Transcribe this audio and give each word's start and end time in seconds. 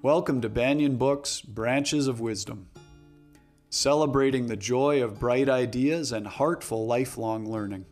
Welcome 0.00 0.40
to 0.42 0.48
Banyen 0.48 0.96
Books 0.96 1.40
Branches 1.40 2.06
of 2.06 2.20
Wisdom, 2.20 2.68
celebrating 3.68 4.46
the 4.46 4.54
joy 4.54 5.02
of 5.02 5.18
bright 5.18 5.48
ideas 5.48 6.12
and 6.12 6.24
heartful 6.24 6.86
lifelong 6.86 7.50
learning. 7.50 7.84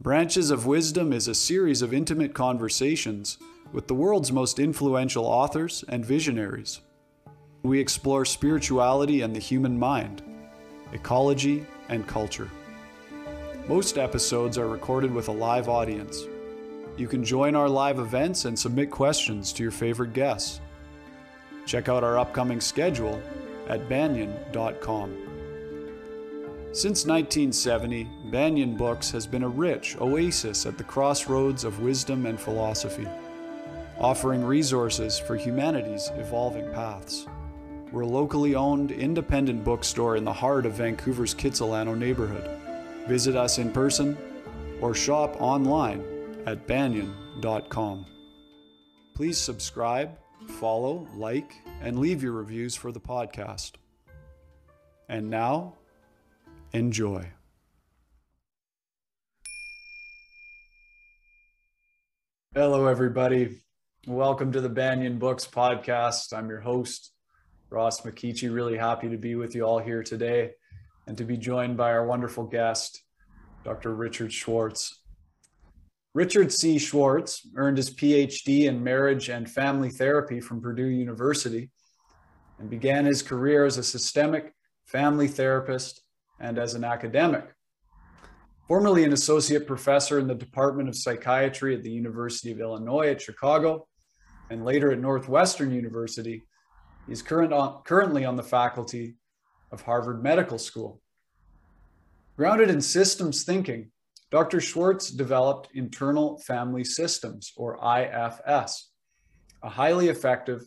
Branches 0.00 0.50
of 0.50 0.64
Wisdom 0.64 1.12
is 1.12 1.28
a 1.28 1.34
series 1.34 1.82
of 1.82 1.92
intimate 1.92 2.32
conversations 2.32 3.36
with 3.74 3.88
the 3.88 3.94
world's 3.94 4.32
most 4.32 4.58
influential 4.58 5.26
authors 5.26 5.84
and 5.90 6.02
visionaries. 6.02 6.80
We 7.62 7.78
explore 7.78 8.24
spirituality 8.24 9.20
and 9.20 9.36
the 9.36 9.40
human 9.40 9.78
mind, 9.78 10.22
ecology, 10.94 11.66
and 11.90 12.06
culture. 12.06 12.50
Most 13.68 13.98
episodes 13.98 14.56
are 14.56 14.66
recorded 14.66 15.12
with 15.12 15.28
a 15.28 15.32
live 15.32 15.68
audience. 15.68 16.22
You 16.96 17.06
can 17.06 17.22
join 17.22 17.54
our 17.54 17.68
live 17.68 17.98
events 17.98 18.46
and 18.46 18.58
submit 18.58 18.90
questions 18.90 19.52
to 19.52 19.62
your 19.62 19.72
favorite 19.72 20.14
guests. 20.14 20.62
Check 21.68 21.90
out 21.90 22.02
our 22.02 22.18
upcoming 22.18 22.62
schedule 22.62 23.22
at 23.68 23.90
banyen.com. 23.90 25.10
Since 26.72 27.04
1970, 27.04 28.08
Banyen 28.30 28.74
Books 28.74 29.10
has 29.10 29.26
been 29.26 29.42
a 29.42 29.48
rich 29.50 29.94
oasis 30.00 30.64
at 30.64 30.78
the 30.78 30.84
crossroads 30.84 31.64
of 31.64 31.80
wisdom 31.80 32.24
and 32.24 32.40
philosophy, 32.40 33.06
offering 33.98 34.42
resources 34.42 35.18
for 35.18 35.36
humanity's 35.36 36.10
evolving 36.14 36.72
paths. 36.72 37.26
We're 37.92 38.00
a 38.00 38.06
locally 38.06 38.54
owned, 38.54 38.90
independent 38.90 39.62
bookstore 39.62 40.16
in 40.16 40.24
the 40.24 40.32
heart 40.32 40.64
of 40.64 40.72
Vancouver's 40.72 41.34
Kitsilano 41.34 41.94
neighborhood. 41.94 42.48
Visit 43.06 43.36
us 43.36 43.58
in 43.58 43.72
person 43.72 44.16
or 44.80 44.94
shop 44.94 45.36
online 45.38 46.02
at 46.46 46.66
banyen.com. 46.66 48.06
Please 49.14 49.36
subscribe 49.36 50.16
follow, 50.48 51.06
like, 51.14 51.54
and 51.80 51.98
leave 51.98 52.22
your 52.22 52.32
reviews 52.32 52.74
for 52.74 52.90
the 52.90 53.00
podcast. 53.00 53.72
And 55.08 55.30
now, 55.30 55.74
enjoy. 56.72 57.30
Hello, 62.54 62.86
everybody. 62.86 63.60
Welcome 64.06 64.52
to 64.52 64.60
the 64.60 64.68
Banyen 64.68 65.18
Books 65.18 65.46
podcast. 65.46 66.36
I'm 66.36 66.48
your 66.48 66.60
host, 66.60 67.12
Ross 67.70 68.00
McKeechee. 68.00 68.52
Really 68.52 68.76
happy 68.76 69.08
to 69.08 69.16
be 69.16 69.34
with 69.34 69.54
you 69.54 69.64
all 69.64 69.78
here 69.78 70.02
today 70.02 70.52
and 71.06 71.16
to 71.18 71.24
be 71.24 71.36
joined 71.36 71.76
by 71.76 71.90
our 71.90 72.06
wonderful 72.06 72.44
guest, 72.44 73.02
Dr. 73.64 73.94
Richard 73.94 74.32
Schwartz. 74.32 74.98
Richard 76.18 76.52
C. 76.52 76.80
Schwartz 76.80 77.46
earned 77.54 77.76
his 77.76 77.90
PhD 77.90 78.64
in 78.64 78.82
marriage 78.82 79.28
and 79.28 79.48
family 79.48 79.88
therapy 79.88 80.40
from 80.40 80.60
Purdue 80.60 80.88
University 80.88 81.70
and 82.58 82.68
began 82.68 83.04
his 83.04 83.22
career 83.22 83.64
as 83.64 83.78
a 83.78 83.84
systemic 83.84 84.52
family 84.84 85.28
therapist 85.28 86.02
and 86.40 86.58
as 86.58 86.74
an 86.74 86.82
academic. 86.82 87.54
Formerly 88.66 89.04
an 89.04 89.12
associate 89.12 89.64
professor 89.64 90.18
in 90.18 90.26
the 90.26 90.34
Department 90.34 90.88
of 90.88 90.96
Psychiatry 90.96 91.76
at 91.76 91.84
the 91.84 91.92
University 91.92 92.50
of 92.50 92.58
Illinois 92.58 93.10
at 93.10 93.22
Chicago 93.22 93.86
and 94.50 94.64
later 94.64 94.90
at 94.90 94.98
Northwestern 94.98 95.70
University, 95.70 96.42
he's 97.06 97.22
current 97.22 97.52
on, 97.52 97.80
currently 97.84 98.24
on 98.24 98.34
the 98.34 98.42
faculty 98.42 99.14
of 99.70 99.82
Harvard 99.82 100.20
Medical 100.20 100.58
School. 100.58 101.00
Grounded 102.36 102.70
in 102.70 102.80
systems 102.80 103.44
thinking, 103.44 103.92
Dr. 104.30 104.60
Schwartz 104.60 105.10
developed 105.10 105.70
internal 105.74 106.38
family 106.40 106.84
systems, 106.84 107.52
or 107.56 107.76
IFS, 107.76 108.90
a 109.62 109.70
highly 109.70 110.08
effective, 110.08 110.66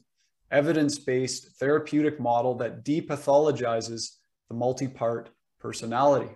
evidence 0.49 0.97
based 0.97 1.59
therapeutic 1.59 2.19
model 2.19 2.55
that 2.55 2.83
depathologizes 2.83 4.17
the 4.49 4.55
multi 4.55 4.87
part 4.87 5.29
personality 5.59 6.31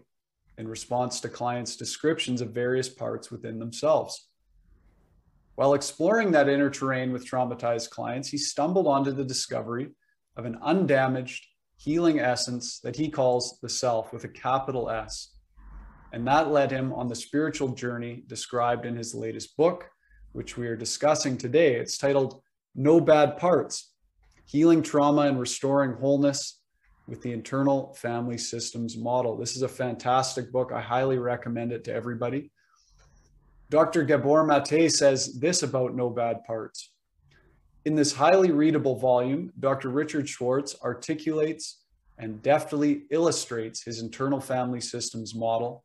in 0.59 0.68
response 0.68 1.19
to 1.19 1.28
clients' 1.28 1.75
descriptions 1.75 2.41
of 2.41 2.52
various 2.52 2.90
parts 2.90 3.31
within 3.31 3.57
themselves. 3.57 4.28
While 5.56 5.74
exploring 5.74 6.31
that 6.31 6.47
inner 6.47 6.69
terrain 6.69 7.12
with 7.12 7.28
traumatized 7.28 7.90
clients, 7.90 8.30
he 8.30 8.38
stumbled 8.38 8.88
onto 8.88 9.12
the 9.12 9.25
discovery 9.25 9.90
of 10.38 10.46
an 10.46 10.59
undamaged, 10.62 11.46
healing 11.78 12.19
essence 12.19 12.80
that 12.81 12.96
he 12.96 13.09
calls 13.09 13.57
the 13.62 13.69
self 13.69 14.13
with 14.13 14.25
a 14.25 14.30
capital 14.30 14.90
S 14.90 15.34
and 16.16 16.26
that 16.26 16.50
led 16.50 16.72
him 16.72 16.94
on 16.94 17.09
the 17.09 17.16
spiritual 17.16 17.68
journey 17.68 18.24
described 18.28 18.86
in 18.86 18.96
his 18.96 19.14
latest 19.14 19.58
book, 19.58 19.90
which 20.31 20.56
we 20.56 20.66
are 20.66 20.76
discussing 20.78 21.38
today. 21.38 21.76
It's 21.76 21.98
titled 21.98 22.42
No 22.74 23.02
Bad 23.02 23.36
Parts 23.36 23.92
Healing 24.46 24.81
Trauma 24.81 25.24
and 25.24 25.38
Restoring 25.38 25.92
Wholeness 25.92 26.62
with 27.06 27.22
the 27.22 27.34
Internal 27.34 27.94
Family 27.96 28.38
Systems 28.38 28.96
Model. 28.96 29.36
This 29.36 29.58
is 29.58 29.64
a 29.64 29.68
fantastic 29.68 30.54
book. 30.54 30.72
I 30.74 30.80
highly 30.80 31.18
recommend 31.18 31.74
it 31.74 31.84
to 31.84 31.94
everybody. 31.94 32.50
Dr. 33.70 34.04
Gabor 34.04 34.46
Mate 34.46 34.90
says 34.90 35.38
this 35.38 35.64
about 35.64 35.98
No 35.98 36.09
Bad 36.09 36.46
Parts. 36.46 36.94
In 37.84 37.94
this 37.94 38.14
highly 38.14 38.52
readable 38.52 38.96
volume, 38.96 39.52
Dr. 39.59 39.90
Richard 39.90 40.30
Schwartz 40.30 40.78
articulates 40.81 41.81
and 42.18 42.42
deftly 42.42 43.04
illustrates 43.12 43.84
his 43.84 44.00
internal 44.00 44.40
family 44.40 44.80
systems 44.80 45.36
model 45.36 45.84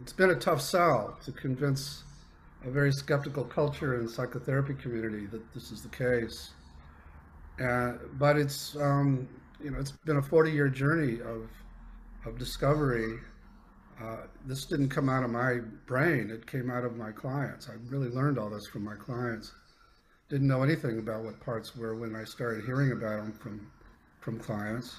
it's 0.00 0.12
been 0.12 0.30
a 0.30 0.34
tough 0.34 0.60
sell 0.60 1.18
to 1.24 1.32
convince 1.32 2.04
a 2.64 2.70
very 2.70 2.92
skeptical 2.92 3.44
culture 3.44 3.94
and 3.94 4.10
psychotherapy 4.10 4.74
community 4.74 5.26
that 5.26 5.52
this 5.54 5.70
is 5.70 5.82
the 5.82 5.88
case. 5.88 6.50
Uh, 7.62 7.92
but 8.14 8.36
it's 8.36 8.76
um, 8.76 9.28
you 9.62 9.70
know 9.70 9.78
it's 9.78 9.92
been 9.92 10.18
a 10.18 10.22
40 10.22 10.50
year 10.50 10.68
journey 10.68 11.20
of 11.20 11.48
of 12.26 12.38
discovery. 12.38 13.18
Uh, 14.02 14.18
this 14.44 14.66
didn't 14.66 14.90
come 14.90 15.08
out 15.08 15.24
of 15.24 15.30
my 15.30 15.58
brain, 15.86 16.30
it 16.30 16.46
came 16.46 16.70
out 16.70 16.84
of 16.84 16.96
my 16.96 17.10
clients. 17.12 17.68
I 17.70 17.74
really 17.88 18.10
learned 18.10 18.38
all 18.38 18.50
this 18.50 18.66
from 18.66 18.84
my 18.84 18.94
clients. 18.94 19.52
Didn't 20.28 20.48
know 20.48 20.62
anything 20.62 20.98
about 20.98 21.24
what 21.24 21.40
parts 21.40 21.74
were 21.74 21.94
when 21.94 22.14
I 22.14 22.24
started 22.24 22.64
hearing 22.64 22.92
about 22.92 23.22
them 23.22 23.32
from, 23.32 23.70
from 24.20 24.38
clients. 24.38 24.96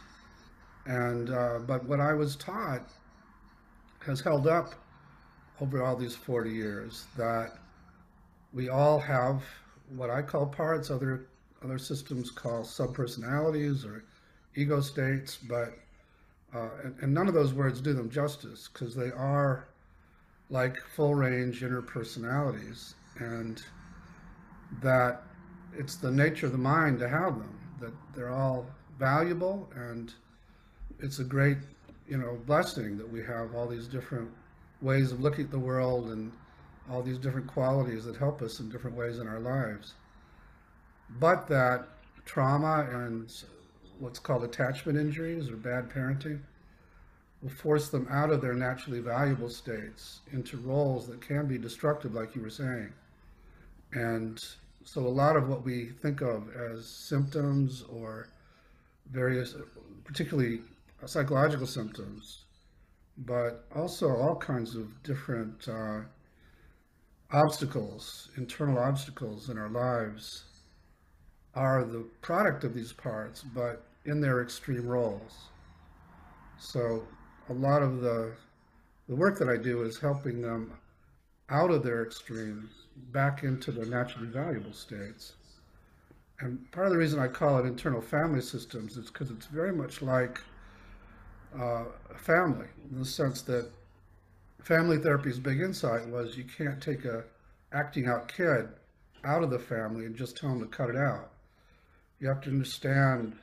And, 0.88 1.30
uh, 1.30 1.60
but 1.60 1.86
what 1.86 2.00
I 2.00 2.14
was 2.14 2.38
taught 2.38 2.90
has 4.06 4.22
held 4.22 4.48
up 4.48 4.74
over 5.62 5.84
all 5.84 5.96
these 5.96 6.16
40 6.16 6.52
years 6.52 7.06
that 7.18 7.54
we 8.54 8.70
all 8.70 9.00
have 9.00 9.44
what 9.96 10.10
I 10.10 10.22
call 10.22 10.46
parts, 10.46 10.92
other 10.92 11.28
other 11.64 11.80
systems 11.80 12.30
call 12.30 12.62
subpersonalities 12.64 13.86
or 13.86 14.04
ego 14.56 14.80
states, 14.80 15.38
but 15.38 15.74
uh, 16.54 16.70
and, 16.84 16.96
and, 17.02 17.14
none 17.14 17.28
of 17.28 17.34
those 17.34 17.54
words 17.54 17.82
do 17.82 17.94
them 17.94 18.10
justice 18.10 18.70
because 18.72 18.96
they 18.96 19.12
are 19.12 19.68
like 20.50 20.78
full 20.96 21.14
range 21.14 21.62
interpersonalities, 21.62 22.94
and 23.18 23.62
that 24.82 25.24
it's 25.78 25.96
the 25.96 26.12
nature 26.12 26.46
of 26.46 26.52
the 26.52 26.58
mind 26.58 27.00
to 27.00 27.10
have 27.10 27.38
them. 27.38 27.60
That 27.82 27.94
they're 28.16 28.34
all 28.34 28.66
valuable, 28.98 29.70
and 29.76 30.14
it's 31.00 31.20
a 31.20 31.24
great 31.24 31.58
you 32.08 32.18
know 32.18 32.40
blessing 32.46 32.98
that 32.98 33.12
we 33.12 33.24
have 33.24 33.54
all 33.56 33.68
these 33.68 33.88
different 33.88 34.30
ways 34.82 35.12
of 35.12 35.20
looking 35.20 35.46
at 35.46 35.52
the 35.52 35.60
world 35.60 36.08
and 36.10 36.32
all 36.90 37.02
these 37.02 37.18
different 37.18 37.48
qualities 37.48 38.06
that 38.06 38.16
help 38.16 38.42
us 38.42 38.60
in 38.60 38.70
different 38.70 38.96
ways 38.96 39.20
in 39.20 39.28
our 39.28 39.40
lives. 39.40 39.94
But 41.20 41.48
that 41.48 41.88
trauma 42.26 42.88
and 42.92 43.32
what's 44.00 44.20
called 44.20 44.44
attachment 44.44 44.98
injuries 44.98 45.50
or 45.50 45.56
bad 45.56 45.90
parenting 45.90 46.42
will 47.42 47.50
force 47.50 47.90
them 47.90 48.08
out 48.10 48.30
of 48.32 48.42
their 48.42 48.54
naturally 48.54 49.00
valuable 49.00 49.50
states 49.50 50.20
into 50.32 50.58
roles 50.58 51.08
that 51.08 51.22
can 51.22 51.46
be 51.48 51.58
destructive, 51.58 52.14
like 52.14 52.36
you 52.36 52.42
were 52.42 52.50
saying. 52.50 52.92
And 53.94 54.44
so 54.84 55.02
a 55.02 55.08
lot 55.08 55.36
of 55.36 55.48
what 55.48 55.64
we 55.64 55.86
think 56.02 56.22
of 56.22 56.56
as 56.56 56.86
symptoms 56.86 57.84
or 57.92 58.28
various, 59.12 59.56
particularly 60.04 60.62
psychological 61.06 61.68
symptoms, 61.68 62.44
but 63.26 63.66
also 63.76 64.10
all 64.10 64.36
kinds 64.36 64.76
of 64.76 65.04
different 65.04 65.68
uh, 65.68 66.02
obstacles, 67.32 68.30
internal 68.38 68.78
obstacles 68.78 69.50
in 69.50 69.58
our 69.58 69.70
lives 69.70 70.44
are 71.56 71.84
the 71.84 72.06
product 72.22 72.64
of 72.64 72.74
these 72.74 72.94
parts, 72.94 73.42
but 73.42 73.84
in 74.06 74.22
their 74.22 74.42
extreme 74.42 74.88
roles. 74.88 75.50
So 76.60 77.04
a 77.50 77.54
lot 77.54 77.82
of 77.82 78.02
the, 78.02 78.34
the 79.10 79.16
work 79.16 79.38
that 79.40 79.50
I 79.50 79.58
do 79.58 79.84
is 79.84 79.98
helping 79.98 80.42
them 80.42 80.74
out 81.50 81.72
of 81.72 81.84
their 81.84 82.06
extremes 82.06 82.70
back 83.12 83.44
into 83.44 83.72
their 83.72 83.86
naturally 83.86 84.28
valuable 84.28 84.74
states. 84.74 85.34
And 86.40 86.72
part 86.72 86.88
of 86.88 86.94
the 86.94 87.00
reason 87.00 87.20
I 87.20 87.28
call 87.28 87.58
it 87.58 87.66
internal 87.66 88.02
family 88.02 88.42
systems 88.42 88.96
is 88.96 89.08
because 89.08 89.32
it's 89.32 89.48
very 89.48 89.74
much 89.74 90.02
like 90.02 90.40
uh, 91.60 91.86
family 92.16 92.68
in 92.92 93.00
the 93.00 93.06
sense 93.06 93.42
that 93.44 93.70
family 94.62 94.98
therapy's 94.98 95.40
big 95.40 95.62
insight 95.62 96.08
was 96.08 96.38
you 96.38 96.44
can't 96.44 96.82
take 96.82 97.06
a 97.06 97.24
acting 97.72 98.08
out 98.08 98.28
kid 98.28 98.68
out 99.24 99.44
of 99.44 99.50
the 99.50 99.60
family 99.60 100.06
and 100.06 100.16
just 100.16 100.38
tell 100.38 100.52
him 100.52 100.60
to 100.60 100.66
cut 100.66 100.90
it 100.90 100.96
out. 100.96 101.32
You 102.20 102.28
have 102.28 102.42
to 102.42 102.50
understand 102.50 103.38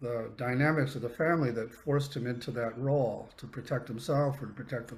the 0.00 0.30
dynamics 0.36 0.96
of 0.96 1.02
the 1.02 1.08
family 1.08 1.52
that 1.52 1.72
forced 1.72 2.16
him 2.16 2.26
into 2.26 2.50
that 2.50 2.76
role 2.76 3.28
to 3.36 3.46
protect 3.46 3.86
himself 3.86 4.42
or 4.42 4.46
to 4.46 4.52
protect 4.52 4.88
the 4.88 4.96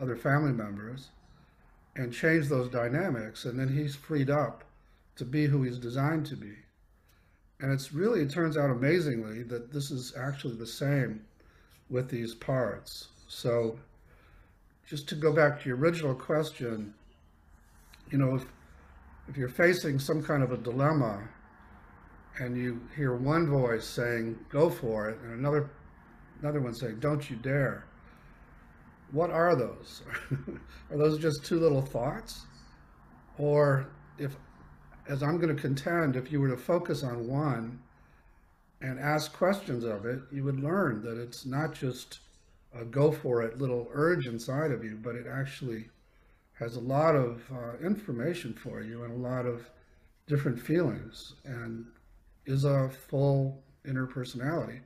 other 0.00 0.16
family 0.16 0.52
members 0.52 1.10
and 1.94 2.12
change 2.12 2.48
those 2.48 2.70
dynamics. 2.70 3.44
And 3.44 3.58
then 3.58 3.68
he's 3.68 3.94
freed 3.94 4.30
up 4.30 4.64
to 5.16 5.24
be 5.24 5.46
who 5.46 5.62
he's 5.62 5.78
designed 5.78 6.26
to 6.26 6.36
be. 6.36 6.54
And 7.60 7.72
it's 7.72 7.92
really 7.92 8.20
it 8.20 8.30
turns 8.30 8.56
out 8.56 8.70
amazingly 8.70 9.42
that 9.44 9.72
this 9.72 9.90
is 9.90 10.14
actually 10.16 10.56
the 10.56 10.66
same 10.66 11.22
with 11.90 12.08
these 12.08 12.34
parts 12.34 13.08
so 13.28 13.78
just 14.88 15.08
to 15.08 15.14
go 15.14 15.32
back 15.32 15.60
to 15.60 15.68
your 15.68 15.78
original 15.78 16.14
question 16.14 16.94
you 18.10 18.18
know 18.18 18.34
if 18.34 18.44
if 19.28 19.36
you're 19.36 19.48
facing 19.48 19.98
some 19.98 20.22
kind 20.22 20.42
of 20.42 20.52
a 20.52 20.56
dilemma 20.56 21.28
and 22.38 22.56
you 22.56 22.80
hear 22.94 23.14
one 23.14 23.48
voice 23.48 23.86
saying, 23.86 24.38
go 24.50 24.68
for 24.68 25.08
it, 25.08 25.18
and 25.22 25.38
another, 25.38 25.70
another 26.42 26.60
one 26.60 26.74
saying, 26.74 26.98
don't 27.00 27.28
you 27.30 27.36
dare. 27.36 27.86
What 29.12 29.30
are 29.30 29.56
those? 29.56 30.02
are 30.90 30.98
those 30.98 31.18
just 31.18 31.44
two 31.44 31.58
little 31.58 31.80
thoughts? 31.80 32.46
Or 33.38 33.88
if, 34.18 34.36
as 35.08 35.22
I'm 35.22 35.38
going 35.38 35.54
to 35.54 35.60
contend, 35.60 36.16
if 36.16 36.30
you 36.30 36.40
were 36.40 36.48
to 36.48 36.56
focus 36.56 37.02
on 37.02 37.26
one 37.26 37.80
and 38.80 38.98
ask 38.98 39.32
questions 39.32 39.84
of 39.84 40.04
it, 40.04 40.20
you 40.30 40.44
would 40.44 40.60
learn 40.60 41.02
that 41.02 41.18
it's 41.20 41.46
not 41.46 41.74
just 41.74 42.20
a 42.74 42.84
go 42.84 43.10
for 43.10 43.42
it 43.42 43.58
little 43.58 43.88
urge 43.92 44.26
inside 44.26 44.70
of 44.70 44.84
you, 44.84 44.98
but 45.02 45.14
it 45.14 45.26
actually 45.26 45.88
has 46.54 46.76
a 46.76 46.80
lot 46.80 47.14
of 47.14 47.42
uh, 47.52 47.76
information 47.84 48.52
for 48.52 48.80
you 48.82 49.04
and 49.04 49.12
a 49.12 49.28
lot 49.28 49.46
of 49.46 49.68
different 50.26 50.60
feelings. 50.60 51.34
And 51.44 51.86
is 52.46 52.64
a 52.64 52.88
full 52.88 53.62
inner 53.86 54.06
personality. 54.06 54.80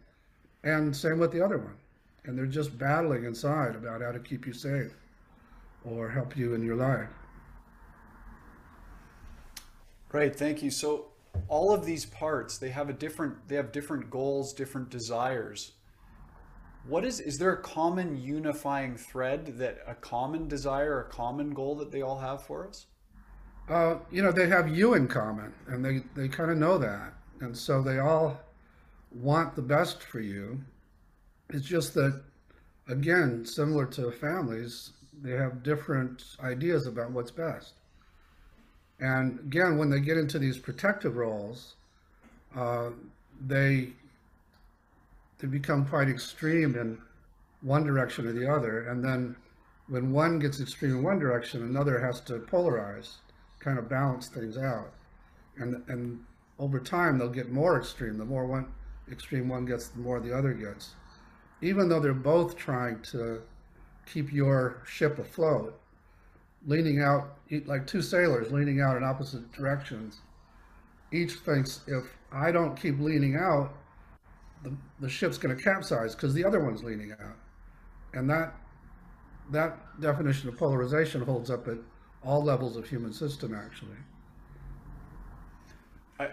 And 0.64 0.94
same 0.94 1.18
with 1.18 1.32
the 1.32 1.42
other 1.42 1.58
one. 1.58 1.76
And 2.24 2.36
they're 2.36 2.46
just 2.46 2.76
battling 2.76 3.24
inside 3.24 3.74
about 3.74 4.02
how 4.02 4.12
to 4.12 4.18
keep 4.18 4.46
you 4.46 4.52
safe 4.52 4.92
or 5.84 6.10
help 6.10 6.36
you 6.36 6.54
in 6.54 6.62
your 6.62 6.76
life. 6.76 7.08
Right, 10.12 10.34
thank 10.34 10.62
you. 10.62 10.70
So 10.70 11.06
all 11.48 11.72
of 11.72 11.84
these 11.84 12.06
parts, 12.06 12.58
they 12.58 12.70
have 12.70 12.88
a 12.88 12.92
different 12.92 13.48
they 13.48 13.56
have 13.56 13.72
different 13.72 14.10
goals, 14.10 14.52
different 14.52 14.90
desires. 14.90 15.72
What 16.86 17.04
is 17.04 17.20
is 17.20 17.38
there 17.38 17.52
a 17.52 17.62
common 17.62 18.20
unifying 18.20 18.96
thread 18.96 19.58
that 19.58 19.78
a 19.86 19.94
common 19.94 20.48
desire, 20.48 21.00
a 21.00 21.10
common 21.10 21.50
goal 21.50 21.74
that 21.76 21.92
they 21.92 22.02
all 22.02 22.18
have 22.18 22.42
for 22.42 22.68
us? 22.68 22.86
Uh, 23.70 23.98
you 24.10 24.20
know, 24.20 24.32
they 24.32 24.48
have 24.48 24.68
you 24.68 24.94
in 24.94 25.06
common 25.06 25.52
and 25.68 25.84
they, 25.84 26.02
they 26.16 26.26
kind 26.26 26.50
of 26.50 26.58
know 26.58 26.76
that. 26.76 27.12
And 27.40 27.56
so 27.56 27.82
they 27.82 28.00
all 28.00 28.40
want 29.12 29.54
the 29.54 29.62
best 29.62 30.02
for 30.02 30.20
you. 30.20 30.60
It's 31.50 31.66
just 31.66 31.94
that, 31.94 32.20
again, 32.88 33.44
similar 33.44 33.86
to 33.86 34.10
families, 34.10 34.92
they 35.22 35.32
have 35.32 35.62
different 35.62 36.36
ideas 36.42 36.86
about 36.86 37.12
what's 37.12 37.30
best. 37.30 37.74
And 39.00 39.38
again, 39.40 39.78
when 39.78 39.90
they 39.90 40.00
get 40.00 40.18
into 40.18 40.38
these 40.38 40.58
protective 40.58 41.16
roles, 41.16 41.74
uh, 42.54 42.90
they 43.46 43.92
they 45.38 45.46
become 45.46 45.86
quite 45.86 46.08
extreme 46.08 46.76
in 46.76 46.98
one 47.62 47.84
direction 47.84 48.26
or 48.26 48.32
the 48.32 48.50
other. 48.50 48.88
And 48.88 49.02
then 49.02 49.36
when 49.88 50.12
one 50.12 50.38
gets 50.38 50.60
extreme 50.60 50.92
in 50.92 51.02
one 51.02 51.18
direction, 51.18 51.62
another 51.62 51.98
has 51.98 52.20
to 52.22 52.34
polarize, 52.40 53.16
kind 53.58 53.78
of 53.78 53.88
balance 53.88 54.28
things 54.28 54.58
out. 54.58 54.92
And 55.56 55.82
and 55.88 56.22
over 56.58 56.78
time 56.78 57.18
they'll 57.18 57.28
get 57.28 57.50
more 57.50 57.78
extreme. 57.78 58.18
The 58.18 58.24
more 58.24 58.46
one 58.46 58.66
extreme 59.10 59.48
one 59.48 59.64
gets, 59.64 59.88
the 59.88 60.00
more 60.00 60.20
the 60.20 60.36
other 60.36 60.52
gets. 60.52 60.94
Even 61.62 61.88
though 61.88 62.00
they're 62.00 62.14
both 62.14 62.56
trying 62.56 63.00
to 63.02 63.42
keep 64.06 64.32
your 64.32 64.82
ship 64.86 65.18
afloat, 65.18 65.79
leaning 66.66 67.00
out 67.00 67.38
like 67.66 67.86
two 67.86 68.02
sailors 68.02 68.52
leaning 68.52 68.80
out 68.80 68.96
in 68.96 69.04
opposite 69.04 69.50
directions. 69.52 70.20
Each 71.12 71.32
thinks 71.32 71.80
if 71.86 72.04
I 72.32 72.52
don't 72.52 72.76
keep 72.76 73.00
leaning 73.00 73.36
out, 73.36 73.74
the, 74.62 74.72
the 75.00 75.08
ship's 75.08 75.38
going 75.38 75.56
to 75.56 75.62
capsize 75.62 76.14
because 76.14 76.34
the 76.34 76.44
other 76.44 76.60
one's 76.60 76.84
leaning 76.84 77.12
out. 77.12 77.36
And 78.14 78.28
that 78.30 78.54
that 79.50 80.00
definition 80.00 80.48
of 80.48 80.56
polarization 80.56 81.22
holds 81.22 81.50
up 81.50 81.66
at 81.66 81.78
all 82.22 82.42
levels 82.42 82.76
of 82.76 82.88
human 82.88 83.12
system 83.12 83.54
actually 83.54 83.96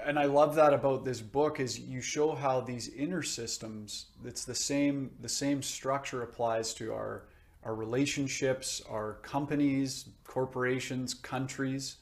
and 0.06 0.20
I 0.20 0.26
love 0.26 0.56
that 0.56 0.74
about 0.74 1.06
this 1.06 1.22
book 1.22 1.60
is 1.60 1.80
you 1.80 2.02
show 2.02 2.36
how 2.36 2.60
these 2.60 2.90
inner 2.90 3.24
systems 3.24 4.08
it's 4.26 4.44
the 4.44 4.56
same 4.56 5.12
the 5.22 5.30
same 5.30 5.62
structure 5.62 6.24
applies 6.24 6.74
to 6.76 6.94
our 6.94 7.24
our 7.68 7.76
relationships 7.76 8.82
our 8.90 9.14
companies 9.22 10.10
corporations 10.26 11.14
countries. 11.14 11.98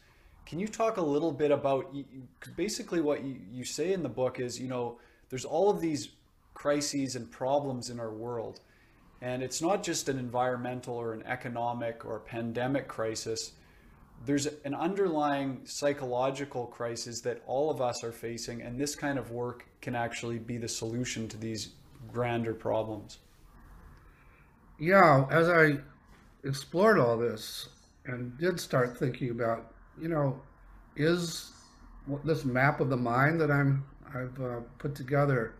Can 0.46 0.60
you 0.60 0.68
talk 0.68 0.98
a 0.98 1.02
little 1.02 1.32
bit 1.32 1.52
about 1.52 1.94
basically 2.56 3.02
what 3.02 3.24
you, 3.24 3.66
say 3.66 3.92
in 3.92 4.04
the 4.04 4.10
book 4.10 4.40
is 4.40 4.60
you 4.60 4.70
know 4.70 5.00
there's 5.30 5.46
all 5.46 5.70
of 5.70 5.82
these 5.82 6.10
crises 6.56 7.16
and 7.16 7.30
problems 7.30 7.92
in 7.92 8.00
our 8.00 8.12
world. 8.12 8.62
And 9.22 9.44
it's 9.44 9.62
not 9.62 9.84
just 9.84 10.10
an 10.10 10.18
environmental 10.18 10.96
or 10.96 11.14
an 11.14 11.24
economic 11.24 12.06
or 12.06 12.20
pandemic 12.20 12.88
crisis. 12.88 13.52
There's 14.26 14.48
an 14.64 14.74
underlying 14.74 15.62
psychological 15.66 16.66
crisis 16.66 17.22
that 17.22 17.44
all 17.46 17.70
of 17.70 17.82
us 17.82 18.04
are 18.04 18.12
facing, 18.12 18.62
and 18.62 18.80
this 18.80 18.96
kind 18.96 19.20
of 19.20 19.32
work 19.32 19.68
can 19.82 19.96
actually 19.96 20.40
be 20.40 20.58
the 20.58 20.68
solution 20.68 21.28
to 21.28 21.38
these 21.38 21.70
grander 22.12 22.54
problems. 22.54 23.20
Yeah, 24.80 25.26
as 25.30 25.50
I 25.50 25.78
explored 26.44 27.00
all 27.00 27.18
this 27.18 27.70
and 28.06 28.38
did 28.38 28.60
start 28.60 28.98
thinking 28.98 29.32
about, 29.32 29.74
you 30.00 30.08
know, 30.08 30.40
is 30.96 31.52
this 32.24 32.46
map 32.46 32.80
of 32.80 32.90
the 32.90 32.98
mind 32.98 33.42
that 33.42 33.52
I'm 33.52 33.86
I've 34.14 34.40
uh, 34.40 34.60
put 34.78 34.96
together 34.96 35.56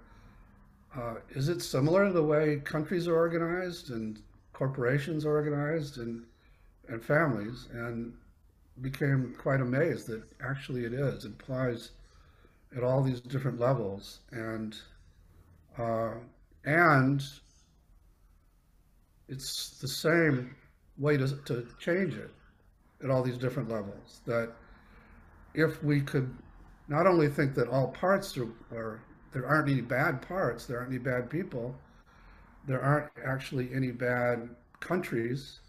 uh, 0.96 1.16
is 1.32 1.50
it 1.50 1.62
similar 1.62 2.08
to 2.08 2.14
the 2.14 2.24
way 2.24 2.62
countries 2.64 3.08
are 3.08 3.16
organized 3.16 3.90
and 3.90 4.22
corporations 4.54 5.26
are 5.26 5.32
organized 5.32 5.98
and 5.98 6.24
and 6.88 7.04
families 7.04 7.68
and 7.74 8.14
became 8.82 9.36
quite 9.38 9.60
amazed 9.60 10.08
that 10.08 10.24
actually 10.42 10.86
it 10.86 10.94
is. 10.94 11.26
It 11.26 11.32
applies 11.40 11.92
at 12.76 12.84
all 12.84 13.02
these 13.02 13.22
different 13.22 13.60
levels 13.60 14.20
and 14.32 14.76
uh, 15.78 16.14
and 16.64 17.24
it's 19.28 19.78
the 19.80 19.88
same 19.88 20.56
way 20.98 21.18
to, 21.18 21.28
to 21.46 21.68
change 21.80 22.14
it 22.16 22.32
at 23.04 23.10
all 23.10 23.24
these 23.24 23.38
different 23.38 23.70
levels. 23.70 24.22
That 24.26 24.52
if 25.54 25.84
we 25.84 26.02
could 26.02 26.34
not 26.88 27.08
only 27.08 27.30
think 27.30 27.56
that 27.56 27.68
all 27.68 27.88
parts 27.88 28.38
are, 28.38 28.48
are 28.72 29.02
there 29.32 29.46
aren't 29.46 29.70
any 29.70 29.82
bad 29.82 30.22
parts, 30.22 30.66
there 30.66 30.78
aren't 30.78 30.92
any 30.92 31.00
bad 31.00 31.30
people, 31.30 31.76
there 32.68 32.82
aren't 32.82 33.12
actually 33.24 33.74
any 33.74 33.92
bad 33.92 34.50
countries. 34.80 35.60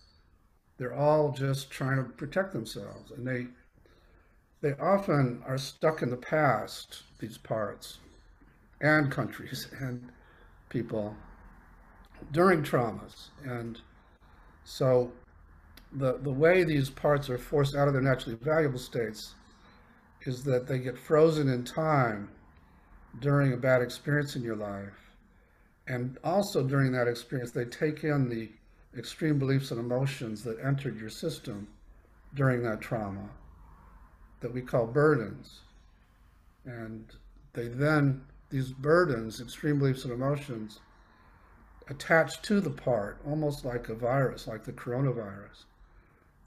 They're 0.78 0.94
all 0.94 1.32
just 1.32 1.70
trying 1.70 1.96
to 1.96 2.04
protect 2.04 2.52
themselves, 2.52 3.10
and 3.10 3.26
they 3.26 3.46
they 4.60 4.74
often 4.74 5.42
are 5.46 5.58
stuck 5.58 6.02
in 6.02 6.10
the 6.10 6.16
past. 6.16 7.02
These 7.18 7.38
parts, 7.38 7.98
and 8.80 9.10
countries, 9.10 9.68
and 9.80 10.10
people 10.68 11.16
during 12.32 12.62
traumas, 12.62 13.28
and 13.44 13.80
so 14.64 15.12
the 15.92 16.18
the 16.18 16.32
way 16.32 16.64
these 16.64 16.90
parts 16.90 17.30
are 17.30 17.38
forced 17.38 17.74
out 17.74 17.88
of 17.88 17.94
their 17.94 18.02
naturally 18.02 18.36
valuable 18.36 18.78
states 18.78 19.34
is 20.22 20.42
that 20.44 20.66
they 20.66 20.78
get 20.78 20.98
frozen 20.98 21.48
in 21.48 21.64
time 21.64 22.28
during 23.20 23.52
a 23.52 23.56
bad 23.56 23.80
experience 23.80 24.36
in 24.36 24.42
your 24.42 24.56
life. 24.56 25.14
And 25.86 26.18
also 26.24 26.64
during 26.64 26.90
that 26.92 27.06
experience, 27.06 27.52
they 27.52 27.64
take 27.64 28.02
in 28.02 28.28
the 28.28 28.50
extreme 28.98 29.38
beliefs 29.38 29.70
and 29.70 29.78
emotions 29.78 30.42
that 30.42 30.58
entered 30.60 30.98
your 30.98 31.10
system 31.10 31.68
during 32.34 32.62
that 32.62 32.80
trauma 32.80 33.28
that 34.40 34.52
we 34.52 34.60
call 34.60 34.86
burdens. 34.86 35.60
And 36.64 37.06
they 37.52 37.68
then, 37.68 38.22
these 38.50 38.72
burdens, 38.72 39.40
extreme 39.40 39.78
beliefs 39.78 40.04
and 40.04 40.12
emotions, 40.12 40.80
attach 41.88 42.42
to 42.42 42.60
the 42.60 42.70
part, 42.70 43.20
almost 43.26 43.64
like 43.64 43.88
a 43.88 43.94
virus, 43.94 44.46
like 44.46 44.64
the 44.64 44.72
coronavirus, 44.72 45.64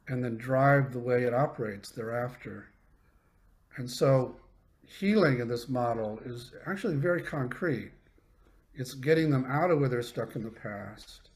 and 0.08 0.24
then 0.24 0.38
drive 0.38 0.91
the 0.91 1.00
way 1.00 1.24
it 1.24 1.34
operates 1.34 1.91
thereafter. 1.91 2.69
And 3.77 3.89
so 3.89 4.36
healing 4.86 5.39
in 5.39 5.48
this 5.48 5.69
model 5.69 6.19
is 6.25 6.51
actually 6.65 6.96
very 6.96 7.22
concrete. 7.22 7.91
It's 8.74 8.93
getting 8.93 9.29
them 9.29 9.46
out 9.46 9.72
of 9.72 9.79
where 9.79 9.89
they're 9.89 10.01
stuck 10.01 10.36
in 10.36 10.43
the 10.43 10.50
past 10.50 11.29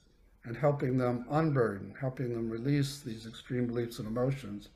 and 0.43 0.57
helping 0.57 0.97
them 0.97 1.25
unburden, 1.29 1.95
helping 1.99 2.33
them 2.33 2.49
release 2.49 2.99
these 2.99 3.25
extreme 3.25 3.67
beliefs 3.67 3.99
and 3.99 4.07
emotions. 4.07 4.69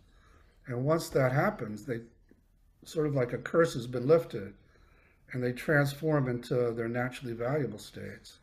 And 0.68 0.86
once 0.86 1.10
that 1.10 1.32
happens, 1.32 1.86
they 1.86 2.02
sort 2.86 3.08
of 3.08 3.16
like 3.16 3.34
a 3.34 3.38
curse 3.38 3.74
has 3.74 3.88
been 3.88 4.08
lifted 4.08 4.54
and 5.32 5.44
they 5.44 5.52
transform 5.52 6.30
into 6.30 6.72
their 6.72 6.88
naturally 6.88 7.34
valuable 7.34 7.80
states. 7.80 8.40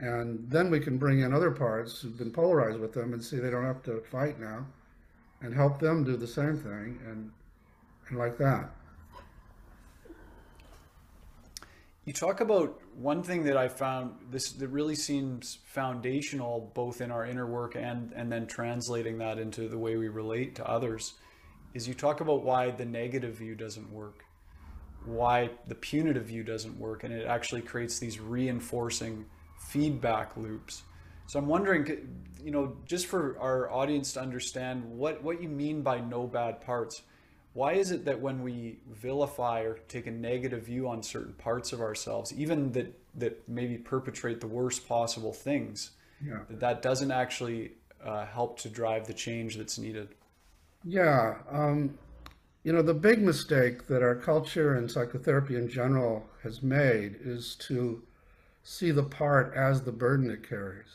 And 0.00 0.50
then 0.50 0.70
we 0.70 0.80
can 0.80 0.96
bring 0.96 1.20
in 1.20 1.34
other 1.34 1.50
parts 1.50 2.00
who've 2.00 2.16
been 2.16 2.32
polarized 2.32 2.80
with 2.80 2.94
them 2.94 3.12
and 3.12 3.22
see 3.22 3.36
they 3.38 3.50
don't 3.50 3.66
have 3.66 3.82
to 3.82 4.00
fight 4.00 4.40
now 4.40 4.66
and 5.42 5.54
help 5.54 5.78
them 5.78 6.04
do 6.04 6.16
the 6.16 6.26
same 6.26 6.56
thing 6.56 6.98
and, 7.06 7.30
and 8.08 8.18
like 8.18 8.38
that. 8.38 8.70
You 12.06 12.14
talk 12.14 12.40
about 12.40 12.80
one 12.96 13.22
thing 13.22 13.44
that 13.44 13.58
I 13.58 13.68
found 13.68 14.14
this 14.30 14.52
that 14.52 14.68
really 14.68 14.94
seems 14.94 15.58
foundational 15.66 16.72
both 16.74 17.02
in 17.02 17.10
our 17.10 17.26
inner 17.26 17.46
work 17.46 17.76
and 17.76 18.12
and 18.16 18.32
then 18.32 18.46
translating 18.46 19.18
that 19.18 19.38
into 19.38 19.68
the 19.68 19.78
way 19.78 19.96
we 19.96 20.08
relate 20.08 20.54
to 20.56 20.68
others 20.68 21.14
is 21.74 21.86
you 21.86 21.94
talk 21.94 22.20
about 22.20 22.42
why 22.42 22.70
the 22.70 22.84
negative 22.84 23.34
view 23.34 23.54
doesn't 23.54 23.92
work 23.92 24.24
why 25.04 25.50
the 25.68 25.74
punitive 25.74 26.24
view 26.24 26.42
doesn't 26.42 26.78
work 26.78 27.04
and 27.04 27.14
it 27.14 27.26
actually 27.26 27.62
creates 27.62 27.98
these 27.98 28.18
reinforcing 28.18 29.24
feedback 29.60 30.36
loops 30.36 30.82
so 31.26 31.38
i'm 31.38 31.46
wondering 31.46 31.86
you 32.42 32.50
know 32.50 32.76
just 32.84 33.06
for 33.06 33.38
our 33.38 33.70
audience 33.70 34.12
to 34.12 34.20
understand 34.20 34.82
what 34.84 35.22
what 35.22 35.40
you 35.40 35.48
mean 35.48 35.82
by 35.82 36.00
no 36.00 36.26
bad 36.26 36.60
parts 36.60 37.02
why 37.52 37.72
is 37.72 37.90
it 37.90 38.04
that 38.04 38.20
when 38.20 38.42
we 38.42 38.78
vilify 38.88 39.62
or 39.62 39.78
take 39.88 40.06
a 40.06 40.10
negative 40.10 40.64
view 40.64 40.88
on 40.88 41.02
certain 41.02 41.32
parts 41.34 41.72
of 41.72 41.80
ourselves, 41.80 42.32
even 42.34 42.72
that 42.72 42.96
that 43.16 43.48
maybe 43.48 43.76
perpetrate 43.76 44.40
the 44.40 44.46
worst 44.46 44.88
possible 44.88 45.32
things, 45.32 45.90
yeah. 46.24 46.40
that 46.48 46.60
that 46.60 46.82
doesn't 46.82 47.10
actually 47.10 47.72
uh, 48.04 48.24
help 48.26 48.58
to 48.60 48.68
drive 48.68 49.06
the 49.06 49.14
change 49.14 49.56
that's 49.56 49.78
needed? 49.78 50.08
Yeah, 50.84 51.38
um, 51.50 51.98
you 52.62 52.72
know 52.72 52.82
the 52.82 52.94
big 52.94 53.20
mistake 53.20 53.88
that 53.88 54.02
our 54.02 54.14
culture 54.14 54.74
and 54.74 54.88
psychotherapy 54.88 55.56
in 55.56 55.68
general 55.68 56.24
has 56.44 56.62
made 56.62 57.16
is 57.20 57.56
to 57.66 58.02
see 58.62 58.90
the 58.90 59.02
part 59.02 59.54
as 59.54 59.82
the 59.82 59.92
burden 59.92 60.30
it 60.30 60.48
carries, 60.48 60.88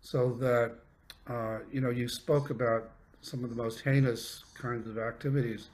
so 0.00 0.32
that 0.40 0.72
uh, 1.28 1.58
you 1.70 1.80
know 1.80 1.90
you 1.90 2.08
spoke 2.08 2.50
about 2.50 2.90
some 3.20 3.44
of 3.44 3.50
the 3.50 3.56
most 3.56 3.80
heinous 3.80 4.44
kinds 4.54 4.88
of 4.88 4.98
activities. 4.98 5.68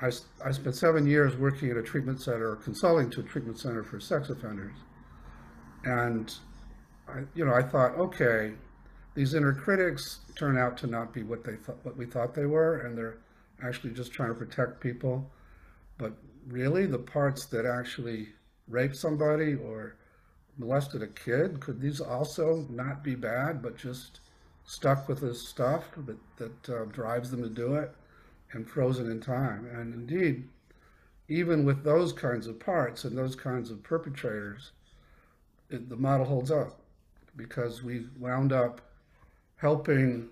I, 0.00 0.10
I 0.44 0.50
spent 0.50 0.74
seven 0.74 1.06
years 1.06 1.36
working 1.36 1.70
at 1.70 1.76
a 1.76 1.82
treatment 1.82 2.20
center, 2.20 2.56
consulting 2.56 3.08
to 3.10 3.20
a 3.20 3.22
treatment 3.22 3.60
center 3.60 3.84
for 3.84 4.00
sex 4.00 4.30
offenders. 4.30 4.74
And, 5.84 6.34
I, 7.06 7.20
you 7.34 7.44
know, 7.44 7.54
I 7.54 7.62
thought, 7.62 7.96
okay, 7.96 8.54
these 9.14 9.34
inner 9.34 9.52
critics 9.52 10.20
turn 10.34 10.58
out 10.58 10.76
to 10.78 10.86
not 10.88 11.12
be 11.12 11.22
what 11.22 11.44
they 11.44 11.54
thought, 11.54 11.84
what 11.84 11.96
we 11.96 12.06
thought 12.06 12.34
they 12.34 12.46
were, 12.46 12.78
and 12.78 12.98
they're 12.98 13.18
actually 13.62 13.92
just 13.92 14.12
trying 14.12 14.30
to 14.30 14.34
protect 14.34 14.80
people. 14.80 15.30
But 15.98 16.14
really, 16.48 16.86
the 16.86 16.98
parts 16.98 17.46
that 17.46 17.64
actually 17.64 18.30
raped 18.72 18.96
somebody 18.96 19.54
or 19.54 19.96
molested 20.58 21.02
a 21.02 21.06
kid, 21.06 21.60
could 21.60 21.80
these 21.80 22.00
also 22.00 22.66
not 22.70 23.02
be 23.04 23.14
bad, 23.14 23.62
but 23.62 23.76
just 23.76 24.20
stuck 24.64 25.08
with 25.08 25.20
this 25.20 25.46
stuff 25.46 25.84
that, 26.06 26.18
that 26.36 26.68
uh, 26.74 26.84
drives 26.86 27.30
them 27.30 27.42
to 27.42 27.48
do 27.48 27.74
it 27.74 27.94
and 28.52 28.68
frozen 28.68 29.10
in 29.10 29.20
time. 29.20 29.66
And 29.66 29.94
indeed, 29.94 30.48
even 31.28 31.64
with 31.64 31.84
those 31.84 32.12
kinds 32.12 32.46
of 32.46 32.60
parts 32.60 33.04
and 33.04 33.16
those 33.16 33.34
kinds 33.34 33.70
of 33.70 33.82
perpetrators, 33.82 34.72
it, 35.70 35.88
the 35.88 35.96
model 35.96 36.26
holds 36.26 36.50
up 36.50 36.80
because 37.36 37.82
we 37.82 38.06
wound 38.18 38.52
up 38.52 38.80
helping 39.56 40.28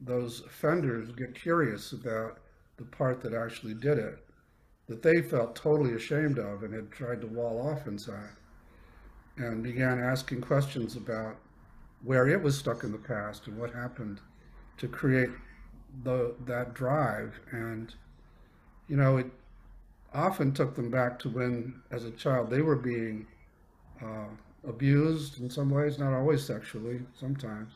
those 0.00 0.40
offenders 0.44 1.10
get 1.12 1.34
curious 1.34 1.92
about 1.92 2.38
the 2.76 2.84
part 2.84 3.22
that 3.22 3.32
actually 3.32 3.74
did 3.74 3.98
it, 3.98 4.25
that 4.88 5.02
they 5.02 5.22
felt 5.22 5.56
totally 5.56 5.94
ashamed 5.94 6.38
of 6.38 6.62
and 6.62 6.72
had 6.72 6.90
tried 6.90 7.20
to 7.20 7.26
wall 7.26 7.68
off 7.68 7.86
inside, 7.86 8.36
and 9.36 9.62
began 9.62 9.98
asking 9.98 10.40
questions 10.40 10.96
about 10.96 11.36
where 12.02 12.28
it 12.28 12.42
was 12.42 12.56
stuck 12.56 12.84
in 12.84 12.92
the 12.92 12.98
past 12.98 13.46
and 13.46 13.58
what 13.58 13.72
happened 13.72 14.20
to 14.78 14.86
create 14.86 15.30
the 16.04 16.34
that 16.46 16.74
drive. 16.74 17.38
And 17.50 17.94
you 18.88 18.96
know 18.96 19.16
it 19.16 19.30
often 20.14 20.52
took 20.52 20.74
them 20.74 20.90
back 20.90 21.18
to 21.18 21.28
when 21.28 21.82
as 21.90 22.04
a 22.04 22.10
child 22.12 22.50
they 22.50 22.62
were 22.62 22.76
being 22.76 23.26
uh, 24.02 24.28
abused 24.66 25.40
in 25.40 25.50
some 25.50 25.70
ways 25.70 25.98
not 25.98 26.12
always 26.12 26.44
sexually 26.44 27.00
sometimes 27.18 27.72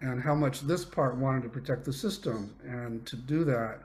and 0.00 0.22
how 0.22 0.34
much 0.34 0.60
this 0.62 0.84
part 0.84 1.16
wanted 1.16 1.42
to 1.42 1.48
protect 1.48 1.84
the 1.84 1.92
system. 1.92 2.54
And 2.64 3.06
to 3.06 3.16
do 3.16 3.44
that 3.44 3.80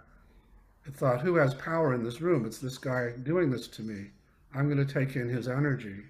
it 0.85 0.95
thought 0.95 1.21
who 1.21 1.35
has 1.35 1.53
power 1.55 1.93
in 1.93 2.03
this 2.03 2.21
room 2.21 2.45
it's 2.45 2.59
this 2.59 2.77
guy 2.77 3.11
doing 3.23 3.49
this 3.49 3.67
to 3.67 3.81
me 3.81 4.07
i'm 4.53 4.69
going 4.69 4.85
to 4.85 4.93
take 4.93 5.15
in 5.15 5.29
his 5.29 5.47
energy 5.47 6.03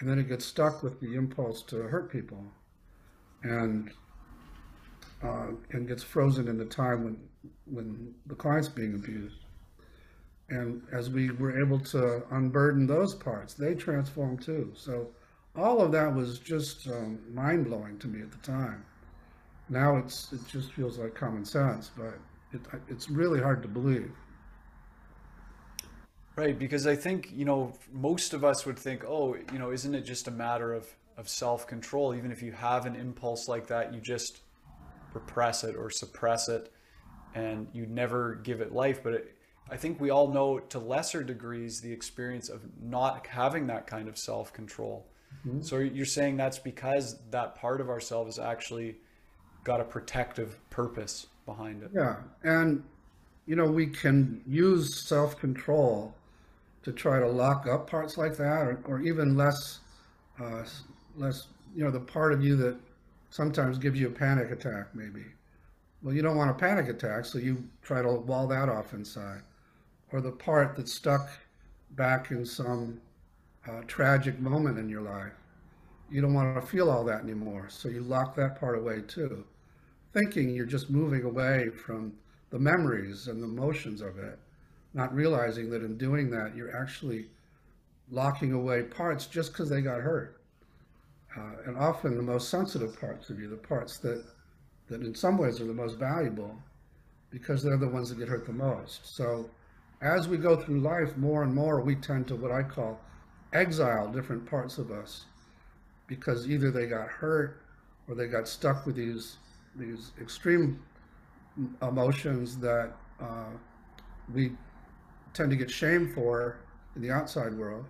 and 0.00 0.08
then 0.08 0.18
it 0.18 0.28
gets 0.28 0.44
stuck 0.44 0.82
with 0.82 1.00
the 1.00 1.14
impulse 1.14 1.62
to 1.62 1.76
hurt 1.76 2.10
people 2.10 2.44
and 3.42 3.90
uh, 5.22 5.48
and 5.70 5.88
gets 5.88 6.02
frozen 6.02 6.48
in 6.48 6.58
the 6.58 6.64
time 6.64 7.04
when 7.04 7.16
when 7.64 8.14
the 8.26 8.34
client's 8.34 8.68
being 8.68 8.94
abused. 8.94 9.44
And 10.50 10.82
as 10.92 11.10
we 11.10 11.30
were 11.30 11.60
able 11.60 11.78
to 11.80 12.22
unburden 12.30 12.86
those 12.86 13.14
parts, 13.14 13.52
they 13.54 13.74
transform 13.74 14.38
too. 14.38 14.72
So 14.74 15.08
all 15.54 15.82
of 15.82 15.92
that 15.92 16.14
was 16.14 16.38
just 16.38 16.88
um, 16.88 17.18
mind 17.32 17.66
blowing 17.66 17.98
to 17.98 18.08
me 18.08 18.22
at 18.22 18.30
the 18.30 18.38
time. 18.38 18.84
Now 19.68 19.96
it's 19.96 20.32
it 20.32 20.40
just 20.48 20.72
feels 20.72 20.98
like 20.98 21.14
common 21.14 21.44
sense, 21.44 21.90
but 21.96 22.18
it, 22.52 22.60
it's 22.88 23.10
really 23.10 23.40
hard 23.40 23.62
to 23.62 23.68
believe. 23.68 24.12
Right, 26.36 26.56
because 26.56 26.86
I 26.86 26.94
think, 26.94 27.30
you 27.32 27.44
know, 27.44 27.72
most 27.92 28.32
of 28.32 28.44
us 28.44 28.64
would 28.64 28.78
think, 28.78 29.04
oh, 29.04 29.36
you 29.52 29.58
know, 29.58 29.72
isn't 29.72 29.92
it 29.92 30.02
just 30.02 30.28
a 30.28 30.30
matter 30.30 30.72
of 30.72 30.86
of 31.18 31.28
self 31.28 31.66
control. 31.66 32.14
Even 32.14 32.30
if 32.32 32.40
you 32.40 32.52
have 32.52 32.86
an 32.86 32.96
impulse 32.96 33.48
like 33.48 33.66
that, 33.66 33.92
you 33.92 34.00
just 34.00 34.38
repress 35.12 35.64
it 35.64 35.76
or 35.76 35.90
suppress 35.90 36.48
it 36.48 36.72
and 37.34 37.66
you 37.72 37.84
never 37.86 38.36
give 38.36 38.60
it 38.60 38.72
life. 38.72 39.02
But 39.02 39.12
it, 39.14 39.36
I 39.68 39.76
think 39.76 40.00
we 40.00 40.10
all 40.10 40.28
know 40.28 40.60
to 40.60 40.78
lesser 40.78 41.22
degrees 41.22 41.80
the 41.80 41.92
experience 41.92 42.48
of 42.48 42.62
not 42.80 43.26
having 43.26 43.66
that 43.66 43.86
kind 43.86 44.08
of 44.08 44.16
self 44.16 44.52
control. 44.52 45.06
Mm-hmm. 45.46 45.60
So 45.60 45.78
you're 45.78 46.06
saying 46.06 46.36
that's 46.38 46.58
because 46.58 47.18
that 47.30 47.56
part 47.56 47.80
of 47.82 47.90
ourselves 47.90 48.36
has 48.36 48.44
actually 48.44 48.96
got 49.64 49.80
a 49.80 49.84
protective 49.84 50.58
purpose 50.70 51.26
behind 51.48 51.82
it. 51.82 51.90
Yeah. 51.94 52.16
And, 52.44 52.84
you 53.46 53.56
know, 53.56 53.64
we 53.64 53.86
can 53.86 54.42
use 54.46 55.02
self 55.02 55.38
control 55.40 56.14
to 56.82 56.92
try 56.92 57.18
to 57.18 57.26
lock 57.26 57.66
up 57.66 57.88
parts 57.90 58.18
like 58.18 58.36
that 58.36 58.62
or, 58.66 58.80
or 58.84 59.00
even 59.00 59.36
less, 59.36 59.80
uh, 60.40 60.64
less, 61.16 61.48
you 61.74 61.82
know, 61.82 61.90
the 61.90 62.00
part 62.00 62.32
of 62.32 62.44
you 62.44 62.54
that 62.56 62.76
sometimes 63.30 63.78
gives 63.78 63.98
you 63.98 64.08
a 64.08 64.10
panic 64.10 64.50
attack, 64.50 64.94
maybe. 64.94 65.24
Well, 66.02 66.14
you 66.14 66.22
don't 66.22 66.36
want 66.36 66.50
a 66.50 66.54
panic 66.54 66.88
attack, 66.88 67.24
so 67.24 67.38
you 67.38 67.64
try 67.82 68.02
to 68.02 68.08
wall 68.08 68.46
that 68.48 68.68
off 68.68 68.92
inside 68.92 69.40
or 70.12 70.20
the 70.20 70.30
part 70.30 70.76
that's 70.76 70.92
stuck 70.92 71.28
back 71.92 72.30
in 72.30 72.44
some 72.44 73.00
uh, 73.68 73.82
tragic 73.86 74.38
moment 74.38 74.78
in 74.78 74.88
your 74.88 75.02
life. 75.02 75.32
You 76.10 76.22
don't 76.22 76.34
want 76.34 76.54
to 76.58 76.66
feel 76.66 76.90
all 76.90 77.04
that 77.04 77.22
anymore, 77.22 77.66
so 77.68 77.88
you 77.88 78.00
lock 78.00 78.34
that 78.36 78.58
part 78.58 78.78
away 78.78 79.02
too, 79.06 79.44
thinking 80.12 80.54
you're 80.54 80.66
just 80.66 80.90
moving 80.90 81.24
away 81.24 81.70
from 81.70 82.12
the 82.50 82.58
memories 82.58 83.28
and 83.28 83.42
the 83.42 83.46
emotions 83.46 84.00
of 84.00 84.18
it, 84.18 84.38
not 84.94 85.14
realizing 85.14 85.70
that 85.70 85.82
in 85.82 85.96
doing 85.98 86.30
that, 86.30 86.56
you're 86.56 86.76
actually 86.76 87.26
locking 88.10 88.52
away 88.52 88.82
parts 88.82 89.26
just 89.26 89.52
because 89.52 89.68
they 89.68 89.82
got 89.82 90.00
hurt. 90.00 90.40
Uh, 91.36 91.52
and 91.66 91.76
often 91.76 92.16
the 92.16 92.22
most 92.22 92.48
sensitive 92.48 92.98
parts 92.98 93.28
of 93.28 93.38
you, 93.38 93.48
the 93.48 93.56
parts 93.56 93.98
that, 93.98 94.24
that 94.88 95.02
in 95.02 95.14
some 95.14 95.36
ways 95.36 95.60
are 95.60 95.66
the 95.66 95.74
most 95.74 95.98
valuable, 95.98 96.56
because 97.30 97.62
they're 97.62 97.76
the 97.76 97.88
ones 97.88 98.08
that 98.08 98.18
get 98.18 98.28
hurt 98.28 98.46
the 98.46 98.52
most. 98.52 99.14
So 99.14 99.48
as 100.00 100.28
we 100.28 100.38
go 100.38 100.56
through 100.56 100.80
life, 100.80 101.16
more 101.16 101.42
and 101.42 101.54
more, 101.54 101.80
we 101.80 101.94
tend 101.94 102.28
to 102.28 102.36
what 102.36 102.50
I 102.50 102.62
call 102.62 102.98
exile 103.52 104.08
different 104.08 104.48
parts 104.48 104.78
of 104.78 104.90
us 104.90 105.24
because 106.06 106.48
either 106.48 106.70
they 106.70 106.86
got 106.86 107.08
hurt 107.08 107.60
or 108.08 108.14
they 108.14 108.26
got 108.26 108.48
stuck 108.48 108.86
with 108.86 108.96
these 108.96 109.36
these 109.76 110.12
extreme 110.20 110.80
emotions 111.82 112.58
that 112.58 112.92
uh, 113.20 113.50
we 114.32 114.52
tend 115.34 115.50
to 115.50 115.56
get 115.56 115.70
shamed 115.70 116.12
for 116.14 116.58
in 116.96 117.02
the 117.02 117.10
outside 117.10 117.54
world 117.54 117.86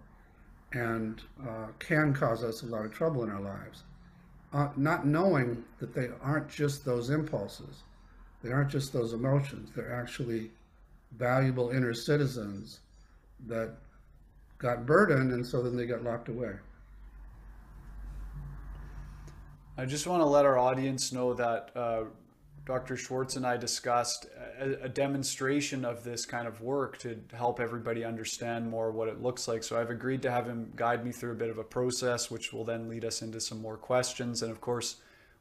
and 0.72 1.22
uh, 1.46 1.66
can 1.78 2.12
cause 2.12 2.44
us 2.44 2.62
a 2.62 2.66
lot 2.66 2.84
of 2.84 2.92
trouble 2.92 3.22
in 3.22 3.30
our 3.30 3.40
lives. 3.40 3.84
Uh, 4.52 4.68
not 4.76 5.06
knowing 5.06 5.62
that 5.78 5.94
they 5.94 6.08
aren't 6.22 6.48
just 6.48 6.84
those 6.84 7.10
impulses, 7.10 7.84
they 8.42 8.50
aren't 8.50 8.70
just 8.70 8.92
those 8.92 9.12
emotions, 9.12 9.70
they're 9.74 9.94
actually 9.94 10.50
valuable 11.16 11.70
inner 11.70 11.94
citizens 11.94 12.80
that 13.46 13.74
got 14.58 14.84
burdened 14.86 15.32
and 15.32 15.46
so 15.46 15.62
then 15.62 15.76
they 15.76 15.86
got 15.86 16.02
locked 16.02 16.28
away. 16.28 16.52
I 19.80 19.84
just 19.84 20.08
want 20.08 20.22
to 20.22 20.26
let 20.26 20.44
our 20.44 20.58
audience 20.58 21.12
know 21.12 21.34
that 21.34 21.70
uh, 21.76 22.02
Dr. 22.64 22.96
Schwartz 22.96 23.36
and 23.36 23.46
I 23.46 23.56
discussed 23.56 24.26
a, 24.58 24.86
a, 24.86 24.88
demonstration 24.88 25.84
of 25.84 26.02
this 26.02 26.26
kind 26.26 26.48
of 26.48 26.60
work 26.60 26.98
to 26.98 27.16
help 27.32 27.60
everybody 27.60 28.04
understand 28.04 28.68
more 28.68 28.90
what 28.90 29.06
it 29.06 29.22
looks 29.22 29.46
like. 29.46 29.62
So 29.62 29.80
I've 29.80 29.90
agreed 29.90 30.20
to 30.22 30.32
have 30.32 30.48
him 30.48 30.72
guide 30.74 31.04
me 31.04 31.12
through 31.12 31.30
a 31.30 31.36
bit 31.36 31.48
of 31.48 31.58
a 31.58 31.62
process, 31.62 32.28
which 32.28 32.52
will 32.52 32.64
then 32.64 32.88
lead 32.88 33.04
us 33.04 33.22
into 33.22 33.40
some 33.40 33.62
more 33.62 33.76
questions. 33.76 34.42
And 34.42 34.50
of 34.50 34.60
course, 34.60 34.96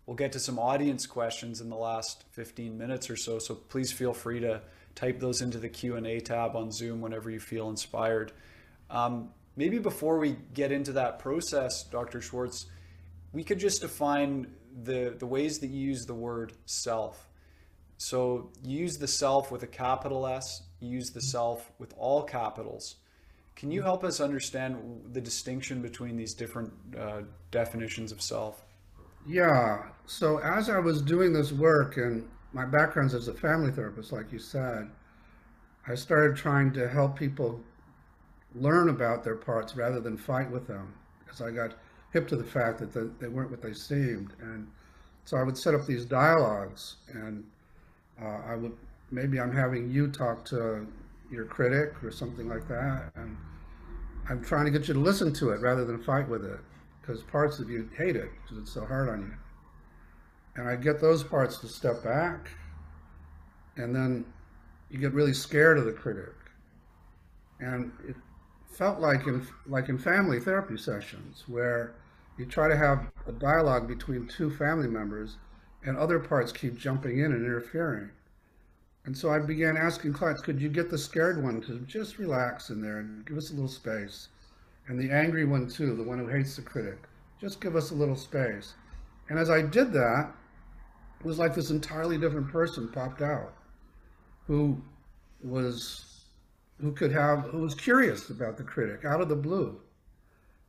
we'll 0.05 0.15
get 0.15 0.31
to 0.33 0.39
some 0.39 0.59
audience 0.59 1.07
questions 1.07 1.59
in 1.59 1.71
the 1.71 1.75
last 1.75 2.23
15 2.33 2.77
minutes 2.77 3.09
or 3.09 3.17
so. 3.17 3.39
So 3.39 3.55
please 3.55 3.91
feel 3.91 4.13
free 4.13 4.39
to 4.41 4.61
type 4.93 5.19
those 5.19 5.41
into 5.41 5.57
the 5.57 5.69
Q&A 5.69 6.19
tab 6.19 6.55
on 6.55 6.71
Zoom 6.71 7.01
whenever 7.01 7.31
you 7.31 7.39
feel 7.39 7.71
inspired. 7.71 8.33
Um, 8.91 9.29
maybe 9.55 9.79
before 9.79 10.19
we 10.19 10.37
get 10.53 10.71
into 10.71 10.91
that 10.91 11.17
process, 11.17 11.85
Dr. 11.85 12.21
Schwartz, 12.21 12.67
we 13.33 13.43
could 13.43 13.59
just 13.59 13.81
define 13.81 14.47
the, 14.83 15.15
the 15.17 15.25
ways 15.25 15.59
that 15.59 15.67
you 15.67 15.79
use 15.87 16.05
the 16.05 16.13
word 16.13 16.53
self. 16.65 17.27
So 17.97 18.51
you 18.63 18.79
use 18.79 18.97
the 18.97 19.07
self 19.07 19.51
with 19.51 19.63
a 19.63 19.67
capital 19.67 20.27
S, 20.27 20.63
you 20.79 20.89
use 20.89 21.11
the 21.11 21.21
self 21.21 21.71
with 21.79 21.93
all 21.97 22.23
capitals. 22.23 22.95
Can 23.55 23.71
you 23.71 23.81
help 23.81 24.03
us 24.03 24.21
understand 24.21 24.77
the 25.13 25.21
distinction 25.21 25.81
between 25.81 26.15
these 26.15 26.35
different 26.35 26.71
uh, 26.97 27.21
definitions 27.49 28.11
of 28.11 28.21
self? 28.21 28.63
Yeah. 29.25 29.83
So 30.05 30.37
as 30.37 30.69
I 30.69 30.77
was 30.79 31.01
doing 31.01 31.33
this 31.33 31.51
work, 31.51 31.97
and 31.97 32.27
my 32.53 32.65
background 32.65 33.09
is 33.09 33.15
as 33.15 33.27
a 33.27 33.33
family 33.33 33.71
therapist, 33.71 34.11
like 34.11 34.31
you 34.31 34.39
said, 34.39 34.89
I 35.87 35.95
started 35.95 36.37
trying 36.37 36.71
to 36.73 36.87
help 36.87 37.17
people 37.17 37.59
learn 38.53 38.89
about 38.89 39.23
their 39.23 39.35
parts 39.35 39.75
rather 39.75 39.99
than 39.99 40.17
fight 40.17 40.51
with 40.51 40.67
them 40.67 40.93
because 41.19 41.41
I 41.41 41.51
got 41.51 41.73
hip 42.13 42.27
to 42.29 42.35
the 42.35 42.43
fact 42.43 42.79
that 42.79 42.93
the, 42.93 43.11
they 43.19 43.27
weren't 43.27 43.51
what 43.51 43.61
they 43.61 43.73
seemed. 43.73 44.33
And 44.41 44.67
so 45.25 45.37
I 45.37 45.43
would 45.43 45.57
set 45.57 45.75
up 45.75 45.85
these 45.85 46.05
dialogues 46.05 46.95
and 47.13 47.43
uh, 48.21 48.41
I 48.47 48.55
would, 48.55 48.73
maybe 49.11 49.39
I'm 49.39 49.53
having 49.53 49.89
you 49.89 50.07
talk 50.07 50.45
to 50.45 50.87
your 51.31 51.45
critic 51.45 52.03
or 52.03 52.11
something 52.11 52.47
like 52.47 52.67
that. 52.67 53.11
And 53.15 53.37
I'm 54.29 54.43
trying 54.43 54.65
to 54.65 54.71
get 54.71 54.87
you 54.87 54.93
to 54.93 54.99
listen 54.99 55.33
to 55.33 55.51
it 55.51 55.61
rather 55.61 55.85
than 55.85 56.01
fight 56.03 56.27
with 56.27 56.45
it 56.45 56.59
because 57.01 57.23
parts 57.23 57.59
of 57.59 57.69
you 57.69 57.89
hate 57.97 58.15
it 58.15 58.29
because 58.43 58.57
it's 58.57 58.71
so 58.71 58.85
hard 58.85 59.09
on 59.09 59.21
you 59.21 59.33
and 60.57 60.67
I 60.67 60.75
get 60.75 60.99
those 60.99 61.23
parts 61.23 61.59
to 61.59 61.67
step 61.67 62.03
back, 62.03 62.49
and 63.77 63.95
then 63.95 64.25
you 64.89 64.97
get 64.97 65.13
really 65.13 65.33
scared 65.33 65.77
of 65.77 65.85
the 65.85 65.91
critic. 65.91 66.33
And 67.59 67.91
it 68.07 68.15
felt 68.77 68.99
like 68.99 69.25
in 69.25 69.45
like 69.65 69.89
in 69.89 69.97
family 69.97 70.39
therapy 70.39 70.77
sessions 70.77 71.43
where 71.47 71.95
you 72.37 72.45
try 72.45 72.67
to 72.67 72.77
have 72.77 73.07
a 73.25 73.31
dialogue 73.31 73.87
between 73.87 74.27
two 74.27 74.51
family 74.51 74.87
members 74.87 75.37
and 75.83 75.97
other 75.97 76.19
parts 76.19 76.51
keep 76.51 76.77
jumping 76.77 77.19
in 77.19 77.31
and 77.31 77.43
interfering. 77.43 78.11
And 79.05 79.17
so 79.17 79.31
I 79.31 79.39
began 79.39 79.77
asking 79.77 80.13
clients, 80.13 80.41
could 80.41 80.61
you 80.61 80.69
get 80.69 80.89
the 80.89 80.97
scared 80.97 81.41
one 81.41 81.61
to 81.61 81.79
just 81.87 82.19
relax 82.19 82.69
in 82.69 82.81
there 82.81 82.99
and 82.99 83.25
give 83.25 83.37
us 83.37 83.49
a 83.49 83.53
little 83.53 83.69
space? 83.69 84.27
And 84.87 84.99
the 84.99 85.11
angry 85.11 85.45
one 85.45 85.67
too, 85.67 85.95
the 85.95 86.03
one 86.03 86.19
who 86.19 86.27
hates 86.27 86.55
the 86.55 86.61
critic, 86.61 86.99
just 87.41 87.59
give 87.59 87.75
us 87.75 87.91
a 87.91 87.95
little 87.95 88.15
space. 88.15 88.75
And 89.29 89.39
as 89.39 89.49
I 89.49 89.61
did 89.61 89.91
that, 89.93 90.31
it 91.19 91.25
was 91.25 91.39
like 91.39 91.55
this 91.55 91.71
entirely 91.71 92.17
different 92.17 92.49
person 92.49 92.89
popped 92.89 93.21
out 93.21 93.53
who 94.45 94.79
was 95.41 96.06
who 96.79 96.91
could 96.91 97.11
have 97.11 97.41
who 97.45 97.59
was 97.59 97.73
curious 97.73 98.29
about 98.29 98.57
the 98.57 98.63
critic 98.63 99.05
out 99.05 99.21
of 99.21 99.29
the 99.29 99.35
blue 99.35 99.79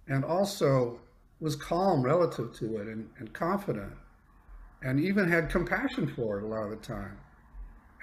and 0.09 0.25
also 0.25 0.99
was 1.40 1.55
calm 1.55 2.03
relative 2.03 2.53
to 2.55 2.79
it 2.79 2.88
and, 2.88 3.09
and 3.18 3.33
confident 3.33 3.92
and 4.83 5.01
even 5.01 5.29
had 5.29 5.51
compassion 5.51 6.07
for 6.07 6.38
it 6.38 6.44
a 6.44 6.47
lot 6.47 6.64
of 6.64 6.71
the 6.71 6.77
time 6.77 7.16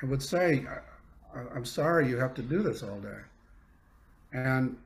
and 0.01 0.09
would 0.09 0.23
say 0.23 0.65
i'm 1.53 1.65
sorry 1.65 2.07
you 2.07 2.17
have 2.17 2.33
to 2.33 2.41
do 2.41 2.61
this 2.61 2.83
all 2.83 2.99
day 2.99 3.21
and 4.33 4.77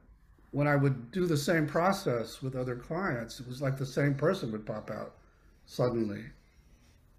when 0.51 0.67
i 0.67 0.75
would 0.75 1.11
do 1.11 1.25
the 1.25 1.37
same 1.37 1.67
process 1.67 2.41
with 2.41 2.55
other 2.55 2.75
clients 2.75 3.39
it 3.39 3.47
was 3.47 3.61
like 3.61 3.77
the 3.77 3.85
same 3.85 4.15
person 4.15 4.51
would 4.51 4.65
pop 4.65 4.89
out 4.89 5.15
suddenly 5.65 6.23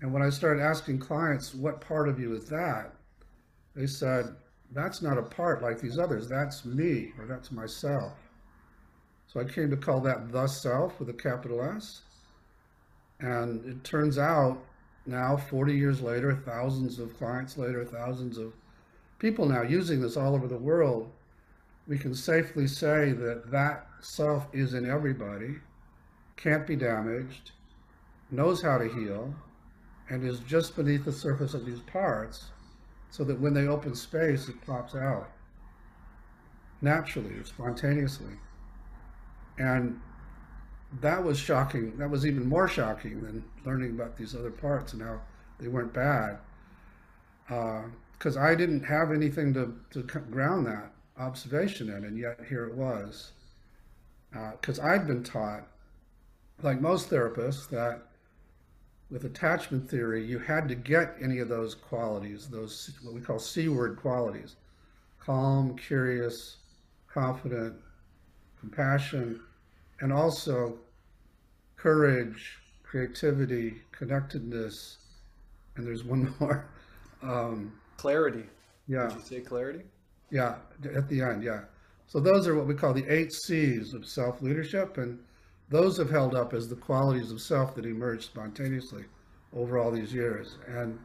and 0.01 0.13
when 0.13 0.23
I 0.23 0.31
started 0.31 0.63
asking 0.63 0.99
clients, 0.99 1.55
what 1.55 1.81
part 1.81 2.09
of 2.09 2.19
you 2.19 2.35
is 2.35 2.49
that? 2.49 2.95
They 3.75 3.87
said, 3.87 4.35
that's 4.73 5.03
not 5.03 5.19
a 5.19 5.23
part 5.23 5.63
like 5.63 5.81
these 5.81 5.99
others. 5.99 6.29
That's 6.29 6.65
me, 6.65 7.13
or 7.19 7.27
that's 7.27 7.51
myself. 7.51 8.13
So 9.27 9.41
I 9.41 9.45
came 9.45 9.71
to 9.71 9.77
call 9.77 10.01
that 10.01 10.33
the 10.33 10.47
self 10.47 10.99
with 10.99 11.09
a 11.09 11.15
capital 11.15 11.63
S. 11.63 12.03
And 13.21 13.65
it 13.67 13.85
turns 13.85 14.19
out 14.19 14.59
now, 15.07 15.37
40 15.37 15.75
years 15.75 16.01
later, 16.01 16.35
thousands 16.35 16.99
of 16.99 17.17
clients 17.17 17.57
later, 17.57 17.85
thousands 17.85 18.39
of 18.39 18.53
people 19.19 19.47
now 19.47 19.63
using 19.63 20.01
this 20.01 20.17
all 20.17 20.35
over 20.35 20.47
the 20.47 20.57
world, 20.57 21.11
we 21.89 21.99
can 21.99 22.15
safely 22.15 22.67
say 22.67 23.13
that 23.13 23.51
that 23.51 23.87
self 24.01 24.47
is 24.53 24.75
in 24.75 24.89
everybody, 24.89 25.57
can't 26.37 26.67
be 26.67 26.77
damaged, 26.77 27.53
knows 28.31 28.63
how 28.63 28.79
to 28.79 28.89
heal, 28.89 29.35
and 30.09 30.25
is 30.25 30.41
just 30.41 30.77
beneath 30.77 31.05
the 31.05 31.13
surface 31.13 31.55
of 31.55 31.67
these 31.67 31.81
parts 31.81 32.51
so 33.11 33.25
that 33.25 33.41
when 33.41 33.55
they 33.55 33.67
open 33.67 33.95
space, 33.95 34.49
it 34.49 34.65
pops 34.65 34.95
out 34.95 35.31
naturally, 36.81 37.35
or 37.35 37.45
spontaneously. 37.45 38.35
And 39.59 40.01
that 41.01 41.23
was 41.23 41.39
shocking. 41.39 41.97
That 41.99 42.11
was 42.11 42.25
even 42.25 42.49
more 42.49 42.69
shocking 42.69 43.21
than 43.23 43.45
learning 43.65 43.91
about 43.91 44.17
these 44.17 44.35
other 44.35 44.51
parts 44.51 44.93
and 44.93 45.03
how 45.03 45.21
they 45.59 45.69
weren't 45.69 45.93
bad. 45.93 46.39
Because 47.47 48.37
uh, 48.37 48.41
I 48.41 48.55
didn't 48.55 48.85
have 48.85 49.13
anything 49.13 49.53
to, 49.55 49.75
to 49.91 50.03
ground 50.03 50.67
that 50.67 50.93
observation 51.19 51.91
in, 51.91 52.05
and 52.05 52.19
yet 52.19 52.41
here 52.49 52.65
it 52.65 52.75
was. 52.75 53.33
Because 54.33 54.79
uh, 54.79 54.85
I'd 54.85 55.07
been 55.07 55.23
taught 55.23 55.67
like 56.63 56.81
most 56.81 57.11
therapists, 57.11 57.69
that 57.71 58.03
with 59.11 59.25
attachment 59.25 59.91
theory, 59.91 60.25
you 60.25 60.39
had 60.39 60.69
to 60.69 60.75
get 60.75 61.17
any 61.23 61.39
of 61.39 61.49
those 61.49 61.75
qualities, 61.75 62.49
those 62.49 62.91
what 63.03 63.15
we 63.15 63.21
call 63.21 63.39
C 63.39 63.69
word 63.69 63.97
qualities 63.97 64.57
calm, 65.19 65.77
curious, 65.77 66.57
confident, 67.13 67.75
compassion, 68.59 69.41
and 70.01 70.13
also 70.13 70.79
courage, 71.77 72.59
creativity, 72.83 73.83
connectedness, 73.93 74.97
and 75.77 75.87
there's 75.87 76.05
one 76.05 76.35
more. 76.41 76.67
Um, 77.23 77.73
clarity. 77.99 78.45
Yeah. 78.89 79.09
Did 79.09 79.17
you 79.17 79.23
say 79.23 79.41
clarity? 79.41 79.83
Yeah, 80.31 80.57
at 80.95 81.09
the 81.09 81.21
end, 81.21 81.43
yeah. 81.43 81.61
So 82.07 82.19
those 82.19 82.49
are 82.49 82.55
what 82.55 82.67
we 82.67 82.75
call 82.75 82.93
the 82.93 83.07
eight 83.09 83.33
C's 83.33 83.95
of 83.95 84.07
self 84.07 84.43
leadership, 84.43 84.97
and 84.97 85.19
those 85.71 85.97
have 85.97 86.11
held 86.11 86.35
up 86.35 86.53
as 86.53 86.69
the 86.69 86.77
qualities 86.77 87.31
of 87.31 87.41
self 87.41 87.75
that 87.77 87.87
emerged 87.87 88.25
spontaneously 88.25 89.05
over 89.55 89.79
all 89.79 89.91
these 89.91 90.13
years. 90.13 90.57
And 90.67 90.99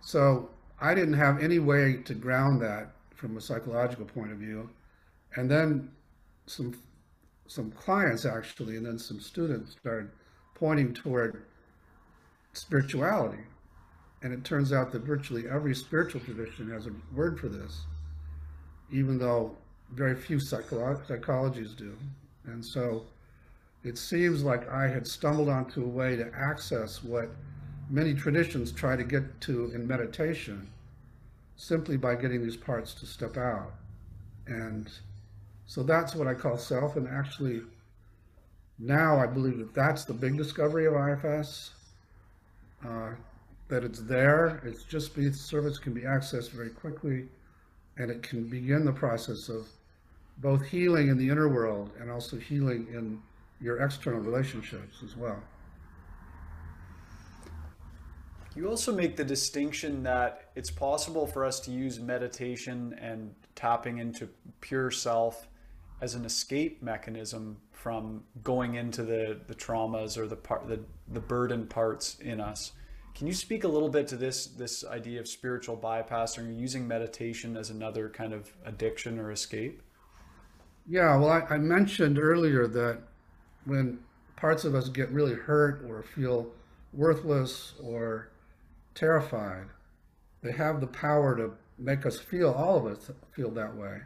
so 0.00 0.50
I 0.80 0.94
didn't 0.94 1.14
have 1.14 1.42
any 1.42 1.58
way 1.58 1.98
to 2.04 2.14
ground 2.14 2.60
that 2.62 2.92
from 3.14 3.36
a 3.36 3.40
psychological 3.40 4.06
point 4.06 4.32
of 4.32 4.38
view. 4.38 4.70
And 5.36 5.50
then 5.50 5.90
some 6.46 6.74
some 7.46 7.70
clients 7.72 8.24
actually, 8.24 8.76
and 8.76 8.86
then 8.86 8.98
some 8.98 9.20
students 9.20 9.72
started 9.72 10.10
pointing 10.54 10.94
toward 10.94 11.42
spirituality. 12.54 13.42
And 14.22 14.32
it 14.32 14.44
turns 14.44 14.72
out 14.72 14.90
that 14.92 15.02
virtually 15.02 15.44
every 15.48 15.74
spiritual 15.74 16.22
tradition 16.22 16.70
has 16.70 16.86
a 16.86 16.92
word 17.14 17.38
for 17.38 17.48
this, 17.48 17.82
even 18.90 19.18
though 19.18 19.54
very 19.92 20.14
few 20.14 20.38
psycholo- 20.38 21.04
psychologies 21.06 21.76
do. 21.76 21.94
And 22.46 22.64
so 22.64 23.04
it 23.84 23.98
seems 23.98 24.42
like 24.42 24.68
I 24.70 24.88
had 24.88 25.06
stumbled 25.06 25.48
onto 25.48 25.84
a 25.84 25.88
way 25.88 26.16
to 26.16 26.32
access 26.34 27.04
what 27.04 27.30
many 27.90 28.14
traditions 28.14 28.72
try 28.72 28.96
to 28.96 29.04
get 29.04 29.40
to 29.42 29.70
in 29.74 29.86
meditation 29.86 30.66
simply 31.56 31.96
by 31.96 32.14
getting 32.14 32.42
these 32.42 32.56
parts 32.56 32.94
to 32.94 33.06
step 33.06 33.36
out. 33.36 33.74
And 34.46 34.90
so 35.66 35.82
that's 35.82 36.14
what 36.14 36.26
I 36.26 36.34
call 36.34 36.56
self. 36.56 36.96
And 36.96 37.06
actually, 37.06 37.60
now 38.78 39.18
I 39.18 39.26
believe 39.26 39.58
that 39.58 39.74
that's 39.74 40.04
the 40.04 40.14
big 40.14 40.36
discovery 40.36 40.86
of 40.86 40.94
IFS. 40.94 41.70
Uh, 42.84 43.10
that 43.68 43.82
it's 43.82 44.00
there, 44.00 44.60
it's 44.64 44.82
just 44.82 45.14
the 45.14 45.32
service 45.32 45.78
can 45.78 45.94
be 45.94 46.02
accessed 46.02 46.50
very 46.50 46.68
quickly, 46.68 47.26
and 47.96 48.10
it 48.10 48.22
can 48.22 48.44
begin 48.44 48.84
the 48.84 48.92
process 48.92 49.48
of 49.48 49.66
both 50.38 50.66
healing 50.66 51.08
in 51.08 51.16
the 51.16 51.28
inner 51.28 51.48
world 51.48 51.90
and 51.98 52.10
also 52.10 52.36
healing 52.36 52.86
in 52.92 53.22
your 53.64 53.78
external 53.78 54.20
relationships 54.20 54.98
as 55.02 55.16
well. 55.16 55.42
You 58.54 58.68
also 58.68 58.94
make 58.94 59.16
the 59.16 59.24
distinction 59.24 60.02
that 60.02 60.50
it's 60.54 60.70
possible 60.70 61.26
for 61.26 61.44
us 61.44 61.58
to 61.60 61.70
use 61.70 61.98
meditation 61.98 62.96
and 63.00 63.34
tapping 63.56 63.98
into 63.98 64.28
pure 64.60 64.90
self 64.90 65.48
as 66.02 66.14
an 66.14 66.26
escape 66.26 66.82
mechanism 66.82 67.56
from 67.72 68.22
going 68.42 68.74
into 68.74 69.02
the, 69.02 69.40
the 69.48 69.54
traumas 69.54 70.18
or 70.18 70.26
the 70.26 70.36
part 70.36 70.68
the, 70.68 70.80
the 71.08 71.20
burden 71.20 71.66
parts 71.66 72.18
in 72.20 72.40
us. 72.40 72.72
Can 73.14 73.26
you 73.26 73.32
speak 73.32 73.64
a 73.64 73.68
little 73.68 73.88
bit 73.88 74.06
to 74.08 74.16
this 74.16 74.46
this 74.46 74.84
idea 74.84 75.20
of 75.20 75.26
spiritual 75.26 75.76
bypass 75.76 76.36
or 76.36 76.44
using 76.44 76.86
meditation 76.86 77.56
as 77.56 77.70
another 77.70 78.10
kind 78.10 78.34
of 78.34 78.52
addiction 78.66 79.18
or 79.18 79.32
escape? 79.32 79.82
Yeah, 80.86 81.16
well, 81.16 81.30
I, 81.30 81.54
I 81.54 81.58
mentioned 81.58 82.18
earlier 82.18 82.66
that 82.66 82.98
when 83.64 83.98
parts 84.36 84.64
of 84.64 84.74
us 84.74 84.88
get 84.88 85.10
really 85.10 85.34
hurt 85.34 85.84
or 85.88 86.02
feel 86.02 86.48
worthless 86.92 87.74
or 87.82 88.30
terrified, 88.94 89.66
they 90.42 90.52
have 90.52 90.80
the 90.80 90.86
power 90.86 91.36
to 91.36 91.52
make 91.78 92.06
us 92.06 92.18
feel, 92.18 92.50
all 92.52 92.76
of 92.76 92.86
us 92.86 93.10
feel 93.32 93.50
that 93.50 93.74
way. 93.74 94.00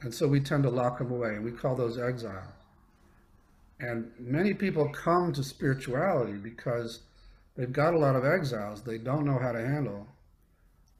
And 0.00 0.14
so 0.14 0.28
we 0.28 0.40
tend 0.40 0.62
to 0.64 0.70
lock 0.70 0.98
them 0.98 1.10
away, 1.10 1.30
and 1.30 1.44
we 1.44 1.50
call 1.50 1.74
those 1.74 1.98
exiles. 1.98 2.52
And 3.80 4.10
many 4.18 4.54
people 4.54 4.88
come 4.88 5.32
to 5.32 5.42
spirituality 5.42 6.32
because 6.32 7.00
they've 7.56 7.72
got 7.72 7.94
a 7.94 7.98
lot 7.98 8.16
of 8.16 8.24
exiles 8.24 8.82
they 8.82 8.98
don't 8.98 9.24
know 9.24 9.38
how 9.38 9.52
to 9.52 9.60
handle. 9.60 10.06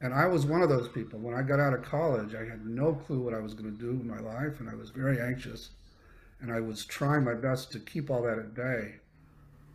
And 0.01 0.13
I 0.13 0.27
was 0.27 0.45
one 0.45 0.61
of 0.61 0.69
those 0.69 0.87
people. 0.87 1.19
When 1.19 1.35
I 1.35 1.41
got 1.41 1.59
out 1.59 1.73
of 1.73 1.83
college, 1.83 2.33
I 2.33 2.45
had 2.45 2.65
no 2.65 2.93
clue 2.93 3.19
what 3.19 3.33
I 3.33 3.39
was 3.39 3.53
going 3.53 3.69
to 3.69 3.77
do 3.77 3.89
in 3.89 4.07
my 4.07 4.19
life, 4.19 4.61
and 4.61 4.69
I 4.69 4.75
was 4.75 4.91
very 4.91 5.19
anxious. 5.19 5.71
And 6.41 6.51
I 6.51 6.59
was 6.59 6.85
trying 6.85 7.23
my 7.23 7.33
best 7.33 7.71
to 7.73 7.79
keep 7.79 8.09
all 8.09 8.21
that 8.23 8.39
at 8.39 8.53
bay. 8.53 8.95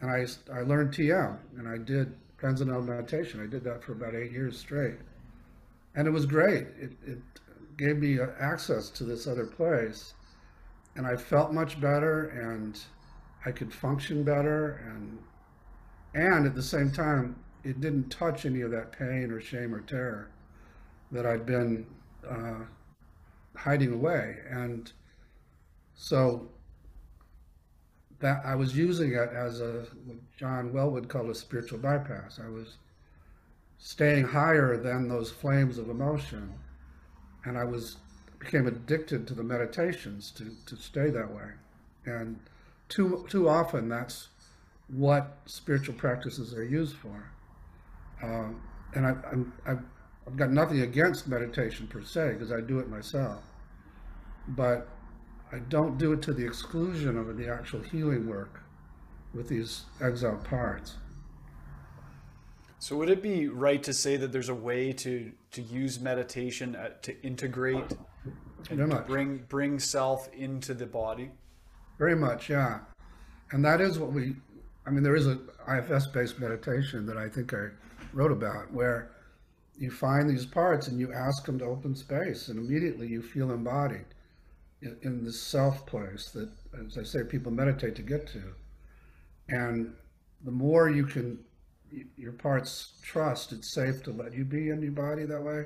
And 0.00 0.10
I, 0.10 0.26
I 0.52 0.62
learned 0.62 0.92
TM, 0.92 1.36
and 1.58 1.68
I 1.68 1.78
did 1.78 2.14
transcendental 2.38 2.82
meditation. 2.82 3.42
I 3.42 3.46
did 3.46 3.64
that 3.64 3.82
for 3.82 3.92
about 3.92 4.14
eight 4.14 4.32
years 4.32 4.58
straight. 4.58 4.98
And 5.94 6.06
it 6.06 6.10
was 6.10 6.26
great. 6.26 6.66
It, 6.78 6.92
it 7.06 7.18
gave 7.76 7.98
me 7.98 8.18
uh, 8.18 8.28
access 8.40 8.90
to 8.90 9.04
this 9.04 9.26
other 9.26 9.46
place. 9.46 10.14
And 10.96 11.06
I 11.06 11.16
felt 11.16 11.52
much 11.52 11.80
better, 11.80 12.28
and 12.28 12.78
I 13.44 13.50
could 13.50 13.72
function 13.72 14.24
better. 14.24 14.82
And, 14.86 15.18
and 16.14 16.46
at 16.46 16.54
the 16.54 16.62
same 16.62 16.90
time, 16.90 17.36
it 17.62 17.80
didn't 17.80 18.10
touch 18.10 18.44
any 18.44 18.60
of 18.60 18.70
that 18.70 18.92
pain 18.92 19.30
or 19.30 19.40
shame 19.40 19.74
or 19.74 19.80
terror 19.80 20.30
that 21.12 21.26
I'd 21.26 21.46
been 21.46 21.86
uh, 22.28 22.64
hiding 23.56 23.92
away. 23.92 24.36
And 24.50 24.92
so 25.94 26.48
that 28.24 28.40
I 28.42 28.54
was 28.54 28.74
using 28.74 29.12
it 29.12 29.28
as 29.34 29.60
a 29.60 29.84
John 30.38 30.72
Welwood 30.72 31.08
called 31.08 31.28
a 31.28 31.34
spiritual 31.34 31.78
bypass. 31.78 32.40
I 32.42 32.48
was 32.48 32.78
staying 33.76 34.24
higher 34.24 34.78
than 34.78 35.08
those 35.08 35.30
flames 35.30 35.76
of 35.76 35.90
emotion, 35.90 36.50
and 37.44 37.58
I 37.58 37.64
was 37.64 37.98
became 38.38 38.66
addicted 38.66 39.26
to 39.26 39.34
the 39.34 39.42
meditations 39.42 40.30
to 40.38 40.46
to 40.64 40.74
stay 40.74 41.10
that 41.10 41.30
way. 41.30 41.50
And 42.06 42.40
too 42.88 43.26
too 43.28 43.46
often 43.46 43.90
that's 43.90 44.28
what 44.88 45.36
spiritual 45.44 45.94
practices 45.94 46.54
are 46.54 46.64
used 46.64 46.96
for. 46.96 47.30
Um, 48.22 48.62
and 48.94 49.06
I, 49.06 49.16
I'm, 49.30 49.52
I've, 49.66 49.82
I've 50.26 50.36
got 50.36 50.50
nothing 50.50 50.80
against 50.80 51.28
meditation 51.28 51.88
per 51.88 52.02
se 52.02 52.32
because 52.32 52.52
I 52.52 52.62
do 52.62 52.78
it 52.78 52.88
myself, 52.88 53.42
but 54.48 54.88
I 55.52 55.58
don't 55.58 55.98
do 55.98 56.12
it 56.12 56.22
to 56.22 56.32
the 56.32 56.44
exclusion 56.44 57.16
of 57.16 57.36
the 57.36 57.48
actual 57.48 57.80
healing 57.80 58.28
work 58.28 58.60
with 59.32 59.48
these 59.48 59.84
exile 60.00 60.40
parts. 60.44 60.96
So 62.78 62.96
would 62.96 63.08
it 63.08 63.22
be 63.22 63.48
right 63.48 63.82
to 63.82 63.94
say 63.94 64.16
that 64.16 64.30
there's 64.32 64.48
a 64.50 64.54
way 64.54 64.92
to 64.92 65.32
to 65.52 65.62
use 65.62 66.00
meditation 66.00 66.76
at, 66.76 67.02
to 67.04 67.18
integrate 67.22 67.92
and 68.68 68.78
Very 68.78 68.88
to 68.88 68.94
much. 68.96 69.06
bring 69.06 69.44
bring 69.48 69.78
self 69.78 70.28
into 70.34 70.74
the 70.74 70.86
body? 70.86 71.30
Very 71.98 72.16
much, 72.16 72.50
yeah. 72.50 72.80
And 73.52 73.64
that 73.64 73.80
is 73.80 73.98
what 73.98 74.12
we, 74.12 74.34
I 74.86 74.90
mean, 74.90 75.02
there 75.02 75.16
is 75.16 75.26
a 75.26 75.38
IFS 75.68 76.08
based 76.08 76.38
meditation 76.40 77.06
that 77.06 77.16
I 77.16 77.28
think 77.28 77.54
I 77.54 77.68
wrote 78.12 78.32
about 78.32 78.72
where 78.72 79.12
you 79.78 79.90
find 79.90 80.28
these 80.28 80.46
parts 80.46 80.88
and 80.88 80.98
you 80.98 81.12
ask 81.12 81.46
them 81.46 81.58
to 81.60 81.64
open 81.64 81.94
space, 81.94 82.48
and 82.48 82.58
immediately 82.58 83.06
you 83.06 83.22
feel 83.22 83.50
embodied 83.50 84.06
in, 84.84 84.96
in 85.02 85.24
the 85.24 85.32
self 85.32 85.86
place 85.86 86.30
that, 86.30 86.48
as 86.86 86.98
I 86.98 87.02
say, 87.02 87.24
people 87.24 87.50
meditate 87.50 87.96
to 87.96 88.02
get 88.02 88.26
to. 88.28 88.42
And 89.48 89.94
the 90.44 90.50
more 90.50 90.90
you 90.90 91.06
can, 91.06 91.38
your 92.16 92.32
parts 92.32 92.92
trust 93.02 93.52
it's 93.52 93.72
safe 93.72 94.02
to 94.04 94.10
let 94.10 94.34
you 94.34 94.44
be 94.44 94.70
in 94.70 94.82
your 94.82 94.92
body 94.92 95.24
that 95.24 95.42
way, 95.42 95.64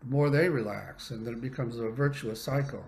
the 0.00 0.06
more 0.06 0.30
they 0.30 0.48
relax, 0.48 1.10
and 1.10 1.26
then 1.26 1.34
it 1.34 1.40
becomes 1.40 1.78
a 1.78 1.88
virtuous 1.88 2.40
cycle. 2.40 2.84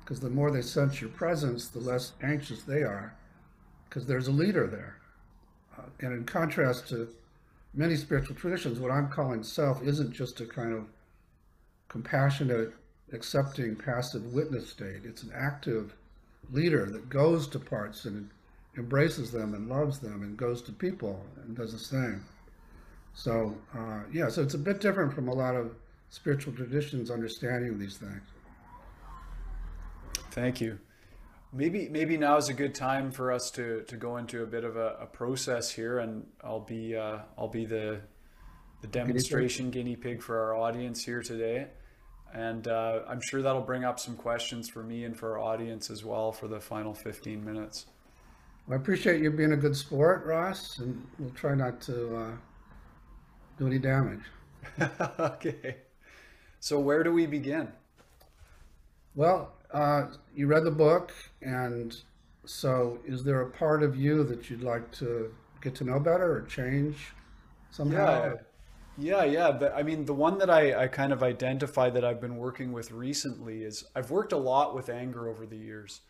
Because 0.00 0.20
the 0.20 0.30
more 0.30 0.50
they 0.50 0.62
sense 0.62 1.00
your 1.00 1.10
presence, 1.10 1.68
the 1.68 1.80
less 1.80 2.12
anxious 2.22 2.62
they 2.62 2.82
are, 2.82 3.14
because 3.88 4.06
there's 4.06 4.28
a 4.28 4.32
leader 4.32 4.66
there. 4.66 4.96
Uh, 5.76 5.88
and 6.00 6.12
in 6.12 6.24
contrast 6.24 6.88
to 6.88 7.08
many 7.74 7.96
spiritual 7.96 8.36
traditions, 8.36 8.78
what 8.78 8.90
I'm 8.90 9.08
calling 9.08 9.42
self 9.42 9.82
isn't 9.82 10.12
just 10.12 10.40
a 10.40 10.46
kind 10.46 10.72
of 10.72 10.84
compassionate, 11.88 12.72
accepting, 13.12 13.76
passive 13.76 14.32
witness 14.32 14.68
state. 14.68 15.04
It's 15.04 15.22
an 15.22 15.32
active 15.36 15.94
leader 16.52 16.86
that 16.86 17.08
goes 17.08 17.46
to 17.48 17.58
parts 17.58 18.04
and 18.04 18.28
embraces 18.76 19.30
them 19.30 19.54
and 19.54 19.68
loves 19.68 19.98
them 19.98 20.22
and 20.22 20.36
goes 20.36 20.62
to 20.62 20.72
people 20.72 21.24
and 21.42 21.56
does 21.56 21.72
the 21.72 21.78
same. 21.78 22.24
So, 23.14 23.56
uh, 23.76 24.00
yeah, 24.12 24.28
so 24.28 24.42
it's 24.42 24.54
a 24.54 24.58
bit 24.58 24.80
different 24.80 25.12
from 25.12 25.28
a 25.28 25.34
lot 25.34 25.56
of 25.56 25.74
spiritual 26.10 26.52
traditions' 26.52 27.10
understanding 27.10 27.78
these 27.78 27.96
things. 27.96 28.22
Thank 30.30 30.60
you. 30.60 30.78
Maybe 31.52 31.88
maybe 31.88 32.16
now 32.16 32.36
is 32.36 32.48
a 32.48 32.54
good 32.54 32.76
time 32.76 33.10
for 33.10 33.32
us 33.32 33.50
to 33.52 33.82
to 33.88 33.96
go 33.96 34.18
into 34.18 34.44
a 34.44 34.46
bit 34.46 34.62
of 34.62 34.76
a, 34.76 34.98
a 35.00 35.06
process 35.06 35.68
here, 35.68 35.98
and 35.98 36.24
I'll 36.44 36.60
be 36.60 36.94
uh, 36.94 37.18
I'll 37.36 37.48
be 37.48 37.64
the 37.64 38.02
the 38.82 38.86
demonstration 38.86 39.70
guinea 39.70 39.96
pig 39.96 40.22
for 40.22 40.38
our 40.38 40.54
audience 40.54 41.04
here 41.04 41.22
today, 41.22 41.66
and 42.32 42.68
uh, 42.68 43.00
I'm 43.08 43.20
sure 43.20 43.42
that'll 43.42 43.60
bring 43.60 43.84
up 43.84 43.98
some 43.98 44.16
questions 44.16 44.68
for 44.68 44.82
me 44.82 45.04
and 45.04 45.16
for 45.16 45.38
our 45.38 45.40
audience 45.40 45.90
as 45.90 46.04
well 46.04 46.32
for 46.32 46.48
the 46.48 46.60
final 46.60 46.94
15 46.94 47.44
minutes. 47.44 47.86
I 48.70 48.76
appreciate 48.76 49.20
you 49.20 49.30
being 49.30 49.52
a 49.52 49.56
good 49.56 49.76
sport, 49.76 50.24
Ross, 50.24 50.78
and 50.78 51.04
we'll 51.18 51.30
try 51.30 51.54
not 51.54 51.80
to 51.82 52.16
uh, 52.16 52.30
do 53.58 53.66
any 53.66 53.78
damage. 53.78 54.20
okay. 55.18 55.76
So 56.60 56.78
where 56.78 57.02
do 57.02 57.12
we 57.12 57.26
begin? 57.26 57.68
Well, 59.16 59.54
uh, 59.72 60.06
you 60.34 60.46
read 60.46 60.64
the 60.64 60.70
book, 60.70 61.12
and 61.42 61.96
so 62.44 63.00
is 63.04 63.24
there 63.24 63.40
a 63.40 63.50
part 63.50 63.82
of 63.82 63.96
you 63.96 64.22
that 64.24 64.50
you'd 64.50 64.62
like 64.62 64.90
to 64.92 65.34
get 65.60 65.74
to 65.76 65.84
know 65.84 65.98
better 65.98 66.32
or 66.32 66.42
change 66.42 66.96
somehow? 67.70 68.24
Yeah. 68.24 68.34
Yeah, 68.98 69.24
yeah. 69.24 69.50
The, 69.52 69.74
I 69.74 69.82
mean, 69.82 70.04
the 70.04 70.14
one 70.14 70.38
that 70.38 70.50
I, 70.50 70.84
I 70.84 70.88
kind 70.88 71.12
of 71.12 71.22
identify 71.22 71.90
that 71.90 72.04
I've 72.04 72.20
been 72.20 72.36
working 72.36 72.72
with 72.72 72.90
recently 72.90 73.62
is 73.62 73.84
I've 73.94 74.10
worked 74.10 74.32
a 74.32 74.36
lot 74.36 74.74
with 74.74 74.88
anger 74.88 75.28
over 75.28 75.46
the 75.46 75.56
years. 75.56 76.02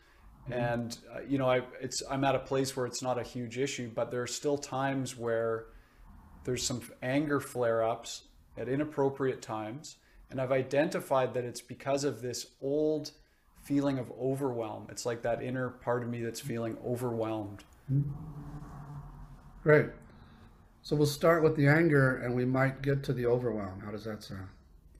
Mm-hmm. 0.43 0.53
And 0.53 0.97
uh, 1.15 1.19
you 1.27 1.37
know, 1.37 1.49
I 1.49 1.61
it's 1.79 2.01
I'm 2.09 2.23
at 2.23 2.35
a 2.35 2.39
place 2.39 2.75
where 2.75 2.85
it's 2.85 3.01
not 3.01 3.19
a 3.19 3.23
huge 3.23 3.57
issue, 3.57 3.91
but 3.93 4.11
there 4.11 4.21
are 4.21 4.27
still 4.27 4.57
times 4.57 5.15
where 5.15 5.65
there's 6.43 6.63
some 6.63 6.81
anger 7.03 7.39
flare-ups 7.39 8.23
at 8.57 8.67
inappropriate 8.67 9.41
times, 9.41 9.97
and 10.31 10.41
I've 10.41 10.51
identified 10.51 11.35
that 11.35 11.45
it's 11.45 11.61
because 11.61 12.03
of 12.03 12.21
this 12.21 12.47
old 12.59 13.11
feeling 13.61 13.99
of 13.99 14.11
overwhelm. 14.19 14.87
It's 14.89 15.05
like 15.05 15.21
that 15.21 15.43
inner 15.43 15.69
part 15.69 16.01
of 16.01 16.09
me 16.09 16.23
that's 16.23 16.39
mm-hmm. 16.39 16.49
feeling 16.49 16.77
overwhelmed. 16.83 17.63
Mm-hmm. 17.91 18.09
Great. 19.61 19.89
So 20.83 20.95
we'll 20.95 21.05
start 21.05 21.43
with 21.43 21.55
the 21.55 21.67
anger 21.67 22.17
and 22.17 22.35
we 22.35 22.43
might 22.43 22.81
get 22.81 23.03
to 23.03 23.13
the 23.13 23.25
overwhelm. 23.25 23.81
How 23.81 23.91
does 23.91 24.03
that 24.05 24.23
sound? 24.23 24.47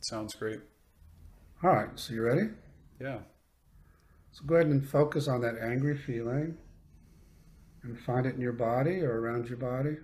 Sounds 0.02 0.36
great. 0.36 0.60
All 1.63 1.72
right, 1.72 1.89
so 1.96 2.13
you 2.13 2.22
ready? 2.22 2.50
Yeah. 3.00 3.20
So 4.32 4.46
go 4.46 4.56
ahead 4.56 4.67
and 4.67 4.88
focus 4.88 5.28
on 5.28 5.41
that 5.41 5.58
angry 5.60 5.98
feeling 5.98 6.58
and 7.84 8.00
find 8.00 8.26
it 8.26 8.36
in 8.36 8.41
your 8.41 8.54
body 8.54 9.02
or 9.02 9.20
around 9.20 9.48
your 9.48 9.58
body. 9.58 9.98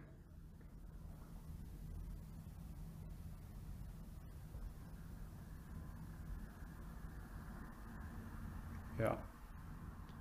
Yeah. 8.99 9.15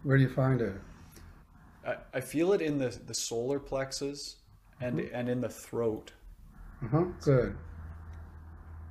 Where 0.03 0.19
do 0.19 0.23
you 0.23 0.29
find 0.29 0.61
it? 0.61 0.75
I, 1.87 1.97
I 2.13 2.21
feel 2.21 2.53
it 2.53 2.61
in 2.61 2.77
the, 2.79 2.89
the 3.07 3.15
solar 3.15 3.59
plexus 3.59 4.37
and 4.81 5.01
and 5.01 5.29
in 5.29 5.41
the 5.41 5.49
throat. 5.49 6.13
Uh-huh, 6.85 7.05
good. 7.23 7.57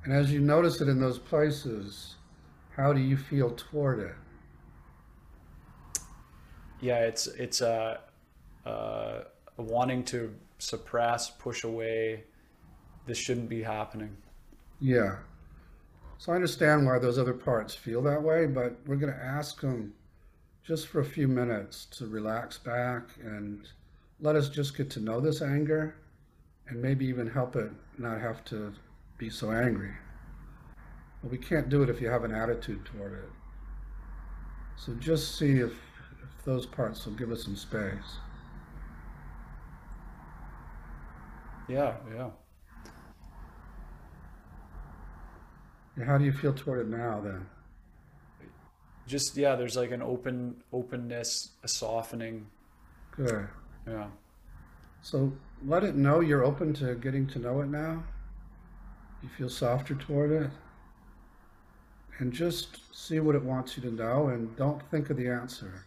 And 0.04 0.12
as 0.12 0.32
you 0.32 0.40
notice 0.40 0.80
it 0.80 0.88
in 0.88 1.00
those 1.00 1.18
places, 1.18 2.16
how 2.76 2.92
do 2.92 3.00
you 3.00 3.16
feel 3.16 3.50
toward 3.50 4.00
it? 4.00 4.14
Yeah, 6.80 7.00
it's 7.00 7.26
it's 7.26 7.60
a 7.60 8.00
uh, 8.64 8.68
uh, 8.68 9.24
wanting 9.56 10.04
to 10.04 10.34
suppress, 10.58 11.30
push 11.30 11.64
away. 11.64 12.24
This 13.06 13.18
shouldn't 13.18 13.48
be 13.48 13.62
happening. 13.62 14.16
Yeah. 14.80 15.16
So 16.18 16.32
I 16.32 16.34
understand 16.34 16.86
why 16.86 16.98
those 16.98 17.18
other 17.18 17.34
parts 17.34 17.74
feel 17.74 18.02
that 18.02 18.22
way, 18.22 18.46
but 18.46 18.78
we're 18.86 18.96
going 18.96 19.12
to 19.12 19.24
ask 19.24 19.60
them 19.60 19.94
just 20.64 20.88
for 20.88 21.00
a 21.00 21.04
few 21.04 21.28
minutes 21.28 21.84
to 21.92 22.06
relax 22.06 22.58
back 22.58 23.10
and 23.22 23.68
let 24.20 24.36
us 24.36 24.48
just 24.48 24.76
get 24.76 24.90
to 24.90 25.00
know 25.00 25.20
this 25.20 25.42
anger 25.42 25.96
and 26.68 26.80
maybe 26.80 27.06
even 27.06 27.28
help 27.28 27.56
it 27.56 27.70
not 27.98 28.20
have 28.20 28.44
to 28.46 28.72
be 29.18 29.30
so 29.30 29.50
angry. 29.50 29.92
But 31.22 31.30
we 31.30 31.38
can't 31.38 31.68
do 31.68 31.82
it 31.82 31.90
if 31.90 32.00
you 32.00 32.08
have 32.08 32.24
an 32.24 32.34
attitude 32.34 32.84
toward 32.84 33.12
it. 33.12 33.30
So 34.76 34.92
just 34.94 35.38
see 35.38 35.58
if, 35.58 35.72
if 35.72 36.44
those 36.44 36.66
parts 36.66 37.06
will 37.06 37.14
give 37.14 37.30
us 37.30 37.44
some 37.44 37.56
space. 37.56 38.18
Yeah, 41.68 41.94
yeah. 42.14 42.30
How 46.04 46.18
do 46.18 46.24
you 46.24 46.32
feel 46.32 46.52
toward 46.52 46.80
it 46.80 46.88
now 46.88 47.20
then? 47.20 47.46
Just 49.06 49.36
yeah, 49.36 49.56
there's 49.56 49.76
like 49.76 49.92
an 49.92 50.02
open 50.02 50.62
openness, 50.72 51.50
a 51.62 51.68
softening. 51.68 52.46
Good. 53.12 53.48
Yeah. 53.86 54.06
So 55.02 55.32
let 55.64 55.84
it 55.84 55.94
know 55.94 56.20
you're 56.20 56.44
open 56.44 56.74
to 56.74 56.94
getting 56.96 57.26
to 57.28 57.38
know 57.38 57.60
it 57.60 57.68
now. 57.68 58.02
You 59.22 59.28
feel 59.28 59.48
softer 59.48 59.94
toward 59.94 60.30
it. 60.32 60.50
And 62.18 62.32
just 62.32 62.94
see 62.94 63.20
what 63.20 63.34
it 63.34 63.42
wants 63.42 63.76
you 63.76 63.82
to 63.84 63.90
know 63.90 64.28
and 64.28 64.56
don't 64.56 64.82
think 64.90 65.10
of 65.10 65.16
the 65.16 65.28
answer. 65.28 65.84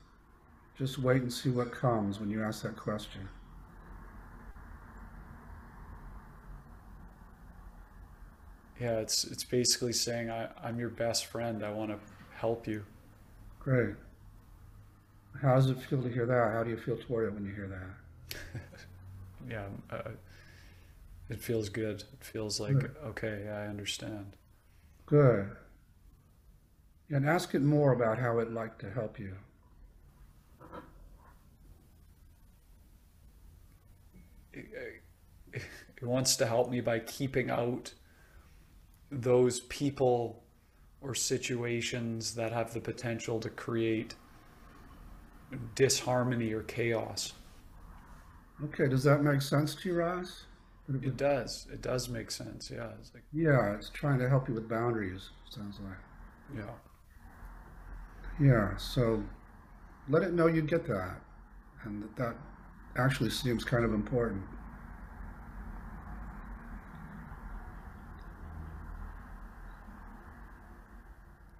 Just 0.78 1.00
wait 1.00 1.22
and 1.22 1.34
see 1.34 1.50
what 1.50 1.72
comes 1.72 2.20
when 2.20 2.30
you 2.30 2.44
ask 2.44 2.64
that 2.64 2.78
question. 2.78 3.28
Yeah, 8.80 9.00
it's 9.00 9.26
it's 9.26 9.44
basically 9.44 9.92
saying 9.92 10.30
I, 10.30 10.48
I'm 10.64 10.80
your 10.80 10.90
best 10.90 11.26
friend. 11.26 11.66
I 11.66 11.72
want 11.72 11.92
to 11.92 11.98
help 12.38 12.66
you. 12.66 12.86
Great. 13.60 13.96
How 15.42 15.56
does 15.56 15.70
it 15.70 15.80
feel 15.82 16.02
to 16.04 16.10
hear 16.10 16.26
that? 16.26 16.52
How 16.54 16.64
do 16.64 16.70
you 16.70 16.78
feel 16.78 16.98
toward 16.98 17.28
it 17.28 17.34
when 17.34 17.46
you 17.46 17.54
hear 17.54 17.68
that? 17.68 18.38
Yeah, 19.50 19.68
uh, 19.90 20.12
it 21.30 21.40
feels 21.42 21.70
good. 21.70 22.02
It 22.14 22.24
feels 22.24 22.60
like 22.60 22.74
Good. 22.78 22.96
okay, 23.06 23.44
yeah, 23.46 23.58
I 23.60 23.68
understand. 23.68 24.36
Good. 25.06 25.50
And 27.10 27.28
ask 27.28 27.56
it 27.56 27.62
more 27.62 27.94
about 27.94 28.20
how 28.20 28.40
it'd 28.40 28.54
like 28.54 28.78
to 28.80 28.92
help 28.92 29.18
you. 29.18 29.36
It, 34.54 35.02
it 35.54 36.04
wants 36.04 36.36
to 36.38 36.46
help 36.46 36.70
me 36.70 36.82
by 36.82 37.00
keeping 37.00 37.50
out 37.50 37.94
those 39.12 39.62
people 39.62 40.44
or 41.02 41.16
situations 41.16 42.36
that 42.36 42.52
have 42.52 42.74
the 42.74 42.82
potential 42.82 43.40
to 43.40 43.50
create 43.50 44.16
disharmony 45.76 46.52
or 46.54 46.64
chaos. 46.64 47.34
Okay, 48.64 48.88
does 48.88 49.04
that 49.04 49.24
make 49.24 49.42
sense 49.42 49.74
to 49.76 49.90
you, 49.90 49.96
Ross? 49.96 50.46
It 50.90 51.04
It 51.06 51.18
does. 51.18 51.68
It 51.72 51.82
does 51.82 52.10
make 52.10 52.32
sense. 52.32 52.70
Yeah. 52.72 52.90
It's 53.00 53.14
like, 53.14 53.24
Yeah, 53.32 53.74
it's 53.76 53.90
trying 53.90 54.20
to 54.20 54.30
help 54.30 54.48
you 54.48 54.54
with 54.56 54.68
boundaries, 54.70 55.30
sounds 55.50 55.80
like. 55.80 55.98
yeah. 56.56 56.74
Yeah, 58.40 58.76
so 58.78 59.24
let 60.10 60.24
it 60.24 60.34
know 60.34 60.48
you 60.48 60.62
get 60.62 60.86
that 60.88 61.22
and 61.84 62.04
that 62.04 62.16
that 62.18 62.36
actually 62.98 63.30
seems 63.30 63.64
kind 63.64 63.86
of 63.86 63.94
important. 63.94 64.44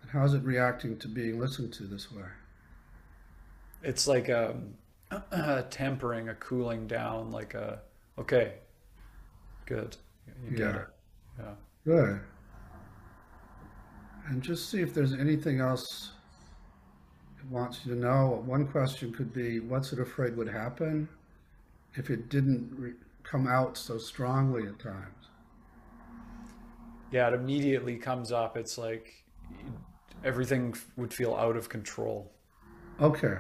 And 0.02 0.12
how's 0.12 0.34
it 0.34 0.44
reacting 0.44 0.98
to 1.00 1.08
being 1.08 1.40
listened 1.40 1.72
to 1.74 1.84
this 1.84 2.12
way? 2.12 2.26
It's 3.84 4.08
like 4.08 4.30
um, 4.30 4.74
a 5.32 5.64
tempering, 5.70 6.30
a 6.30 6.36
cooling 6.36 6.88
down, 6.88 7.32
like 7.32 7.54
a, 7.54 7.80
okay, 8.18 8.54
good. 9.66 9.96
You 10.44 10.58
get 10.58 10.60
Yeah. 10.60 10.76
it. 10.82 10.88
Yeah. 11.40 11.54
Good. 11.86 12.20
And 14.28 14.42
just 14.44 14.70
see 14.70 14.82
if 14.82 14.94
there's 14.94 15.14
anything 15.14 15.60
else 15.60 16.12
it 17.40 17.46
wants 17.50 17.86
you 17.86 17.96
to 17.96 18.00
know. 18.00 18.44
One 18.46 18.68
question 18.68 19.12
could 19.14 19.34
be, 19.34 19.60
what's 19.60 19.92
it 19.94 20.00
afraid 20.00 20.36
would 20.38 20.50
happen 20.50 21.08
if 21.96 22.10
it 22.10 22.30
didn't 22.30 22.70
re- 22.78 22.94
come 23.24 23.48
out 23.48 23.78
so 23.78 23.98
strongly 23.98 24.68
at 24.68 24.78
times? 24.78 25.30
Yeah. 27.12 27.30
It 27.30 27.34
immediately 27.34 27.96
comes 27.98 28.32
up. 28.32 28.56
It's 28.58 28.78
like 28.78 29.24
everything 30.24 30.76
would 30.98 31.14
feel 31.14 31.34
out 31.34 31.56
of 31.56 31.70
control. 31.70 32.32
Okay. 33.02 33.38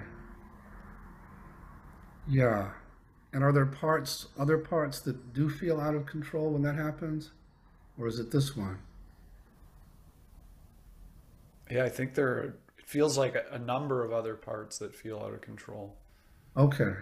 Yeah. 2.29 2.71
And 3.33 3.43
are 3.43 3.51
there 3.51 3.65
parts, 3.65 4.27
other 4.37 4.57
parts 4.57 4.99
that 5.01 5.33
do 5.33 5.49
feel 5.49 5.79
out 5.81 5.95
of 5.95 6.05
control 6.05 6.51
when 6.51 6.61
that 6.63 6.75
happens? 6.75 7.31
Or 7.97 8.07
is 8.07 8.19
it 8.19 8.31
this 8.31 8.55
one? 8.57 8.79
Yeah. 11.69 11.83
I 11.85 11.89
think 11.89 12.13
there, 12.15 12.27
are- 12.27 12.43
it 12.77 12.85
feels 12.85 13.17
like 13.17 13.35
a, 13.35 13.45
a 13.51 13.59
number 13.59 14.03
of 14.03 14.11
other 14.11 14.35
parts 14.35 14.77
that 14.79 14.95
feel 14.95 15.19
out 15.19 15.33
of 15.33 15.41
control. 15.41 15.95
Okay. 16.57 16.93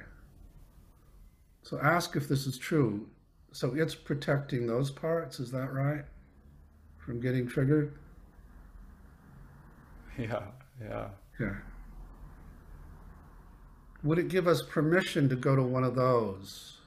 So 1.61 1.79
ask 1.79 2.15
if 2.15 2.27
this 2.27 2.47
is 2.47 2.57
true. 2.57 3.09
So 3.51 3.73
it's 3.75 3.93
protecting 3.95 4.65
those 4.67 4.89
parts, 4.91 5.39
is 5.39 5.51
that 5.51 5.71
right? 5.71 6.05
From 6.97 7.19
getting 7.21 7.47
triggered? 7.47 7.97
Yeah. 10.17 10.43
Yeah. 10.81 11.09
Yeah. 11.39 11.55
Would 14.03 14.19
it 14.19 14.27
give 14.27 14.47
us 14.47 14.61
permission 14.61 15.27
to 15.29 15.35
go 15.35 15.55
to 15.55 15.63
one 15.63 15.83
of 15.83 15.95
those 15.95 16.77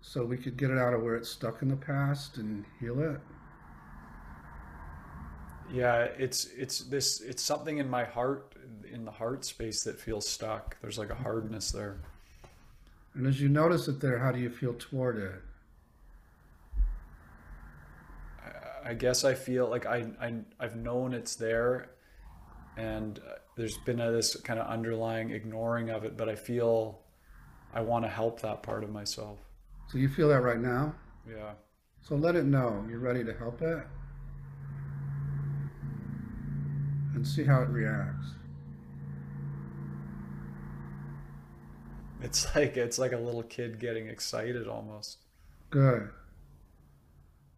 so 0.00 0.24
we 0.24 0.36
could 0.36 0.56
get 0.56 0.70
it 0.70 0.78
out 0.78 0.94
of 0.94 1.02
where 1.02 1.14
it's 1.14 1.28
stuck 1.28 1.62
in 1.62 1.68
the 1.68 1.76
past 1.76 2.38
and 2.38 2.64
heal 2.80 3.00
it? 3.00 3.20
Yeah, 5.72 6.04
it's 6.18 6.46
it's 6.56 6.80
this 6.80 7.20
it's 7.20 7.42
something 7.42 7.78
in 7.78 7.88
my 7.88 8.04
heart 8.04 8.54
in 8.90 9.04
the 9.04 9.10
heart 9.10 9.44
space 9.44 9.82
that 9.84 9.98
feels 9.98 10.28
stuck. 10.28 10.76
There's 10.82 10.98
like 10.98 11.10
a 11.10 11.14
hardness 11.14 11.70
there. 11.70 11.96
And 13.14 13.26
as 13.26 13.40
you 13.40 13.48
notice 13.48 13.88
it 13.88 14.00
there, 14.00 14.18
how 14.18 14.32
do 14.32 14.38
you 14.38 14.50
feel 14.50 14.74
toward 14.74 15.18
it? 15.18 15.42
I, 18.44 18.90
I 18.90 18.94
guess 18.94 19.24
I 19.24 19.34
feel 19.34 19.68
like 19.68 19.86
I, 19.86 20.06
I 20.20 20.34
I've 20.60 20.76
known 20.76 21.14
it's 21.14 21.36
there, 21.36 21.90
and 22.76 23.18
uh, 23.18 23.34
there's 23.56 23.76
been 23.78 24.00
a, 24.00 24.10
this 24.10 24.36
kind 24.36 24.58
of 24.58 24.66
underlying 24.66 25.30
ignoring 25.30 25.90
of 25.90 26.04
it. 26.04 26.16
But 26.16 26.28
I 26.28 26.34
feel 26.34 27.00
I 27.74 27.80
want 27.80 28.04
to 28.04 28.08
help 28.08 28.40
that 28.42 28.62
part 28.62 28.84
of 28.84 28.90
myself. 28.90 29.38
So 29.90 29.98
you 29.98 30.08
feel 30.08 30.28
that 30.28 30.42
right 30.42 30.60
now? 30.60 30.94
Yeah. 31.28 31.52
So 32.02 32.16
let 32.16 32.34
it 32.34 32.44
know 32.44 32.84
you're 32.88 32.98
ready 32.98 33.24
to 33.24 33.32
help 33.34 33.62
it 33.62 33.86
and 37.14 37.26
see 37.26 37.44
how 37.44 37.62
it 37.62 37.68
reacts. 37.68 38.26
It's 42.22 42.46
like 42.54 42.76
it's 42.76 42.98
like 42.98 43.12
a 43.12 43.18
little 43.18 43.42
kid 43.42 43.78
getting 43.78 44.08
excited 44.08 44.66
almost. 44.66 45.18
Good. 45.70 46.10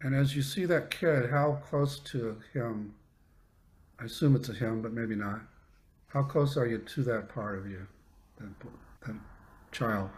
And 0.00 0.14
as 0.14 0.36
you 0.36 0.42
see 0.42 0.66
that 0.66 0.90
kid, 0.90 1.30
how 1.30 1.62
close 1.64 1.98
to 2.00 2.36
him, 2.52 2.94
I 4.00 4.04
assume 4.04 4.36
it's 4.36 4.48
a 4.48 4.54
him, 4.54 4.82
but 4.82 4.92
maybe 4.92 5.14
not. 5.14 5.40
How 6.08 6.22
close 6.22 6.56
are 6.56 6.66
you 6.66 6.78
to 6.78 7.02
that 7.04 7.28
part 7.28 7.58
of 7.58 7.68
you, 7.68 7.86
that, 8.38 8.48
that 9.06 9.16
child, 9.72 10.10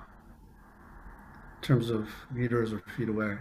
in 1.57 1.63
terms 1.67 1.91
of 1.91 2.09
meters 2.31 2.73
or 2.73 2.83
feet 2.97 3.09
away? 3.09 3.39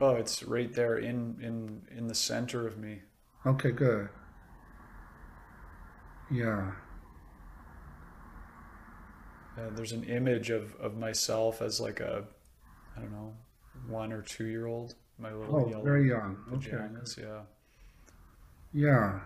Oh, 0.00 0.10
it's 0.16 0.42
right 0.42 0.72
there 0.72 0.98
in 0.98 1.38
in 1.40 1.82
in 1.96 2.06
the 2.06 2.14
center 2.14 2.66
of 2.66 2.76
me. 2.76 3.00
Okay, 3.46 3.70
good. 3.70 4.08
Yeah. 6.30 6.72
Uh, 9.56 9.70
there's 9.74 9.92
an 9.92 10.04
image 10.04 10.50
of 10.50 10.74
of 10.76 10.96
myself 10.98 11.62
as 11.62 11.80
like 11.80 12.00
a, 12.00 12.24
I 12.94 13.00
don't 13.00 13.12
know, 13.12 13.32
one 13.88 14.12
or 14.12 14.20
two 14.20 14.44
year 14.46 14.66
old. 14.66 14.94
My 15.18 15.32
little 15.32 15.56
Oh, 15.56 15.68
yellow 15.70 15.82
very 15.82 16.08
young. 16.08 16.36
Okay. 16.52 16.76
Yeah. 17.18 17.40
Yeah. 18.72 19.20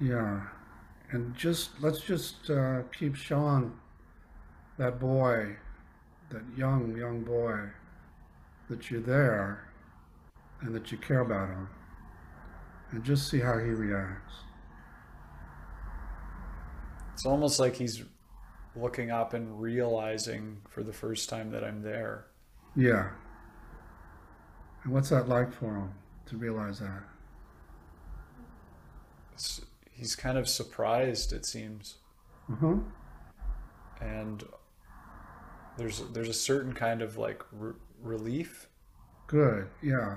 Yeah. 0.00 0.40
And 1.10 1.34
just 1.34 1.70
let's 1.80 2.00
just 2.00 2.50
uh, 2.50 2.82
keep 2.98 3.14
showing 3.14 3.72
that 4.78 4.98
boy, 4.98 5.56
that 6.30 6.42
young, 6.56 6.96
young 6.96 7.22
boy, 7.22 7.68
that 8.68 8.90
you're 8.90 9.00
there 9.00 9.68
and 10.62 10.74
that 10.74 10.90
you 10.90 10.98
care 10.98 11.20
about 11.20 11.48
him. 11.48 11.68
And 12.90 13.04
just 13.04 13.30
see 13.30 13.40
how 13.40 13.58
he 13.58 13.70
reacts. 13.70 14.34
It's 17.14 17.24
almost 17.24 17.58
like 17.60 17.76
he's 17.76 18.02
looking 18.74 19.10
up 19.10 19.34
and 19.34 19.60
realizing 19.60 20.60
for 20.68 20.82
the 20.82 20.92
first 20.92 21.28
time 21.28 21.50
that 21.50 21.62
I'm 21.62 21.82
there. 21.82 22.26
Yeah. 22.74 23.10
And 24.84 24.92
what's 24.92 25.10
that 25.10 25.28
like 25.28 25.52
for 25.52 25.74
him 25.74 25.94
to 26.26 26.36
realize 26.36 26.80
that? 26.80 27.02
He's 29.90 30.16
kind 30.16 30.36
of 30.38 30.48
surprised, 30.48 31.32
it 31.32 31.44
seems, 31.46 31.96
Uh-huh. 32.50 32.76
and 34.00 34.44
there's 35.76 36.00
there's 36.12 36.28
a 36.28 36.34
certain 36.34 36.72
kind 36.74 37.02
of 37.02 37.16
like 37.16 37.42
re- 37.52 37.74
relief. 38.02 38.68
Good. 39.26 39.68
Yeah. 39.82 40.16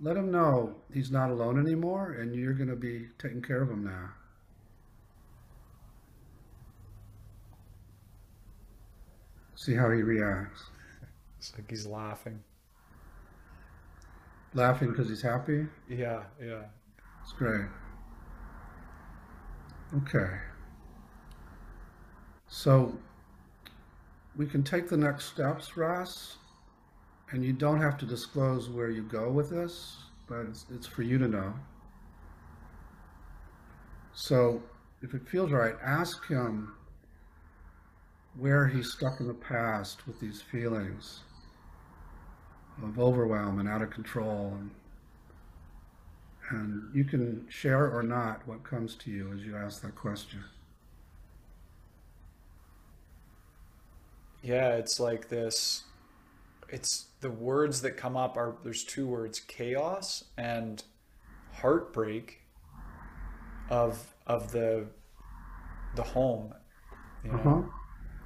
Let 0.00 0.16
him 0.16 0.30
know 0.30 0.76
he's 0.92 1.10
not 1.10 1.30
alone 1.30 1.58
anymore 1.60 2.12
and 2.12 2.34
you're 2.34 2.54
going 2.54 2.70
to 2.70 2.76
be 2.76 3.08
taking 3.18 3.42
care 3.42 3.60
of 3.62 3.70
him 3.70 3.84
now. 3.84 4.10
See 9.54 9.74
how 9.74 9.90
he 9.90 10.02
reacts. 10.02 10.64
It's 11.38 11.52
like 11.54 11.68
he's 11.70 11.86
laughing. 11.86 12.42
Laughing 14.54 14.90
because 14.90 15.08
he's 15.08 15.22
happy? 15.22 15.66
Yeah, 15.88 16.22
yeah. 16.42 16.62
It's 17.22 17.32
great. 17.32 17.66
Okay. 19.96 20.30
So 22.48 22.96
we 24.36 24.46
can 24.46 24.62
take 24.62 24.88
the 24.88 24.96
next 24.96 25.26
steps, 25.26 25.76
Ross, 25.76 26.36
and 27.30 27.44
you 27.44 27.52
don't 27.52 27.80
have 27.80 27.98
to 27.98 28.06
disclose 28.06 28.68
where 28.68 28.90
you 28.90 29.02
go 29.02 29.30
with 29.30 29.50
this, 29.50 29.96
but 30.28 30.46
it's, 30.46 30.66
it's 30.72 30.86
for 30.86 31.02
you 31.02 31.18
to 31.18 31.28
know. 31.28 31.54
So 34.12 34.62
if 35.02 35.14
it 35.14 35.28
feels 35.28 35.50
right, 35.50 35.74
ask 35.82 36.26
him 36.28 36.74
where 38.38 38.68
he's 38.68 38.92
stuck 38.92 39.20
in 39.20 39.26
the 39.26 39.34
past 39.34 40.06
with 40.06 40.20
these 40.20 40.40
feelings 40.40 41.20
of 42.82 42.98
overwhelm 42.98 43.58
and 43.58 43.68
out 43.68 43.82
of 43.82 43.90
control 43.90 44.56
and 44.58 44.70
and 46.50 46.94
you 46.94 47.04
can 47.04 47.46
share 47.48 47.90
or 47.90 48.02
not 48.02 48.46
what 48.46 48.64
comes 48.64 48.96
to 48.96 49.10
you 49.10 49.32
as 49.32 49.44
you 49.44 49.56
ask 49.56 49.82
that 49.82 49.94
question. 49.94 50.44
Yeah, 54.42 54.76
it's 54.76 54.98
like 54.98 55.28
this. 55.28 55.84
It's 56.68 57.08
the 57.20 57.30
words 57.30 57.82
that 57.82 57.96
come 57.96 58.16
up 58.16 58.36
are 58.36 58.56
there's 58.62 58.84
two 58.84 59.06
words, 59.06 59.40
chaos 59.40 60.24
and 60.38 60.82
heartbreak 61.52 62.40
of 63.68 64.14
of 64.26 64.52
the 64.52 64.86
the 65.94 66.02
home, 66.02 66.54
you 67.24 67.32
Uh-huh. 67.32 67.38
know. 67.38 67.72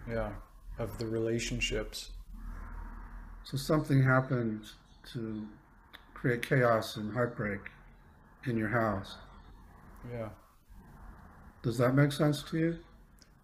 Yeah, 0.07 0.33
of 0.79 0.99
the 0.99 1.07
relationships. 1.07 2.13
So 3.45 3.57
something 3.57 4.03
happened 4.03 4.65
to 5.13 5.47
create 6.15 6.43
chaos 6.43 6.97
and 6.97 7.13
heartbreak 7.13 7.61
in 8.47 8.57
your 8.57 8.69
house. 8.69 9.17
Yeah. 10.13 10.29
Does 11.63 11.79
that 11.79 11.95
make 11.95 12.13
sense 12.13 12.43
to 12.45 12.59
you? 12.59 12.79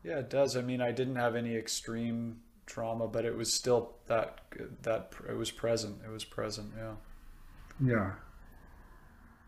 Yeah, 0.02 0.18
it 0.18 0.30
does. 0.30 0.56
I 0.56 0.62
mean, 0.62 0.80
I 0.80 0.92
didn't 0.92 1.16
have 1.16 1.36
any 1.36 1.56
extreme 1.56 2.40
trauma, 2.66 3.08
but 3.08 3.24
it 3.24 3.36
was 3.36 3.52
still 3.52 3.94
that 4.06 4.40
that 4.82 5.12
it 5.28 5.36
was 5.36 5.50
present. 5.50 5.98
It 6.04 6.10
was 6.10 6.24
present. 6.24 6.72
Yeah. 6.76 6.94
Yeah. 7.82 8.12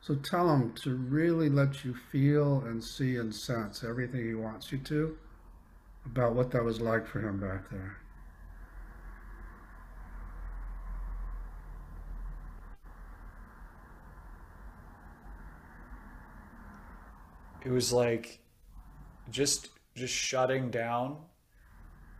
So 0.01 0.17
tell 0.17 0.53
him 0.53 0.73
to 0.83 0.97
really 0.97 1.49
let 1.49 1.85
you 1.85 1.95
feel 1.95 2.61
and 2.67 2.83
see 2.83 3.17
and 3.17 3.33
sense 3.33 3.85
everything 3.85 4.27
he 4.27 4.35
wants 4.35 4.73
you 4.73 4.79
to 4.79 5.17
about 6.05 6.35
what 6.35 6.51
that 6.51 6.65
was 6.65 6.81
like 6.81 7.07
for 7.07 7.21
him 7.21 7.39
back 7.39 7.71
there. 7.71 7.99
It 17.65 17.71
was 17.71 17.93
like 17.93 18.41
just 19.31 19.69
just 19.95 20.15
shutting 20.15 20.71
down 20.71 21.19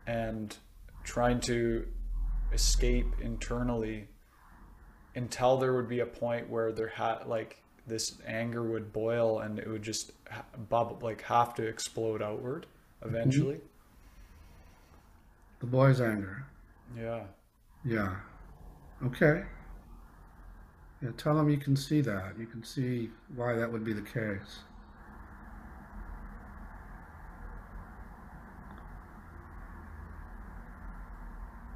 and 0.07 0.57
trying 1.05 1.41
to 1.41 1.87
escape 2.53 3.07
internally 3.21 4.09
until 5.15 5.57
there 5.57 5.75
would 5.75 5.89
be 5.89 6.01
a 6.01 6.07
point 6.07 6.49
where 6.49 6.73
there 6.73 6.89
had 6.89 7.27
like 7.27 7.63
this 7.87 8.19
anger 8.27 8.63
would 8.63 8.93
boil 8.93 9.41
and 9.41 9.59
it 9.59 9.69
would 9.69 9.83
just 9.83 10.13
bubble 10.69 10.99
like 11.03 11.23
have 11.23 11.55
to 11.55 11.67
explode 11.67 12.23
outward 12.23 12.67
eventually. 13.05 13.61
The 15.61 15.67
boy's 15.67 16.01
anger. 16.01 16.45
Yeah. 16.97 17.25
Yeah. 17.85 18.17
Okay. 19.05 19.43
Yeah, 21.01 21.11
tell 21.17 21.39
him 21.39 21.49
you 21.51 21.57
can 21.57 21.75
see 21.75 22.01
that. 22.03 22.39
You 22.39 22.47
can 22.47 22.63
see 22.63 23.11
why 23.35 23.55
that 23.55 23.71
would 23.71 23.85
be 23.85 23.93
the 23.93 24.03
case. 24.03 24.61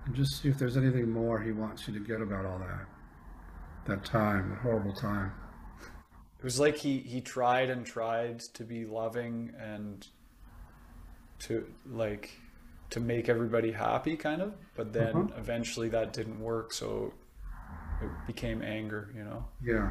And 0.06 0.14
just 0.14 0.40
see 0.40 0.48
if 0.48 0.58
there's 0.58 0.76
anything 0.76 1.10
more 1.10 1.40
he 1.40 1.52
wants 1.52 1.86
you 1.86 1.94
to 1.94 2.00
get 2.00 2.20
about 2.22 2.46
all 2.46 2.58
that. 2.60 2.86
That 3.86 4.04
time, 4.04 4.50
that 4.50 4.58
horrible 4.58 4.92
time. 4.94 5.32
It 6.38 6.44
was 6.44 6.58
like 6.58 6.78
he 6.78 7.00
he 7.00 7.20
tried 7.20 7.68
and 7.68 7.84
tried 7.84 8.40
to 8.40 8.64
be 8.64 8.86
loving 8.86 9.52
and 9.58 10.08
to 11.40 11.66
like 11.84 12.30
to 12.90 13.00
make 13.00 13.28
everybody 13.28 13.72
happy 13.72 14.16
kind 14.16 14.40
of, 14.42 14.54
but 14.74 14.92
then 14.92 15.16
Uh-huh. 15.16 15.36
eventually 15.36 15.88
that 15.90 16.12
didn't 16.12 16.40
work, 16.40 16.72
so 16.72 17.14
it 18.00 18.26
became 18.26 18.62
anger, 18.62 19.12
you 19.16 19.24
know. 19.24 19.46
Yeah. 19.62 19.90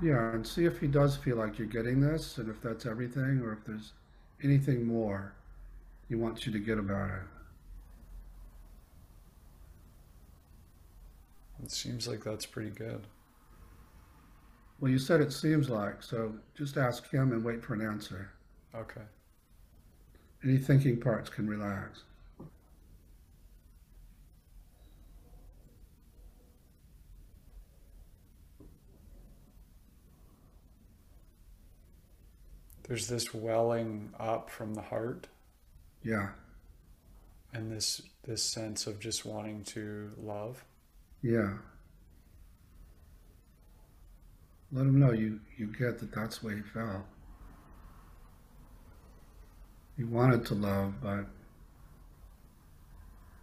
Yeah, 0.00 0.32
and 0.32 0.46
see 0.46 0.64
if 0.64 0.80
he 0.80 0.86
does 0.88 1.16
feel 1.16 1.36
like 1.36 1.58
you're 1.58 1.66
getting 1.68 2.00
this, 2.00 2.38
and 2.38 2.48
if 2.48 2.60
that's 2.62 2.86
everything, 2.86 3.40
or 3.40 3.52
if 3.52 3.64
there's 3.64 3.92
anything 4.42 4.86
more 4.86 5.34
he 6.08 6.14
wants 6.14 6.46
you 6.46 6.52
to 6.52 6.58
get 6.58 6.78
about 6.78 7.10
it. 7.10 7.22
It 11.62 11.70
seems 11.70 12.06
like 12.06 12.22
that's 12.22 12.46
pretty 12.46 12.70
good. 12.70 13.06
Well, 14.78 14.90
you 14.90 14.98
said 14.98 15.20
it 15.20 15.32
seems 15.32 15.70
like, 15.70 16.02
so 16.02 16.34
just 16.54 16.76
ask 16.76 17.10
him 17.10 17.32
and 17.32 17.42
wait 17.42 17.64
for 17.64 17.74
an 17.74 17.80
answer. 17.80 18.30
Okay. 18.74 19.02
Any 20.44 20.58
thinking 20.58 21.00
parts 21.00 21.30
can 21.30 21.48
relax. 21.48 22.04
There's 32.86 33.08
this 33.08 33.34
welling 33.34 34.12
up 34.18 34.48
from 34.50 34.74
the 34.74 34.82
heart 34.82 35.26
Yeah, 36.02 36.28
and 37.52 37.70
this 37.70 38.00
this 38.24 38.42
sense 38.42 38.86
of 38.86 39.00
just 39.00 39.24
wanting 39.24 39.64
to 39.64 40.10
love. 40.18 40.64
yeah. 41.22 41.54
Let 44.72 44.82
him 44.86 44.98
know 44.98 45.12
you, 45.12 45.38
you 45.56 45.68
get 45.68 46.00
that 46.00 46.12
that's 46.12 46.42
where 46.42 46.56
he 46.56 46.60
fell. 46.62 47.06
He 49.96 50.02
wanted 50.02 50.44
to 50.46 50.54
love, 50.54 50.94
but 51.00 51.24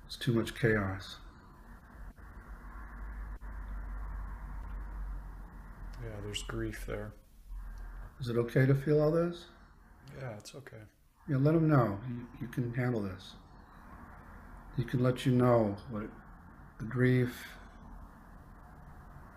it's 0.06 0.18
too 0.18 0.34
much 0.34 0.54
chaos. 0.60 1.16
Yeah, 6.04 6.10
there's 6.24 6.44
grief 6.44 6.84
there. 6.86 7.14
Is 8.20 8.30
it 8.30 8.38
okay 8.38 8.66
to 8.66 8.76
feel 8.76 9.01
all 9.01 9.11
this? 9.11 9.45
Yeah, 10.20 10.38
it's 10.38 10.55
okay. 10.55 10.78
Yeah, 11.28 11.38
let 11.38 11.55
him 11.55 11.68
know. 11.68 11.99
You, 12.07 12.28
you 12.41 12.47
can 12.47 12.74
handle 12.74 13.01
this. 13.01 13.34
He 14.78 14.84
can 14.84 15.03
let 15.03 15.26
you 15.26 15.32
know 15.32 15.76
what 15.89 16.03
the 16.80 16.86
grief, 16.86 17.47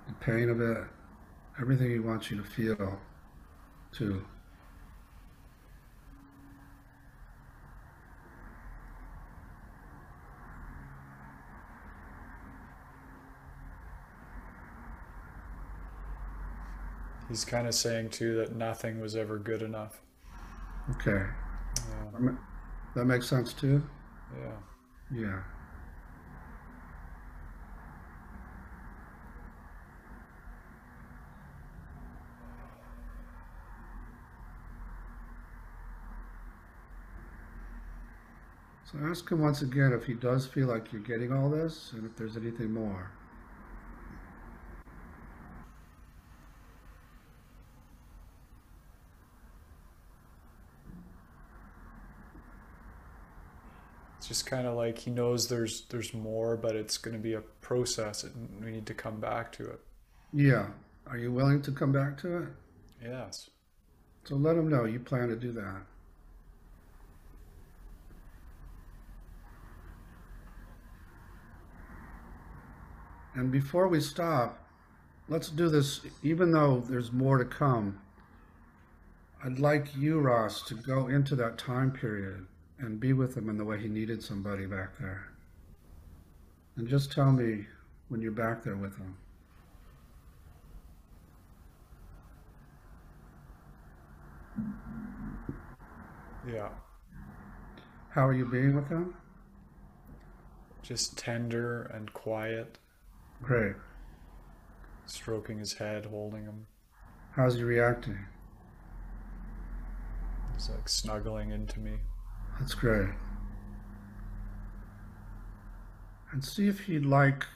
the 0.08 0.14
pain 0.14 0.48
of 0.48 0.60
it, 0.60 0.84
everything 1.60 1.90
he 1.90 1.98
wants 1.98 2.30
you 2.30 2.36
to 2.38 2.42
feel, 2.42 2.98
too. 3.92 4.24
He's 17.36 17.44
kind 17.44 17.66
of 17.66 17.74
saying 17.74 18.08
too 18.08 18.34
that 18.36 18.56
nothing 18.56 18.98
was 18.98 19.14
ever 19.14 19.38
good 19.38 19.60
enough. 19.60 20.00
Okay. 20.92 21.22
Yeah, 21.76 22.18
That 22.18 22.36
That 22.94 23.04
makes 23.04 23.28
sense 23.28 23.52
too? 23.52 23.82
yeah. 24.40 24.52
Yeah. 25.14 25.42
So 38.90 38.98
ask 39.04 39.30
him 39.30 39.40
once 39.42 39.60
again 39.60 39.92
if 39.92 40.04
he 40.06 40.14
does 40.14 40.46
feel 40.46 40.68
like 40.68 40.90
you're 40.90 41.02
getting 41.02 41.34
all 41.34 41.50
this 41.50 41.92
and 41.92 42.06
if 42.06 42.16
there's 42.16 42.38
anything 42.38 42.72
more. 42.72 43.10
Just 54.26 54.46
kind 54.46 54.66
of 54.66 54.74
like 54.74 54.98
he 54.98 55.10
knows 55.10 55.48
there's 55.48 55.82
there's 55.88 56.12
more, 56.12 56.56
but 56.56 56.74
it's 56.74 56.98
going 56.98 57.16
to 57.16 57.22
be 57.22 57.34
a 57.34 57.40
process, 57.60 58.24
and 58.24 58.64
we 58.64 58.70
need 58.70 58.86
to 58.86 58.94
come 58.94 59.20
back 59.20 59.52
to 59.52 59.64
it. 59.64 59.80
Yeah. 60.32 60.66
Are 61.06 61.16
you 61.16 61.32
willing 61.32 61.62
to 61.62 61.70
come 61.70 61.92
back 61.92 62.18
to 62.18 62.38
it? 62.38 62.48
Yes. 63.02 63.50
So 64.24 64.34
let 64.34 64.56
him 64.56 64.68
know 64.68 64.84
you 64.84 64.98
plan 64.98 65.28
to 65.28 65.36
do 65.36 65.52
that. 65.52 65.82
And 73.34 73.52
before 73.52 73.86
we 73.86 74.00
stop, 74.00 74.66
let's 75.28 75.50
do 75.50 75.68
this, 75.68 76.00
even 76.22 76.50
though 76.50 76.82
there's 76.88 77.12
more 77.12 77.38
to 77.38 77.44
come. 77.44 78.00
I'd 79.44 79.58
like 79.58 79.94
you, 79.94 80.18
Ross, 80.18 80.62
to 80.62 80.74
go 80.74 81.06
into 81.06 81.36
that 81.36 81.58
time 81.58 81.92
period 81.92 82.46
and 82.78 83.00
be 83.00 83.12
with 83.12 83.36
him 83.36 83.48
in 83.48 83.56
the 83.56 83.64
way 83.64 83.80
he 83.80 83.88
needed 83.88 84.22
somebody 84.22 84.66
back 84.66 84.98
there. 84.98 85.28
And 86.76 86.86
just 86.88 87.10
tell 87.10 87.32
me 87.32 87.66
when 88.08 88.20
you're 88.20 88.32
back 88.32 88.62
there 88.62 88.76
with 88.76 88.96
him. 88.98 89.16
Yeah. 96.48 96.68
How 98.10 98.26
are 98.26 98.32
you 98.34 98.46
being 98.46 98.74
with 98.74 98.88
him? 98.88 99.14
Just 100.82 101.18
tender 101.18 101.82
and 101.92 102.12
quiet, 102.12 102.78
Great. 103.42 103.74
stroking 105.06 105.58
his 105.58 105.74
head, 105.74 106.06
holding 106.06 106.44
him. 106.44 106.66
How's 107.32 107.56
he 107.56 107.64
reacting? 107.64 108.18
He's 110.54 110.70
like 110.70 110.88
snuggling 110.88 111.50
into 111.50 111.80
me. 111.80 111.98
That's 112.58 112.74
great. 112.74 113.10
And 116.32 116.44
see 116.44 116.68
if 116.68 116.80
he'd 116.80 117.06
like 117.06 117.46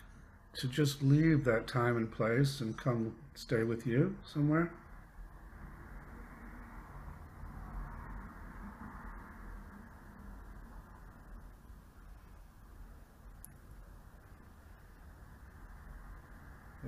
to 0.54 0.68
just 0.68 1.02
leave 1.02 1.44
that 1.44 1.66
time 1.66 1.96
and 1.96 2.10
place 2.10 2.60
and 2.60 2.76
come 2.76 3.16
stay 3.34 3.62
with 3.62 3.86
you 3.86 4.16
somewhere. 4.24 4.70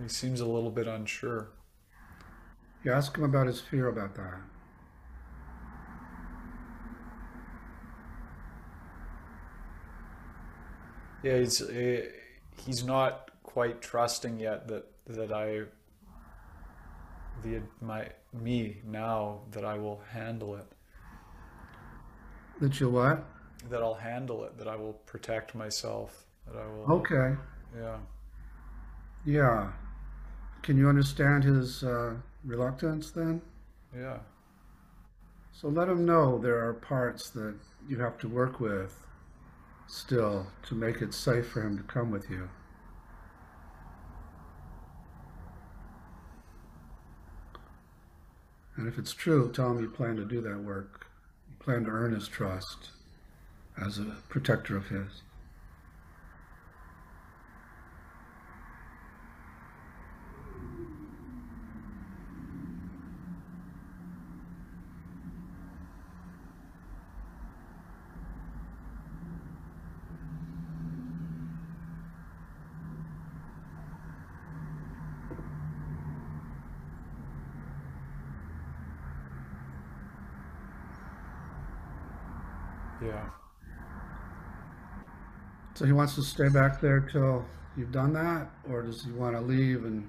He 0.01 0.09
seems 0.09 0.41
a 0.41 0.47
little 0.47 0.71
bit 0.71 0.87
unsure. 0.87 1.49
You 2.83 2.93
ask 2.93 3.17
him 3.17 3.25
about 3.25 3.47
his 3.47 3.61
fear 3.61 3.89
about 3.89 4.15
that. 4.17 4.52
Yeah, 11.23 11.39
he's 11.39 11.63
eh, 11.63 12.03
he's 12.65 12.85
not 12.85 13.31
quite 13.43 13.81
trusting 13.81 14.41
yet 14.41 14.69
that 14.69 14.87
that 15.07 15.33
I 15.33 15.63
the 17.43 17.61
my 17.81 18.09
me 18.33 18.79
now 18.85 19.41
that 19.53 19.65
I 19.65 19.79
will 19.79 20.01
handle 20.11 20.57
it. 20.57 20.67
That 22.61 22.81
you 22.81 22.91
what? 22.91 23.25
That 23.71 23.83
I'll 23.83 23.95
handle 23.95 24.45
it. 24.45 24.59
That 24.59 24.69
I 24.69 24.77
will 24.77 24.95
protect 25.07 25.55
myself. 25.55 26.25
That 26.47 26.59
I 26.59 26.67
will. 26.67 26.93
Okay. 26.97 27.37
Yeah. 27.77 27.97
Yeah. 29.25 29.73
Can 30.63 30.77
you 30.77 30.89
understand 30.89 31.45
his 31.45 31.83
uh, 31.83 32.15
reluctance 32.45 33.11
then? 33.11 33.43
Yeah. 33.95 34.19
So 35.53 35.69
let 35.69 35.89
him 35.89 36.05
know 36.05 36.39
there 36.39 36.67
are 36.67 36.75
parts 36.75 37.31
that 37.31 37.55
you 37.89 37.99
have 37.99 38.19
to 38.19 38.29
work 38.29 38.61
with 38.61 39.07
still 39.93 40.47
to 40.63 40.75
make 40.75 41.03
it 41.03 41.13
safe 41.13 41.47
for 41.49 41.61
him 41.61 41.77
to 41.77 41.83
come 41.83 42.11
with 42.11 42.31
you. 42.31 42.49
And 48.75 48.89
if 48.89 48.99
it's 48.99 49.13
true, 49.13 49.53
tell 49.53 49.71
him 49.73 49.81
you 49.81 49.91
plan 49.91 50.17
to 50.17 50.25
do 50.25 50.41
that 50.41 50.61
work. 50.61 51.07
You 51.51 51.57
plan 51.63 51.85
to 51.85 51.91
earn 51.91 52.15
his 52.15 52.27
trust 52.27 52.89
as 53.79 53.99
a 53.99 54.17
protector 54.31 54.79
of 54.79 54.89
his. 54.89 55.23
Yeah. 83.03 83.31
So 85.75 85.87
he 85.87 85.93
wants 85.93 86.15
to 86.17 86.23
stay 86.23 86.49
back 86.49 86.81
there 86.81 87.01
till 87.01 87.45
you've 87.77 87.93
done 87.93 88.13
that, 88.13 88.49
or 88.69 88.83
does 88.83 89.05
he 89.05 89.11
want 89.11 89.35
to 89.37 89.41
leave 89.41 89.85
and 89.85 90.09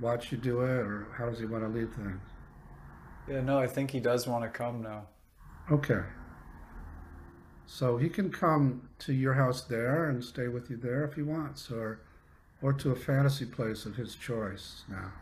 watch 0.00 0.32
you 0.32 0.38
do 0.38 0.62
it, 0.62 0.70
or 0.70 1.08
how 1.16 1.28
does 1.28 1.38
he 1.38 1.46
want 1.46 1.64
to 1.64 1.68
leave 1.68 1.92
things? 1.94 2.20
Yeah. 3.28 3.42
No, 3.42 3.58
I 3.58 3.66
think 3.66 3.90
he 3.90 4.00
does 4.00 4.26
want 4.26 4.44
to 4.44 4.50
come 4.50 4.82
now. 4.82 5.06
Okay. 5.70 6.00
So 7.66 7.98
he 7.98 8.08
can 8.08 8.30
come 8.30 8.88
to 9.00 9.12
your 9.12 9.34
house 9.34 9.62
there 9.62 10.08
and 10.08 10.24
stay 10.24 10.48
with 10.48 10.70
you 10.70 10.76
there 10.76 11.04
if 11.04 11.14
he 11.14 11.22
wants, 11.22 11.70
or 11.70 12.00
or 12.62 12.72
to 12.72 12.90
a 12.90 12.96
fantasy 12.96 13.44
place 13.44 13.84
of 13.84 13.96
his 13.96 14.14
choice 14.16 14.84
now. 14.88 15.12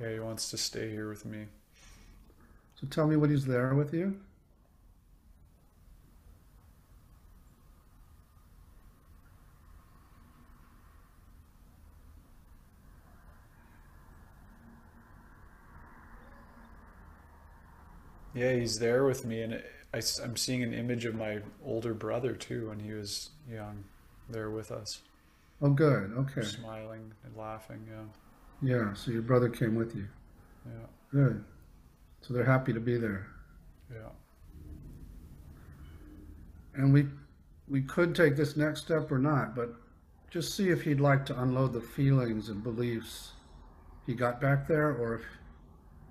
Yeah, 0.00 0.12
he 0.12 0.20
wants 0.36 0.50
to 0.50 0.58
stay 0.58 0.90
here 0.90 1.08
with 1.08 1.24
me. 1.24 1.46
So 2.78 2.86
tell 2.88 3.06
me 3.06 3.16
what 3.16 3.30
he's 3.30 3.46
there 3.46 3.74
with 3.74 3.94
you. 3.94 4.20
Yeah, 18.34 18.52
he's 18.52 18.78
there 18.78 19.04
with 19.06 19.24
me, 19.24 19.40
and 19.40 19.62
I, 19.94 20.02
am 20.22 20.36
seeing 20.36 20.62
an 20.62 20.74
image 20.74 21.06
of 21.06 21.14
my 21.14 21.38
older 21.64 21.94
brother 21.94 22.34
too 22.34 22.68
when 22.68 22.80
he 22.80 22.92
was 22.92 23.30
young, 23.50 23.84
there 24.28 24.50
with 24.50 24.70
us. 24.70 25.00
Oh, 25.62 25.70
good. 25.70 26.12
Okay. 26.14 26.42
Smiling 26.42 27.14
and 27.24 27.34
laughing. 27.34 27.88
Yeah. 27.90 28.04
Yeah. 28.60 28.92
So 28.92 29.12
your 29.12 29.22
brother 29.22 29.48
came 29.48 29.74
with 29.74 29.96
you. 29.96 30.08
Yeah. 30.66 30.86
Good. 31.10 31.44
So 32.20 32.34
they're 32.34 32.44
happy 32.44 32.72
to 32.72 32.80
be 32.80 32.96
there. 32.96 33.26
Yeah. 33.92 34.10
And 36.74 36.92
we 36.92 37.06
we 37.68 37.82
could 37.82 38.14
take 38.14 38.36
this 38.36 38.56
next 38.56 38.82
step 38.82 39.10
or 39.10 39.18
not, 39.18 39.54
but 39.56 39.74
just 40.30 40.56
see 40.56 40.68
if 40.68 40.82
he'd 40.82 41.00
like 41.00 41.24
to 41.26 41.40
unload 41.40 41.72
the 41.72 41.80
feelings 41.80 42.48
and 42.48 42.62
beliefs 42.62 43.32
he 44.06 44.14
got 44.14 44.40
back 44.40 44.68
there, 44.68 44.92
or 44.92 45.14
if 45.14 45.22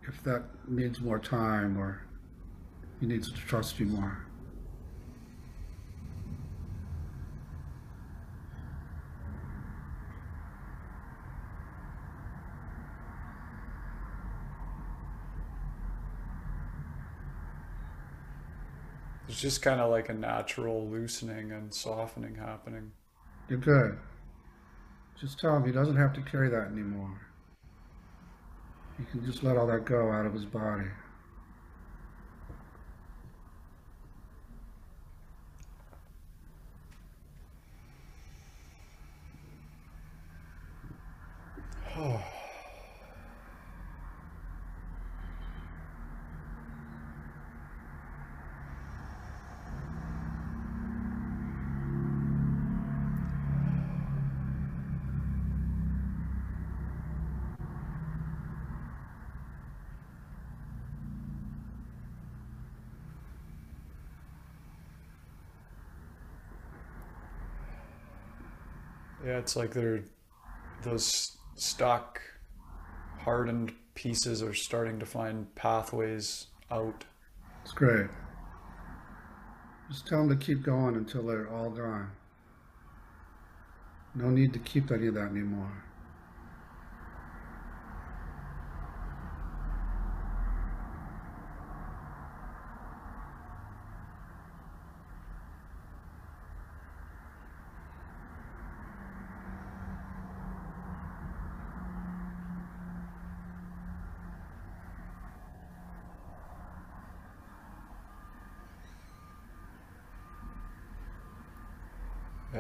if 0.08 0.24
that 0.24 0.44
needs 0.68 1.02
more 1.02 1.20
time, 1.20 1.78
or 1.78 2.02
he 3.00 3.06
needs 3.08 3.32
to 3.32 3.40
trust 3.40 3.80
you 3.80 3.86
more. 3.88 4.26
It's 19.28 19.35
just 19.46 19.62
kind 19.62 19.80
of 19.80 19.92
like 19.92 20.10
a 20.10 20.14
natural 20.14 20.90
loosening 20.90 21.52
and 21.52 21.72
softening 21.72 22.34
happening. 22.34 22.92
You're 23.48 23.60
good. 23.60 23.96
Just 25.22 25.40
tell 25.40 25.56
him 25.56 25.64
he 25.64 25.72
doesn't 25.72 25.98
have 25.98 26.14
to 26.14 26.22
carry 26.24 26.50
that 26.50 26.72
anymore. 26.72 27.22
He 28.98 29.06
can 29.06 29.24
just 29.24 29.44
let 29.44 29.56
all 29.56 29.68
that 29.68 29.86
go 29.86 30.10
out 30.12 30.26
of 30.26 30.34
his 30.34 30.46
body. 30.46 30.88
Oh. 41.96 42.20
Yeah, 69.36 69.42
it's 69.42 69.58
like 69.58 69.74
they're 69.74 70.04
those 70.84 71.36
stuck, 71.56 72.22
hardened 73.20 73.74
pieces 73.94 74.42
are 74.42 74.54
starting 74.54 74.98
to 75.00 75.06
find 75.06 75.54
pathways 75.56 76.48
out. 76.72 77.04
It's 77.62 77.74
great. 77.74 78.08
Just 79.90 80.08
tell 80.08 80.26
them 80.26 80.30
to 80.40 80.46
keep 80.46 80.64
going 80.64 80.96
until 80.96 81.24
they're 81.24 81.50
all 81.50 81.70
gone. 81.70 82.12
No 84.14 84.30
need 84.30 84.54
to 84.54 84.60
keep 84.60 84.90
any 84.90 85.08
of 85.08 85.16
that 85.16 85.32
anymore. 85.32 85.84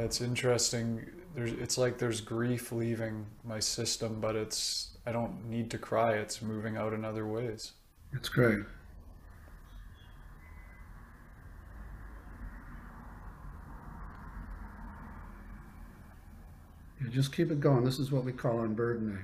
It's 0.05 0.21
interesting. 0.21 1.03
There's, 1.33 1.51
it's 1.53 1.77
like 1.77 1.97
there's 1.97 2.21
grief 2.21 2.71
leaving 2.71 3.25
my 3.43 3.59
system, 3.59 4.19
but 4.21 4.35
it's 4.35 4.95
I 5.05 5.11
don't 5.11 5.49
need 5.49 5.71
to 5.71 5.77
cry. 5.77 6.13
It's 6.13 6.41
moving 6.41 6.77
out 6.77 6.93
in 6.93 7.03
other 7.03 7.25
ways. 7.27 7.73
It's 8.13 8.29
great. 8.29 8.59
Yeah, 17.01 17.09
just 17.09 17.35
keep 17.35 17.51
it 17.51 17.59
going. 17.59 17.83
This 17.83 17.99
is 17.99 18.11
what 18.11 18.23
we 18.23 18.31
call 18.31 18.61
unburdening. 18.61 19.19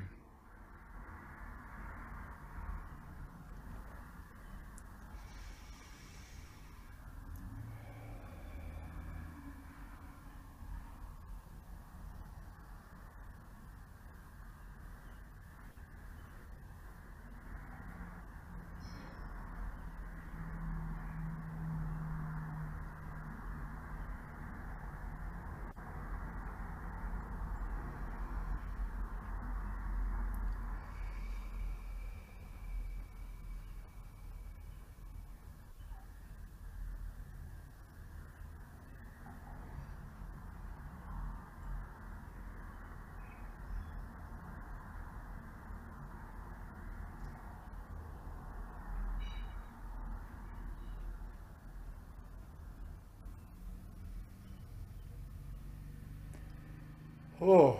Oh, 57.41 57.79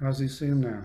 How's 0.00 0.18
he 0.18 0.26
seem 0.26 0.60
now? 0.60 0.84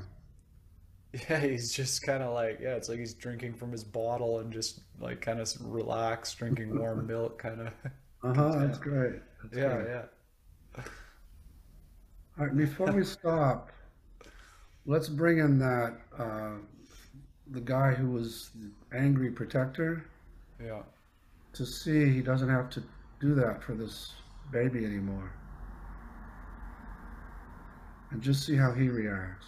yeah, 1.29 1.39
he's 1.39 1.71
just 1.71 2.03
kind 2.03 2.21
of 2.21 2.33
like, 2.33 2.59
yeah, 2.61 2.75
it's 2.75 2.89
like 2.89 2.99
he's 2.99 3.13
drinking 3.13 3.53
from 3.53 3.71
his 3.71 3.83
bottle 3.83 4.39
and 4.39 4.51
just 4.51 4.81
like 4.99 5.21
kind 5.21 5.39
of 5.39 5.49
relaxed, 5.61 6.37
drinking 6.37 6.75
warm 6.77 7.07
milk, 7.07 7.39
kind 7.39 7.61
of 7.61 7.73
Uh-huh, 8.23 8.55
that's 8.59 8.77
great. 8.77 9.21
That's 9.41 9.57
Yeah, 9.57 9.63
great. 9.63 9.87
yeah. 9.87 10.05
All 12.37 12.45
right, 12.45 12.55
before 12.55 12.91
we 12.91 13.03
stop, 13.05 13.71
let's 14.85 15.09
bring 15.09 15.39
in 15.39 15.59
that 15.59 15.97
uh, 16.17 16.53
the 17.51 17.61
guy 17.61 17.93
who 17.93 18.11
was 18.11 18.51
the 18.55 18.71
angry 18.97 19.31
protector 19.31 20.05
Yeah. 20.59 20.83
to 21.53 21.65
see 21.65 22.11
he 22.13 22.21
doesn't 22.21 22.49
have 22.49 22.69
to 22.69 22.83
do 23.19 23.33
that 23.35 23.63
for 23.63 23.73
this 23.73 24.13
baby 24.51 24.85
anymore. 24.85 25.31
And 28.15 28.23
just 28.23 28.45
see 28.45 28.55
how 28.55 28.71
he 28.71 28.87
reacts. 28.87 29.45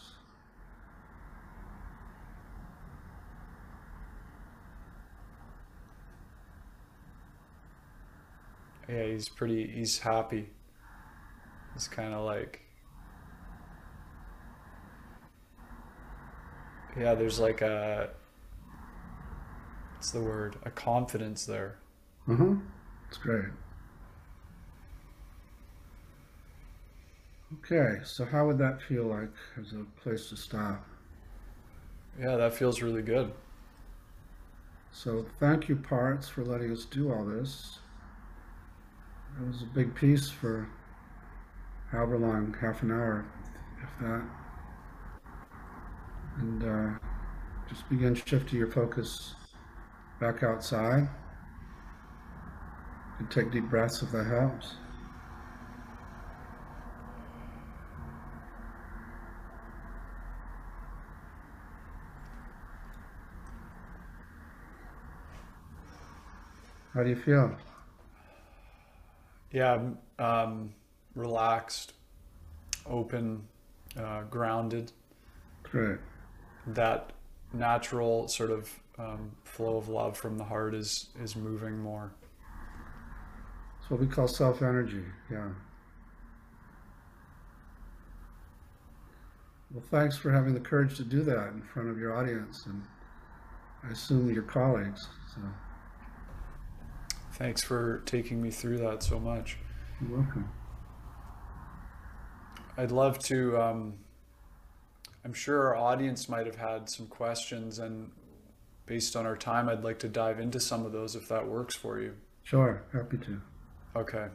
Yeah, 8.90 9.06
he's 9.06 9.30
pretty, 9.30 9.68
he's 9.68 10.00
happy. 10.00 10.50
He's 11.76 11.88
kind 11.88 12.14
of 12.14 12.26
like, 12.26 12.60
yeah, 17.00 17.16
there's 17.16 17.40
like 17.40 17.62
a, 17.62 18.10
what's 19.96 20.12
the 20.12 20.20
word? 20.20 20.58
A 20.66 20.72
confidence 20.72 21.46
there. 21.46 21.78
Uh-huh. 22.30 22.56
It's 23.08 23.18
great. 23.18 23.46
Okay, 27.54 28.00
so 28.04 28.26
how 28.26 28.46
would 28.46 28.58
that 28.58 28.82
feel 28.82 29.06
like 29.06 29.32
as 29.58 29.72
a 29.72 29.86
place 30.02 30.28
to 30.30 30.36
stop? 30.36 30.86
Yeah, 32.20 32.36
that 32.36 32.54
feels 32.54 32.82
really 32.82 33.02
good. 33.02 33.32
So 34.92 35.26
thank 35.40 35.70
you, 35.70 35.78
parts, 35.78 36.28
for 36.28 36.44
letting 36.44 36.72
us 36.74 36.84
do 36.84 37.10
all 37.10 37.24
this. 37.24 37.80
It 39.40 39.48
was 39.48 39.62
a 39.62 39.66
big 39.66 39.96
piece 39.96 40.30
for 40.30 40.68
however 41.90 42.18
long, 42.18 42.54
half 42.60 42.84
an 42.84 42.92
hour, 42.92 43.26
if 43.82 43.90
that. 44.02 44.24
And 46.40 46.64
uh, 46.64 47.00
just 47.70 47.88
begin 47.88 48.14
shifting 48.14 48.60
your 48.60 48.72
focus 48.72 49.36
back 50.20 50.44
outside. 50.44 51.08
And 53.20 53.32
take 53.32 53.52
deep 53.52 53.70
breaths 53.70 54.02
if 54.04 54.12
that 54.12 54.26
helps. 54.26 54.76
How 66.98 67.04
do 67.04 67.10
you 67.12 67.16
feel? 67.16 67.56
Yeah, 69.52 69.80
um, 70.18 70.74
relaxed, 71.14 71.94
open, 72.88 73.44
uh, 73.96 74.24
grounded. 74.24 74.92
Great. 75.62 76.00
That 76.66 77.14
natural 77.54 78.28
sort 78.28 78.50
of 78.50 78.72
um, 78.98 79.30
flow 79.44 79.78
of 79.78 79.90
love 79.90 80.18
from 80.18 80.40
the 80.40 80.44
heart 80.44 80.74
is 80.74 81.10
is 81.22 81.36
moving 81.36 81.78
more. 81.78 82.12
It's 83.80 83.92
what 83.92 84.00
we 84.00 84.08
call 84.08 84.28
self 84.28 84.64
energy. 84.64 85.04
Yeah. 85.30 85.50
Well, 89.70 89.84
thanks 89.92 90.18
for 90.18 90.32
having 90.32 90.56
the 90.56 90.60
courage 90.60 90.98
to 90.98 91.04
do 91.04 91.22
that 91.26 91.50
in 91.50 91.62
front 91.62 91.90
of 91.90 92.00
your 92.00 92.18
audience 92.18 92.66
and 92.66 92.82
I 93.84 93.92
assume 93.92 94.34
your 94.34 94.42
colleagues. 94.42 95.08
So. 95.36 95.42
Thanks 97.38 97.62
for 97.62 98.02
taking 98.08 98.42
me 98.42 98.50
through 98.50 98.80
that 98.80 99.04
so 99.04 99.20
much. 99.20 99.58
You're 100.02 100.18
welcome. 100.18 100.50
I'd 102.76 102.92
love 102.92 103.20
to. 103.26 103.62
Um, 103.62 103.94
I'm 105.24 105.34
sure 105.34 105.68
our 105.68 105.76
audience 105.76 106.28
might 106.28 106.48
have 106.48 106.56
had 106.56 106.90
some 106.90 107.06
questions, 107.06 107.78
and 107.78 108.10
based 108.88 109.16
on 109.16 109.28
our 109.28 109.38
time, 109.38 109.70
I'd 109.70 109.84
like 109.84 110.00
to 110.00 110.08
dive 110.08 110.40
into 110.40 110.60
some 110.60 110.84
of 110.84 110.94
those 110.94 111.16
if 111.16 111.28
that 111.28 111.48
works 111.48 111.76
for 111.76 112.00
you. 112.00 112.16
Sure, 112.42 112.82
happy 112.92 113.18
to. 113.18 113.40
Okay. 113.96 114.28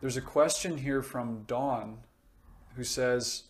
There's 0.00 0.16
a 0.16 0.22
question 0.22 0.78
here 0.78 1.02
from 1.02 1.44
Dawn 1.46 1.98
who 2.74 2.82
says 2.82 3.44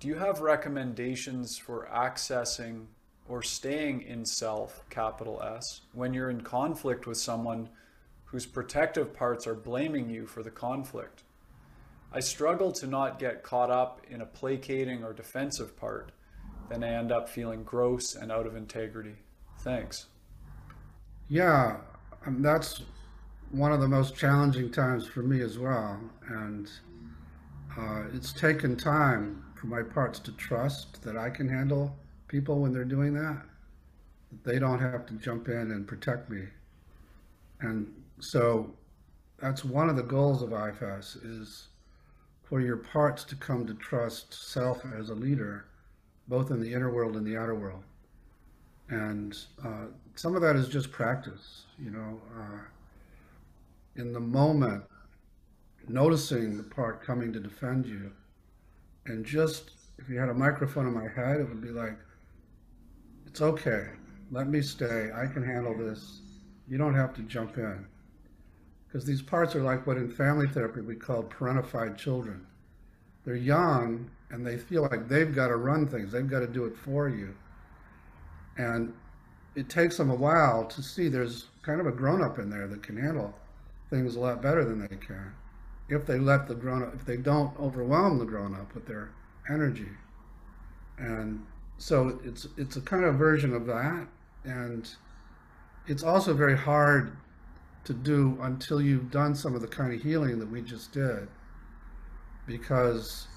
Do 0.00 0.08
you 0.08 0.16
have 0.16 0.40
recommendations 0.40 1.56
for 1.56 1.88
accessing 1.94 2.86
or 3.28 3.42
staying 3.42 4.02
in 4.02 4.24
self, 4.24 4.88
capital 4.90 5.42
S, 5.42 5.82
when 5.92 6.14
you're 6.14 6.30
in 6.30 6.40
conflict 6.40 7.06
with 7.06 7.18
someone 7.18 7.68
whose 8.24 8.46
protective 8.46 9.14
parts 9.14 9.46
are 9.46 9.54
blaming 9.54 10.08
you 10.08 10.26
for 10.26 10.42
the 10.42 10.50
conflict. 10.50 11.22
I 12.12 12.20
struggle 12.20 12.72
to 12.72 12.86
not 12.86 13.18
get 13.18 13.42
caught 13.42 13.70
up 13.70 14.00
in 14.08 14.20
a 14.20 14.26
placating 14.26 15.04
or 15.04 15.12
defensive 15.12 15.76
part, 15.76 16.12
then 16.68 16.82
I 16.82 16.88
end 16.88 17.12
up 17.12 17.28
feeling 17.28 17.62
gross 17.62 18.14
and 18.14 18.32
out 18.32 18.46
of 18.46 18.56
integrity. 18.56 19.16
Thanks. 19.60 20.06
Yeah, 21.28 21.78
um, 22.26 22.42
that's 22.42 22.82
one 23.50 23.72
of 23.72 23.80
the 23.80 23.88
most 23.88 24.16
challenging 24.16 24.70
times 24.70 25.06
for 25.06 25.22
me 25.22 25.40
as 25.40 25.58
well. 25.58 26.00
And 26.28 26.70
uh, 27.76 28.04
it's 28.14 28.32
taken 28.32 28.76
time 28.76 29.44
for 29.54 29.66
my 29.66 29.82
parts 29.82 30.18
to 30.20 30.32
trust 30.32 31.02
that 31.02 31.16
I 31.16 31.30
can 31.30 31.48
handle 31.48 31.96
people 32.28 32.60
when 32.60 32.72
they're 32.72 32.84
doing 32.84 33.14
that. 33.14 33.42
They 34.44 34.58
don't 34.58 34.80
have 34.80 35.06
to 35.06 35.14
jump 35.14 35.48
in 35.48 35.70
and 35.70 35.86
protect 35.86 36.28
me. 36.28 36.44
And 37.60 37.92
so 38.20 38.74
that's 39.38 39.64
one 39.64 39.88
of 39.88 39.96
the 39.96 40.02
goals 40.02 40.42
of 40.42 40.52
IFS 40.52 41.16
is 41.16 41.68
for 42.42 42.60
your 42.60 42.76
parts 42.76 43.24
to 43.24 43.36
come 43.36 43.66
to 43.66 43.74
trust 43.74 44.32
self 44.50 44.82
as 44.98 45.10
a 45.10 45.14
leader, 45.14 45.66
both 46.28 46.50
in 46.50 46.60
the 46.60 46.72
inner 46.72 46.90
world 46.90 47.16
and 47.16 47.26
the 47.26 47.36
outer 47.36 47.54
world. 47.54 47.82
And 48.88 49.36
uh, 49.64 49.86
some 50.14 50.36
of 50.36 50.42
that 50.42 50.54
is 50.54 50.68
just 50.68 50.92
practice, 50.92 51.64
you 51.78 51.90
know, 51.90 52.20
uh, 52.38 52.58
in 53.96 54.12
the 54.12 54.20
moment, 54.20 54.84
noticing 55.88 56.56
the 56.56 56.62
part 56.62 57.04
coming 57.04 57.32
to 57.32 57.40
defend 57.40 57.86
you. 57.86 58.12
And 59.06 59.24
just, 59.24 59.70
if 59.98 60.08
you 60.08 60.18
had 60.18 60.28
a 60.28 60.34
microphone 60.34 60.86
in 60.86 60.94
my 60.94 61.08
head, 61.08 61.40
it 61.40 61.48
would 61.48 61.60
be 61.60 61.70
like, 61.70 61.98
it's 63.36 63.42
okay. 63.42 63.88
Let 64.32 64.48
me 64.48 64.62
stay. 64.62 65.10
I 65.14 65.26
can 65.26 65.44
handle 65.44 65.76
this. 65.76 66.20
You 66.66 66.78
don't 66.78 66.94
have 66.94 67.12
to 67.16 67.20
jump 67.20 67.58
in. 67.58 67.86
Because 68.86 69.04
these 69.04 69.20
parts 69.20 69.54
are 69.54 69.60
like 69.60 69.86
what 69.86 69.98
in 69.98 70.10
family 70.10 70.46
therapy 70.46 70.80
we 70.80 70.94
call 70.94 71.22
parentified 71.22 71.98
children. 71.98 72.46
They're 73.26 73.36
young 73.36 74.10
and 74.30 74.46
they 74.46 74.56
feel 74.56 74.88
like 74.90 75.06
they've 75.06 75.34
got 75.34 75.48
to 75.48 75.56
run 75.56 75.86
things, 75.86 76.12
they've 76.12 76.26
got 76.26 76.40
to 76.40 76.46
do 76.46 76.64
it 76.64 76.78
for 76.78 77.10
you. 77.10 77.34
And 78.56 78.94
it 79.54 79.68
takes 79.68 79.98
them 79.98 80.08
a 80.08 80.14
while 80.14 80.64
to 80.68 80.82
see 80.82 81.10
there's 81.10 81.48
kind 81.60 81.78
of 81.78 81.86
a 81.86 81.92
grown 81.92 82.22
up 82.22 82.38
in 82.38 82.48
there 82.48 82.66
that 82.68 82.82
can 82.82 82.96
handle 82.96 83.34
things 83.90 84.16
a 84.16 84.20
lot 84.20 84.40
better 84.40 84.64
than 84.64 84.80
they 84.80 84.96
can 84.96 85.34
if 85.90 86.06
they 86.06 86.18
let 86.18 86.48
the 86.48 86.54
grown 86.54 86.84
up, 86.84 86.94
if 86.94 87.04
they 87.04 87.18
don't 87.18 87.54
overwhelm 87.60 88.18
the 88.18 88.24
grown 88.24 88.54
up 88.54 88.74
with 88.74 88.86
their 88.86 89.10
energy. 89.50 89.90
And 90.96 91.44
so 91.78 92.18
it's 92.24 92.46
it's 92.56 92.76
a 92.76 92.80
kind 92.80 93.04
of 93.04 93.16
version 93.16 93.54
of 93.54 93.66
that, 93.66 94.06
and 94.44 94.88
it's 95.86 96.02
also 96.02 96.34
very 96.34 96.56
hard 96.56 97.16
to 97.84 97.92
do 97.92 98.36
until 98.42 98.80
you've 98.80 99.10
done 99.10 99.34
some 99.34 99.54
of 99.54 99.60
the 99.60 99.68
kind 99.68 99.92
of 99.92 100.02
healing 100.02 100.38
that 100.38 100.50
we 100.50 100.60
just 100.62 100.92
did, 100.92 101.28
because 102.46 103.28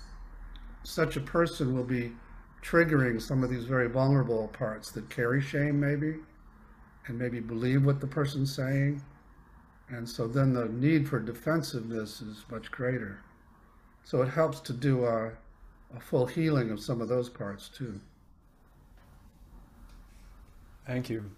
such 0.83 1.17
a 1.17 1.21
person 1.21 1.75
will 1.75 1.83
be 1.83 2.11
triggering 2.63 3.21
some 3.21 3.43
of 3.43 3.49
these 3.49 3.65
very 3.65 3.87
vulnerable 3.87 4.47
parts 4.49 4.91
that 4.91 5.09
carry 5.09 5.41
shame 5.41 5.79
maybe 5.79 6.15
and 7.07 7.17
maybe 7.17 7.39
believe 7.39 7.85
what 7.85 8.01
the 8.01 8.07
person's 8.07 8.53
saying 8.53 9.01
and 9.91 10.07
so 10.07 10.27
then 10.27 10.53
the 10.53 10.65
need 10.65 11.07
for 11.07 11.19
defensiveness 11.19 12.21
is 12.21 12.45
much 12.51 12.69
greater. 12.69 13.21
So 14.03 14.21
it 14.21 14.29
helps 14.29 14.59
to 14.61 14.73
do 14.73 15.05
a, 15.05 15.31
a 15.95 15.99
full 15.99 16.27
healing 16.27 16.69
of 16.69 16.79
some 16.79 17.01
of 17.01 17.07
those 17.07 17.29
parts 17.29 17.69
too 17.69 17.99
Thank 20.89 21.07
you. 21.07 21.29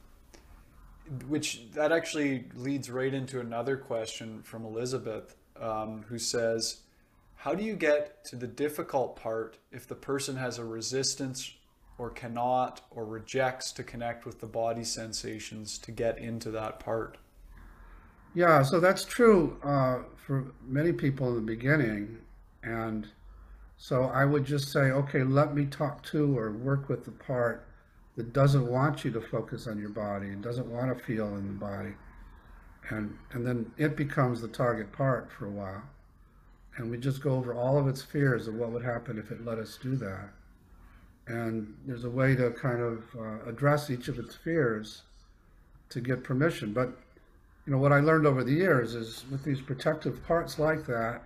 Which 1.27 1.69
that 1.73 1.91
actually 1.91 2.45
leads 2.55 2.89
right 2.89 3.13
into 3.13 3.41
another 3.41 3.75
question 3.75 4.41
from 4.43 4.63
Elizabeth, 4.63 5.35
um, 5.59 6.05
who 6.07 6.17
says, 6.17 6.83
How 7.35 7.53
do 7.53 7.61
you 7.61 7.75
get 7.75 8.23
to 8.25 8.37
the 8.37 8.47
difficult 8.47 9.17
part 9.17 9.57
if 9.69 9.85
the 9.85 9.95
person 9.95 10.37
has 10.37 10.57
a 10.57 10.63
resistance 10.63 11.53
or 11.97 12.11
cannot 12.11 12.79
or 12.91 13.03
rejects 13.03 13.73
to 13.73 13.83
connect 13.83 14.25
with 14.25 14.39
the 14.39 14.47
body 14.47 14.85
sensations 14.85 15.77
to 15.79 15.91
get 15.91 16.17
into 16.17 16.49
that 16.51 16.79
part? 16.79 17.17
Yeah, 18.33 18.63
so 18.63 18.79
that's 18.79 19.03
true 19.03 19.59
uh, 19.65 20.03
for 20.15 20.53
many 20.65 20.93
people 20.93 21.27
in 21.27 21.35
the 21.35 21.41
beginning. 21.41 22.19
And 22.63 23.05
so 23.75 24.03
I 24.03 24.23
would 24.23 24.45
just 24.45 24.71
say, 24.71 24.91
okay, 24.91 25.23
let 25.23 25.53
me 25.53 25.65
talk 25.65 26.03
to 26.03 26.37
or 26.37 26.53
work 26.53 26.87
with 26.87 27.03
the 27.03 27.11
part 27.11 27.67
that 28.15 28.33
doesn't 28.33 28.67
want 28.67 29.05
you 29.05 29.11
to 29.11 29.21
focus 29.21 29.67
on 29.67 29.79
your 29.79 29.89
body 29.89 30.27
and 30.27 30.43
doesn't 30.43 30.67
want 30.67 30.95
to 30.95 31.03
feel 31.03 31.27
in 31.37 31.47
the 31.47 31.53
body. 31.53 31.93
And, 32.89 33.17
and 33.31 33.45
then 33.45 33.71
it 33.77 33.95
becomes 33.95 34.41
the 34.41 34.47
target 34.47 34.91
part 34.91 35.31
for 35.31 35.45
a 35.45 35.51
while. 35.51 35.83
And 36.77 36.89
we 36.89 36.97
just 36.97 37.21
go 37.21 37.35
over 37.35 37.53
all 37.53 37.77
of 37.77 37.87
its 37.87 38.01
fears 38.01 38.47
of 38.47 38.55
what 38.55 38.71
would 38.71 38.83
happen 38.83 39.17
if 39.17 39.31
it 39.31 39.45
let 39.45 39.59
us 39.59 39.77
do 39.81 39.95
that. 39.97 40.29
And 41.27 41.73
there's 41.85 42.03
a 42.03 42.09
way 42.09 42.35
to 42.35 42.51
kind 42.51 42.81
of 42.81 43.03
uh, 43.17 43.49
address 43.49 43.89
each 43.89 44.07
of 44.07 44.19
its 44.19 44.35
fears 44.35 45.03
to 45.89 46.01
get 46.01 46.23
permission. 46.23 46.73
But, 46.73 46.89
you 47.65 47.71
know, 47.71 47.77
what 47.77 47.93
I 47.93 47.99
learned 47.99 48.25
over 48.25 48.43
the 48.43 48.53
years 48.53 48.95
is 48.95 49.23
with 49.31 49.43
these 49.43 49.61
protective 49.61 50.25
parts 50.25 50.59
like 50.59 50.85
that, 50.87 51.21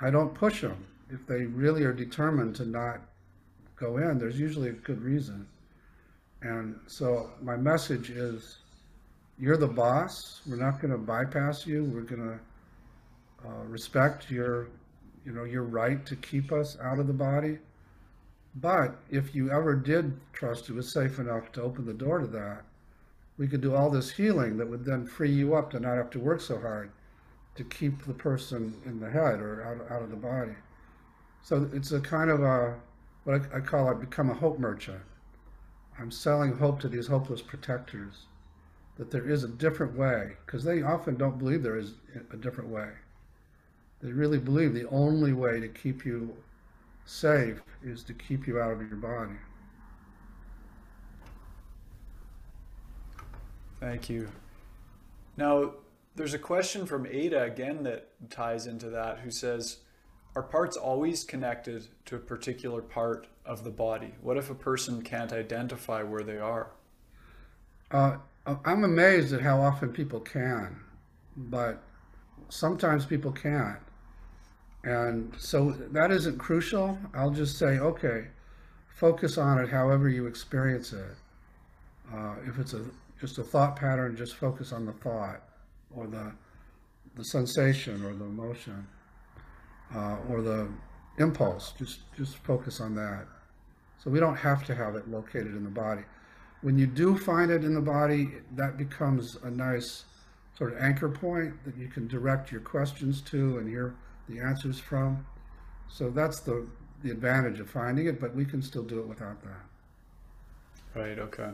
I 0.00 0.10
don't 0.10 0.34
push 0.34 0.60
them. 0.60 0.86
If 1.10 1.26
they 1.26 1.44
really 1.44 1.84
are 1.84 1.92
determined 1.92 2.56
to 2.56 2.64
not 2.64 3.00
go 3.76 3.96
in, 3.98 4.18
there's 4.18 4.38
usually 4.38 4.68
a 4.68 4.72
good 4.72 5.02
reason. 5.02 5.46
And 6.42 6.78
so 6.86 7.30
my 7.40 7.56
message 7.56 8.10
is, 8.10 8.58
you're 9.38 9.56
the 9.56 9.66
boss. 9.66 10.42
We're 10.46 10.56
not 10.56 10.80
going 10.80 10.92
to 10.92 10.98
bypass 10.98 11.66
you. 11.66 11.84
We're 11.84 12.02
going 12.02 12.38
to 12.38 13.48
uh, 13.48 13.64
respect 13.64 14.30
your, 14.30 14.68
you 15.24 15.32
know, 15.32 15.44
your 15.44 15.62
right 15.62 16.04
to 16.06 16.16
keep 16.16 16.52
us 16.52 16.76
out 16.82 16.98
of 16.98 17.06
the 17.06 17.12
body. 17.12 17.58
But 18.56 18.96
if 19.10 19.34
you 19.34 19.50
ever 19.50 19.74
did 19.74 20.20
trust 20.32 20.68
it 20.68 20.74
was 20.74 20.92
safe 20.92 21.18
enough 21.18 21.52
to 21.52 21.62
open 21.62 21.86
the 21.86 21.94
door 21.94 22.18
to 22.18 22.26
that, 22.28 22.64
we 23.38 23.48
could 23.48 23.62
do 23.62 23.74
all 23.74 23.88
this 23.88 24.10
healing 24.10 24.58
that 24.58 24.68
would 24.68 24.84
then 24.84 25.06
free 25.06 25.32
you 25.32 25.54
up 25.54 25.70
to 25.70 25.80
not 25.80 25.96
have 25.96 26.10
to 26.10 26.20
work 26.20 26.40
so 26.40 26.60
hard 26.60 26.90
to 27.54 27.64
keep 27.64 28.04
the 28.04 28.12
person 28.12 28.74
in 28.84 29.00
the 29.00 29.10
head 29.10 29.40
or 29.40 29.62
out, 29.64 29.90
out 29.90 30.02
of 30.02 30.10
the 30.10 30.16
body. 30.16 30.54
So 31.42 31.68
it's 31.72 31.92
a 31.92 32.00
kind 32.00 32.30
of 32.30 32.42
a 32.42 32.78
what 33.24 33.40
I, 33.52 33.56
I 33.56 33.60
call 33.60 33.90
it 33.90 34.00
become 34.00 34.30
a 34.30 34.34
hope 34.34 34.58
merchant. 34.58 35.00
I'm 35.98 36.10
selling 36.10 36.56
hope 36.56 36.80
to 36.80 36.88
these 36.88 37.06
hopeless 37.06 37.42
protectors 37.42 38.26
that 38.96 39.10
there 39.10 39.28
is 39.28 39.44
a 39.44 39.48
different 39.48 39.96
way 39.96 40.32
because 40.44 40.64
they 40.64 40.82
often 40.82 41.16
don't 41.16 41.38
believe 41.38 41.62
there 41.62 41.78
is 41.78 41.94
a 42.32 42.36
different 42.36 42.70
way. 42.70 42.88
They 44.02 44.12
really 44.12 44.38
believe 44.38 44.74
the 44.74 44.88
only 44.88 45.32
way 45.32 45.60
to 45.60 45.68
keep 45.68 46.04
you 46.04 46.36
safe 47.04 47.62
is 47.82 48.02
to 48.04 48.14
keep 48.14 48.46
you 48.46 48.60
out 48.60 48.72
of 48.72 48.80
your 48.80 48.96
body. 48.96 49.38
Thank 53.80 54.08
you. 54.08 54.28
Now, 55.36 55.72
there's 56.14 56.34
a 56.34 56.38
question 56.38 56.86
from 56.86 57.06
Ada 57.06 57.42
again 57.42 57.82
that 57.84 58.08
ties 58.30 58.66
into 58.66 58.90
that 58.90 59.20
who 59.20 59.30
says, 59.30 59.78
Are 60.36 60.42
parts 60.42 60.76
always 60.76 61.24
connected 61.24 61.88
to 62.06 62.16
a 62.16 62.20
particular 62.20 62.82
part 62.82 63.26
of 63.44 63.64
the 63.64 63.70
body? 63.70 64.14
What 64.20 64.36
if 64.36 64.50
a 64.50 64.54
person 64.54 65.02
can't 65.02 65.32
identify 65.32 66.02
where 66.02 66.22
they 66.22 66.38
are? 66.38 66.70
Uh, 67.90 68.16
I'm 68.64 68.84
amazed 68.84 69.32
at 69.32 69.40
how 69.40 69.60
often 69.60 69.92
people 69.92 70.20
can, 70.20 70.80
but 71.36 71.82
sometimes 72.48 73.04
people 73.04 73.32
can't. 73.32 73.78
And 74.84 75.32
so 75.38 75.70
that 75.70 76.10
isn't 76.10 76.38
crucial. 76.38 76.98
I'll 77.14 77.30
just 77.30 77.58
say, 77.58 77.78
okay, 77.78 78.26
focus 78.88 79.38
on 79.38 79.58
it 79.58 79.68
however 79.68 80.08
you 80.08 80.26
experience 80.26 80.92
it. 80.92 81.16
Uh, 82.12 82.34
if 82.46 82.58
it's 82.58 82.74
a 82.74 82.84
just 83.20 83.38
a 83.38 83.44
thought 83.44 83.76
pattern, 83.76 84.16
just 84.16 84.34
focus 84.34 84.72
on 84.72 84.84
the 84.84 84.92
thought 84.92 85.42
or 85.94 86.06
the 86.06 86.32
the 87.14 87.24
sensation 87.24 88.04
or 88.04 88.14
the 88.14 88.24
emotion 88.24 88.86
uh, 89.94 90.16
or 90.28 90.42
the 90.42 90.68
impulse. 91.18 91.72
Just 91.78 92.00
just 92.16 92.36
focus 92.38 92.80
on 92.80 92.94
that. 92.96 93.26
So 94.02 94.10
we 94.10 94.18
don't 94.18 94.36
have 94.36 94.64
to 94.66 94.74
have 94.74 94.96
it 94.96 95.08
located 95.08 95.54
in 95.54 95.64
the 95.64 95.70
body. 95.70 96.02
When 96.62 96.78
you 96.78 96.86
do 96.86 97.16
find 97.16 97.50
it 97.50 97.64
in 97.64 97.74
the 97.74 97.80
body, 97.80 98.32
that 98.56 98.76
becomes 98.76 99.36
a 99.42 99.50
nice 99.50 100.04
sort 100.56 100.72
of 100.72 100.78
anchor 100.78 101.08
point 101.08 101.54
that 101.64 101.76
you 101.76 101.88
can 101.88 102.06
direct 102.08 102.52
your 102.52 102.60
questions 102.60 103.20
to 103.22 103.58
and 103.58 103.68
hear 103.68 103.94
the 104.28 104.40
answers 104.40 104.78
from. 104.78 105.26
So 105.88 106.10
that's 106.10 106.40
the, 106.40 106.66
the 107.02 107.10
advantage 107.10 107.60
of 107.60 107.68
finding 107.70 108.06
it, 108.06 108.20
but 108.20 108.34
we 108.34 108.44
can 108.44 108.62
still 108.62 108.82
do 108.82 109.00
it 109.00 109.06
without 109.06 109.42
that. 109.42 110.98
Right, 111.00 111.18
okay. 111.18 111.50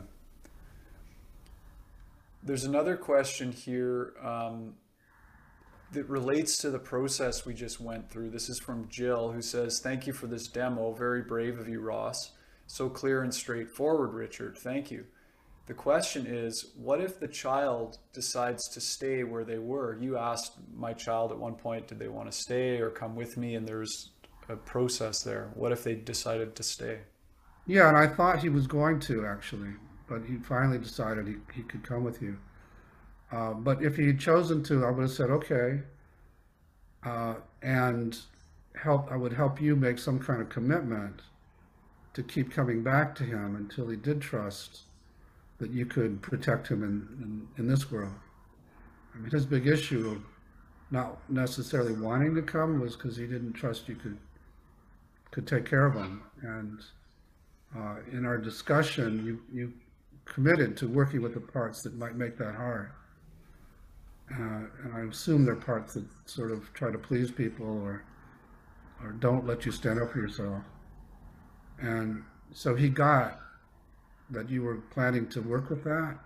There's 2.43 2.65
another 2.65 2.97
question 2.97 3.53
here 3.53 4.15
um, 4.23 4.75
that 5.93 6.09
relates 6.09 6.59
to 6.59 6.71
the 6.71 6.79
process 6.79 7.47
we 7.47 7.55
just 7.55 7.81
went 7.81 8.11
through. 8.11 8.31
This 8.31 8.49
is 8.49 8.59
from 8.59 8.89
Jill, 8.89 9.33
who 9.33 9.43
says, 9.43 9.81
Thank 9.81 10.07
you 10.07 10.13
for 10.13 10.27
this 10.27 10.47
demo. 10.47 10.93
Very 10.93 11.23
brave 11.23 11.59
of 11.59 11.69
you, 11.69 11.81
Ross. 11.81 12.33
So 12.67 12.89
clear 12.89 13.23
and 13.23 13.33
straightforward, 13.33 14.13
Richard. 14.13 14.59
Thank 14.59 14.91
you. 14.91 15.07
The 15.67 15.75
question 15.75 16.27
is, 16.27 16.73
what 16.77 17.01
if 17.01 17.21
the 17.21 17.29
child 17.29 17.99
decides 18.13 18.69
to 18.69 18.81
stay 18.81 19.23
where 19.23 19.45
they 19.45 19.59
were? 19.59 19.99
You 20.01 20.17
asked 20.17 20.55
my 20.75 20.95
child 20.95 21.31
at 21.31 21.39
one 21.39 21.55
point, 21.55 21.89
did 21.89 21.99
they 21.99 22.09
want 22.09 22.31
to 22.31 22.37
stay 22.37 22.81
or 22.81 22.91
come 22.91 23.15
with 23.15 23.37
me? 23.37 23.55
And 23.55 23.69
there's 23.69 24.11
a 24.49 24.57
process 24.57 25.23
there. 25.23 25.51
What 25.55 25.73
if 25.73 25.85
they 25.85 25.95
decided 25.95 26.55
to 26.57 26.63
stay? 26.63 27.01
Yeah, 27.67 27.89
and 27.89 27.99
I 27.99 28.07
thought 28.07 28.39
he 28.39 28.49
was 28.49 28.67
going 28.67 28.99
to 29.01 29.27
actually, 29.27 29.73
but 30.09 30.23
he 30.25 30.37
finally 30.37 30.79
decided 30.79 31.27
he, 31.27 31.37
he 31.55 31.63
could 31.63 31.85
come 31.85 32.03
with 32.03 32.23
you. 32.23 32.39
Uh, 33.31 33.53
but 33.53 33.83
if 33.83 33.97
he 33.97 34.07
had 34.07 34.19
chosen 34.19 34.63
to, 34.65 34.85
I 34.87 34.91
would 34.91 35.03
have 35.03 35.11
said, 35.11 35.31
okay, 35.31 35.81
uh, 37.05 37.35
and 37.63 38.19
help. 38.75 39.11
I 39.11 39.17
would 39.17 39.33
help 39.33 39.61
you 39.61 39.77
make 39.77 39.99
some 39.99 40.19
kind 40.19 40.41
of 40.41 40.49
commitment 40.49 41.21
to 42.15 42.23
keep 42.23 42.51
coming 42.51 42.83
back 42.83 43.15
to 43.17 43.25
him 43.25 43.57
until 43.57 43.89
he 43.89 43.97
did 43.97 44.21
trust 44.21 44.83
that 45.59 45.71
you 45.71 45.85
could 45.85 46.23
protect 46.23 46.69
him 46.69 46.83
in, 46.83 47.07
in, 47.23 47.49
in 47.59 47.69
this 47.69 47.91
world. 47.91 48.15
I 49.15 49.19
mean, 49.19 49.31
his 49.31 49.45
big 49.45 49.67
issue 49.67 50.11
of 50.11 50.23
not 50.91 51.19
necessarily 51.31 51.93
wanting 51.93 52.35
to 52.35 52.43
come 52.43 52.81
was 52.81 52.97
because 52.97 53.17
he 53.17 53.27
didn't 53.27 53.53
trust 53.53 53.89
you 53.89 53.95
could 53.95 54.17
could 55.31 55.47
take 55.47 55.67
care 55.67 55.85
of 55.85 55.95
him. 55.95 56.23
And 56.41 56.81
uh, 57.77 57.97
in 58.11 58.25
our 58.25 58.39
discussion, 58.39 59.25
you 59.25 59.41
you 59.53 59.73
committed 60.25 60.77
to 60.79 60.89
working 60.89 61.21
with 61.21 61.35
the 61.35 61.41
parts 61.41 61.83
that 61.83 61.95
might 61.97 62.17
make 62.17 62.39
that 62.39 62.55
hard. 62.55 62.91
Uh, 64.31 64.67
and 64.85 64.95
I 64.95 65.01
assume 65.01 65.45
they're 65.45 65.57
parts 65.57 65.95
that 65.95 66.05
sort 66.27 66.51
of 66.51 66.73
try 66.75 66.91
to 66.91 66.99
please 66.99 67.31
people 67.31 67.83
or 67.83 68.05
or 69.03 69.13
don't 69.13 69.47
let 69.47 69.65
you 69.65 69.71
stand 69.73 70.01
up 70.03 70.13
for 70.13 70.19
yourself. 70.19 70.65
And 71.79 72.25
so 72.53 72.75
he 72.75 72.89
got 72.89 73.39
that 74.31 74.51
you 74.51 74.63
were 74.63 74.79
planning 74.91 75.29
to 75.29 75.41
work 75.41 75.71
with 75.71 75.85
that. 75.85 76.19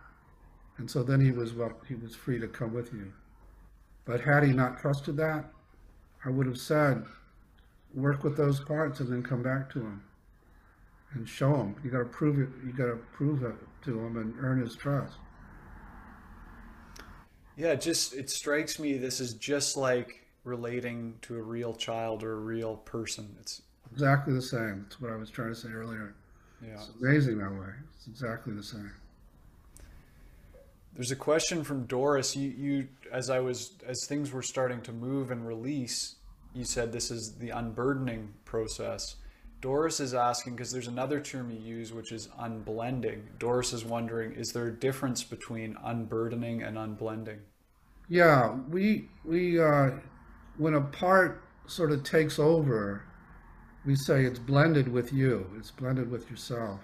And 0.78 0.90
so 0.90 1.02
then 1.02 1.20
he 1.20 1.30
was 1.30 1.52
well, 1.52 1.72
he 1.86 1.94
was 1.94 2.14
free 2.14 2.38
to 2.40 2.48
come 2.48 2.72
with 2.72 2.92
you. 2.92 3.12
But 4.04 4.20
had 4.22 4.42
he 4.42 4.52
not 4.52 4.80
trusted 4.80 5.16
that, 5.18 5.44
I 6.24 6.30
would 6.30 6.46
have 6.46 6.58
said, 6.58 7.04
work 7.94 8.24
with 8.24 8.36
those 8.36 8.60
parts 8.60 9.00
and 9.00 9.12
then 9.12 9.22
come 9.22 9.42
back 9.42 9.70
to 9.70 9.80
him 9.80 10.02
and 11.14 11.28
show 11.28 11.54
him. 11.54 11.76
You 11.84 11.90
got 11.90 11.98
to 11.98 12.04
prove 12.06 12.38
it. 12.38 12.48
You 12.64 12.72
got 12.72 12.86
to 12.86 12.98
prove 13.12 13.42
it 13.42 13.54
to 13.84 13.98
him 13.98 14.16
and 14.16 14.34
earn 14.38 14.60
his 14.60 14.74
trust. 14.74 15.16
Yeah, 17.56 17.74
just 17.74 18.14
it 18.14 18.30
strikes 18.30 18.78
me 18.78 18.96
this 18.96 19.20
is 19.20 19.34
just 19.34 19.76
like 19.76 20.26
relating 20.44 21.14
to 21.22 21.36
a 21.36 21.42
real 21.42 21.74
child 21.74 22.22
or 22.22 22.32
a 22.32 22.40
real 22.40 22.76
person. 22.76 23.36
It's 23.40 23.62
exactly 23.92 24.34
the 24.34 24.42
same. 24.42 24.82
That's 24.84 25.00
what 25.00 25.12
I 25.12 25.16
was 25.16 25.30
trying 25.30 25.50
to 25.50 25.54
say 25.54 25.68
earlier. 25.68 26.14
Yeah. 26.62 26.74
It's 26.74 26.90
amazing 27.00 27.38
that 27.38 27.52
way. 27.52 27.72
It's 27.96 28.06
exactly 28.06 28.54
the 28.54 28.62
same. 28.62 28.92
There's 30.94 31.10
a 31.10 31.16
question 31.16 31.64
from 31.64 31.86
Doris. 31.86 32.36
You, 32.36 32.50
you, 32.50 32.88
as 33.10 33.30
I 33.30 33.40
was, 33.40 33.72
as 33.86 34.04
things 34.06 34.30
were 34.30 34.42
starting 34.42 34.82
to 34.82 34.92
move 34.92 35.30
and 35.30 35.46
release, 35.46 36.16
you 36.54 36.64
said 36.64 36.92
this 36.92 37.10
is 37.10 37.36
the 37.38 37.50
unburdening 37.50 38.34
process. 38.44 39.16
Doris 39.62 40.00
is 40.00 40.12
asking 40.12 40.56
because 40.56 40.70
there's 40.70 40.88
another 40.88 41.20
term 41.20 41.50
you 41.50 41.58
use, 41.58 41.92
which 41.92 42.12
is 42.12 42.28
unblending. 42.38 43.22
Doris 43.38 43.72
is 43.72 43.84
wondering, 43.84 44.32
is 44.32 44.52
there 44.52 44.66
a 44.66 44.72
difference 44.72 45.24
between 45.24 45.76
unburdening 45.82 46.62
and 46.62 46.76
unblending? 46.76 47.38
Yeah, 48.08 48.56
we 48.68 49.08
we 49.24 49.58
uh, 49.58 49.92
when 50.58 50.74
a 50.74 50.80
part 50.80 51.44
sort 51.66 51.92
of 51.92 52.02
takes 52.02 52.38
over 52.38 53.04
we 53.84 53.96
say 53.96 54.24
it's 54.24 54.38
blended 54.38 54.88
with 54.88 55.12
you, 55.12 55.50
it's 55.58 55.70
blended 55.70 56.10
with 56.10 56.30
yourself. 56.30 56.80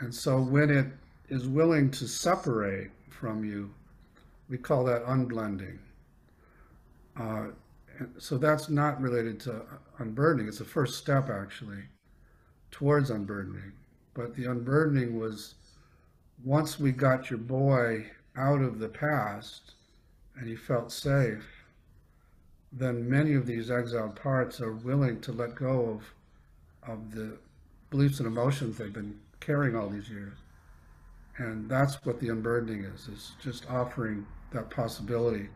And 0.00 0.14
so 0.14 0.40
when 0.40 0.70
it 0.70 0.86
is 1.28 1.46
willing 1.46 1.90
to 1.92 2.08
separate 2.08 2.90
from 3.10 3.44
you, 3.44 3.70
we 4.48 4.58
call 4.58 4.84
that 4.84 5.04
unblending. 5.04 5.78
Uh, 7.18 7.48
so 8.18 8.38
that's 8.38 8.68
not 8.68 9.00
related 9.00 9.40
to 9.40 9.62
unburdening. 9.98 10.48
It's 10.48 10.58
the 10.58 10.64
first 10.64 10.98
step, 10.98 11.30
actually, 11.30 11.82
towards 12.70 13.10
unburdening. 13.10 13.72
But 14.14 14.34
the 14.34 14.46
unburdening 14.46 15.18
was 15.18 15.54
once 16.44 16.78
we 16.78 16.92
got 16.92 17.30
your 17.30 17.38
boy 17.38 18.10
out 18.36 18.60
of 18.60 18.78
the 18.78 18.88
past 18.88 19.74
and 20.36 20.48
he 20.48 20.56
felt 20.56 20.92
safe, 20.92 21.44
then 22.72 23.08
many 23.08 23.34
of 23.34 23.46
these 23.46 23.70
exiled 23.70 24.14
parts 24.14 24.60
are 24.60 24.72
willing 24.72 25.20
to 25.22 25.32
let 25.32 25.54
go 25.54 26.00
of, 26.84 26.90
of 26.90 27.14
the 27.14 27.36
beliefs 27.90 28.20
and 28.20 28.26
emotions 28.26 28.76
they've 28.76 28.92
been 28.92 29.18
carrying 29.40 29.76
all 29.76 29.88
these 29.88 30.10
years. 30.10 30.36
And 31.38 31.68
that's 31.68 32.04
what 32.04 32.20
the 32.20 32.28
unburdening 32.28 32.84
is, 32.84 33.08
is 33.08 33.32
just 33.42 33.70
offering 33.70 34.26
that 34.52 34.70
possibility. 34.70 35.48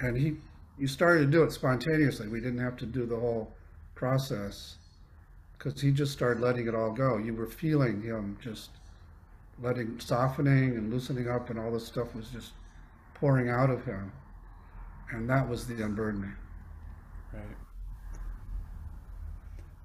And 0.00 0.16
he, 0.16 0.36
you 0.82 0.88
started 0.88 1.20
to 1.20 1.26
do 1.30 1.44
it 1.44 1.52
spontaneously. 1.52 2.26
We 2.26 2.40
didn't 2.40 2.58
have 2.58 2.76
to 2.78 2.86
do 2.86 3.06
the 3.06 3.14
whole 3.14 3.54
process 3.94 4.78
because 5.56 5.80
he 5.80 5.92
just 5.92 6.10
started 6.10 6.42
letting 6.42 6.66
it 6.66 6.74
all 6.74 6.90
go. 6.90 7.18
You 7.18 7.34
were 7.34 7.46
feeling 7.46 8.02
him 8.02 8.36
just 8.42 8.70
letting, 9.62 10.00
softening 10.00 10.70
and 10.70 10.92
loosening 10.92 11.28
up 11.28 11.50
and 11.50 11.58
all 11.60 11.70
this 11.70 11.86
stuff 11.86 12.12
was 12.16 12.30
just 12.30 12.50
pouring 13.14 13.48
out 13.48 13.70
of 13.70 13.84
him. 13.84 14.10
And 15.12 15.30
that 15.30 15.48
was 15.48 15.68
the 15.68 15.84
unburdening. 15.84 16.34
Right. 17.32 17.42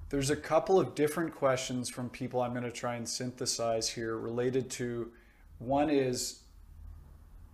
There's 0.09 0.31
a 0.31 0.35
couple 0.35 0.79
of 0.79 0.95
different 0.95 1.35
questions 1.35 1.91
from 1.91 2.09
people 2.09 2.41
I'm 2.41 2.53
going 2.53 2.63
to 2.63 2.71
try 2.71 2.95
and 2.95 3.07
synthesize 3.07 3.87
here 3.87 4.17
related 4.17 4.71
to 4.71 5.11
one 5.59 5.91
is 5.91 6.39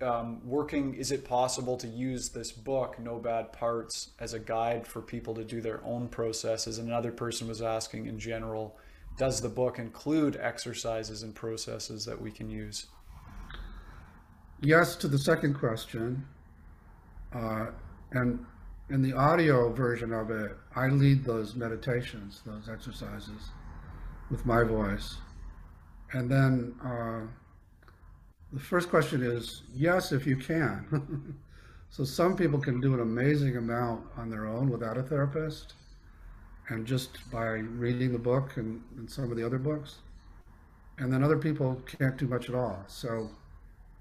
um, 0.02 0.42
working, 0.46 0.96
is 0.96 1.12
it 1.12 1.26
possible 1.26 1.78
to 1.78 1.88
use 1.88 2.30
this 2.30 2.52
book, 2.52 3.00
No 3.00 3.20
Bad 3.20 3.54
Parts, 3.54 4.10
as 4.20 4.34
a 4.34 4.40
guide 4.40 4.86
for 4.86 5.02
people 5.02 5.34
to 5.36 5.44
do 5.44 5.62
their 5.62 5.84
own 5.86 6.08
processes? 6.08 6.78
And 6.80 6.88
another 6.88 7.12
person 7.12 7.48
was 7.48 7.62
asking 7.62 8.08
in 8.08 8.20
general, 8.20 8.78
does 9.18 9.42
the 9.42 9.50
book 9.50 9.80
include 9.80 10.38
exercises 10.42 11.24
and 11.24 11.36
processes 11.36 12.06
that 12.06 12.20
we 12.20 12.32
can 12.32 12.50
use? 12.50 12.88
Yes, 14.62 14.96
to 14.98 15.08
the 15.08 15.20
second 15.20 15.54
question. 15.54 16.26
Uh, 17.34 17.68
and 18.12 18.46
in 18.90 19.02
the 19.02 19.14
audio 19.14 19.72
version 19.72 20.14
of 20.14 20.32
it, 20.32 20.52
I 20.76 20.88
lead 20.88 21.24
those 21.24 21.56
meditations, 21.56 22.42
those 22.46 22.70
exercises. 22.70 23.52
with 24.30 24.46
my 24.46 24.64
voice. 24.64 25.18
And 26.14 26.30
then 26.30 26.76
uh, 26.84 27.22
the 28.54 28.60
first 28.60 28.90
question 28.90 29.24
is 29.24 29.64
yes, 29.76 30.12
if 30.12 30.28
you 30.28 30.38
can. 30.38 31.36
so 31.90 32.04
some 32.04 32.38
people 32.38 32.60
can 32.60 32.80
do 32.80 32.94
an 32.94 33.00
amazing 33.00 33.58
amount 33.58 34.06
on 34.16 34.30
their 34.30 34.46
own 34.46 34.70
without 34.70 34.98
a 34.98 35.04
therapist 35.04 35.74
and 36.70 36.86
just 36.86 37.30
by 37.32 37.46
reading 37.46 38.12
the 38.12 38.20
book 38.20 38.58
and, 38.58 38.82
and 38.98 39.10
some 39.10 39.32
of 39.32 39.38
the 39.38 39.46
other 39.46 39.58
books. 39.58 39.98
And 41.00 41.12
then 41.12 41.24
other 41.24 41.38
people 41.38 41.82
can't 41.98 42.16
do 42.16 42.28
much 42.28 42.48
at 42.48 42.56
all. 42.56 42.84
So 42.88 43.32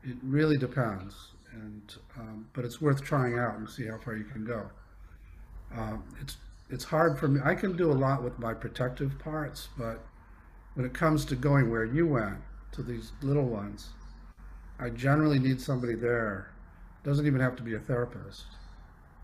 it 0.05 0.17
really 0.23 0.59
depends. 0.59 1.15
And 1.53 1.95
um, 2.19 2.47
but 2.53 2.65
it's 2.65 2.81
worth 2.81 3.03
trying 3.03 3.39
out 3.39 3.57
and 3.57 3.69
see 3.69 3.87
how 3.87 3.99
far 3.99 4.17
you 4.17 4.25
can 4.25 4.45
go. 4.45 4.71
Uh, 5.75 5.97
it's 6.21 6.37
it's 6.71 6.85
hard 6.85 7.19
for 7.19 7.29
me. 7.29 7.41
I 7.45 7.55
can 7.55 7.77
do 7.77 7.91
a 7.91 7.95
lot 7.95 8.23
with 8.23 8.39
my 8.39 8.55
protective 8.55 9.19
parts, 9.19 9.69
but 9.77 10.03
when 10.75 10.87
it 10.87 10.95
comes 10.95 11.27
to 11.27 11.37
going 11.37 11.71
where 11.71 11.85
you 11.85 12.07
went 12.07 12.37
to 12.73 12.83
these 12.83 13.13
little 13.21 13.45
ones, 13.45 13.91
I 14.83 14.91
generally 14.91 15.39
need 15.39 15.61
somebody 15.61 15.95
there. 15.95 16.51
Doesn't 17.05 17.25
even 17.25 17.41
have 17.41 17.55
to 17.57 17.63
be 17.63 17.77
a 17.77 17.79
therapist, 17.79 18.47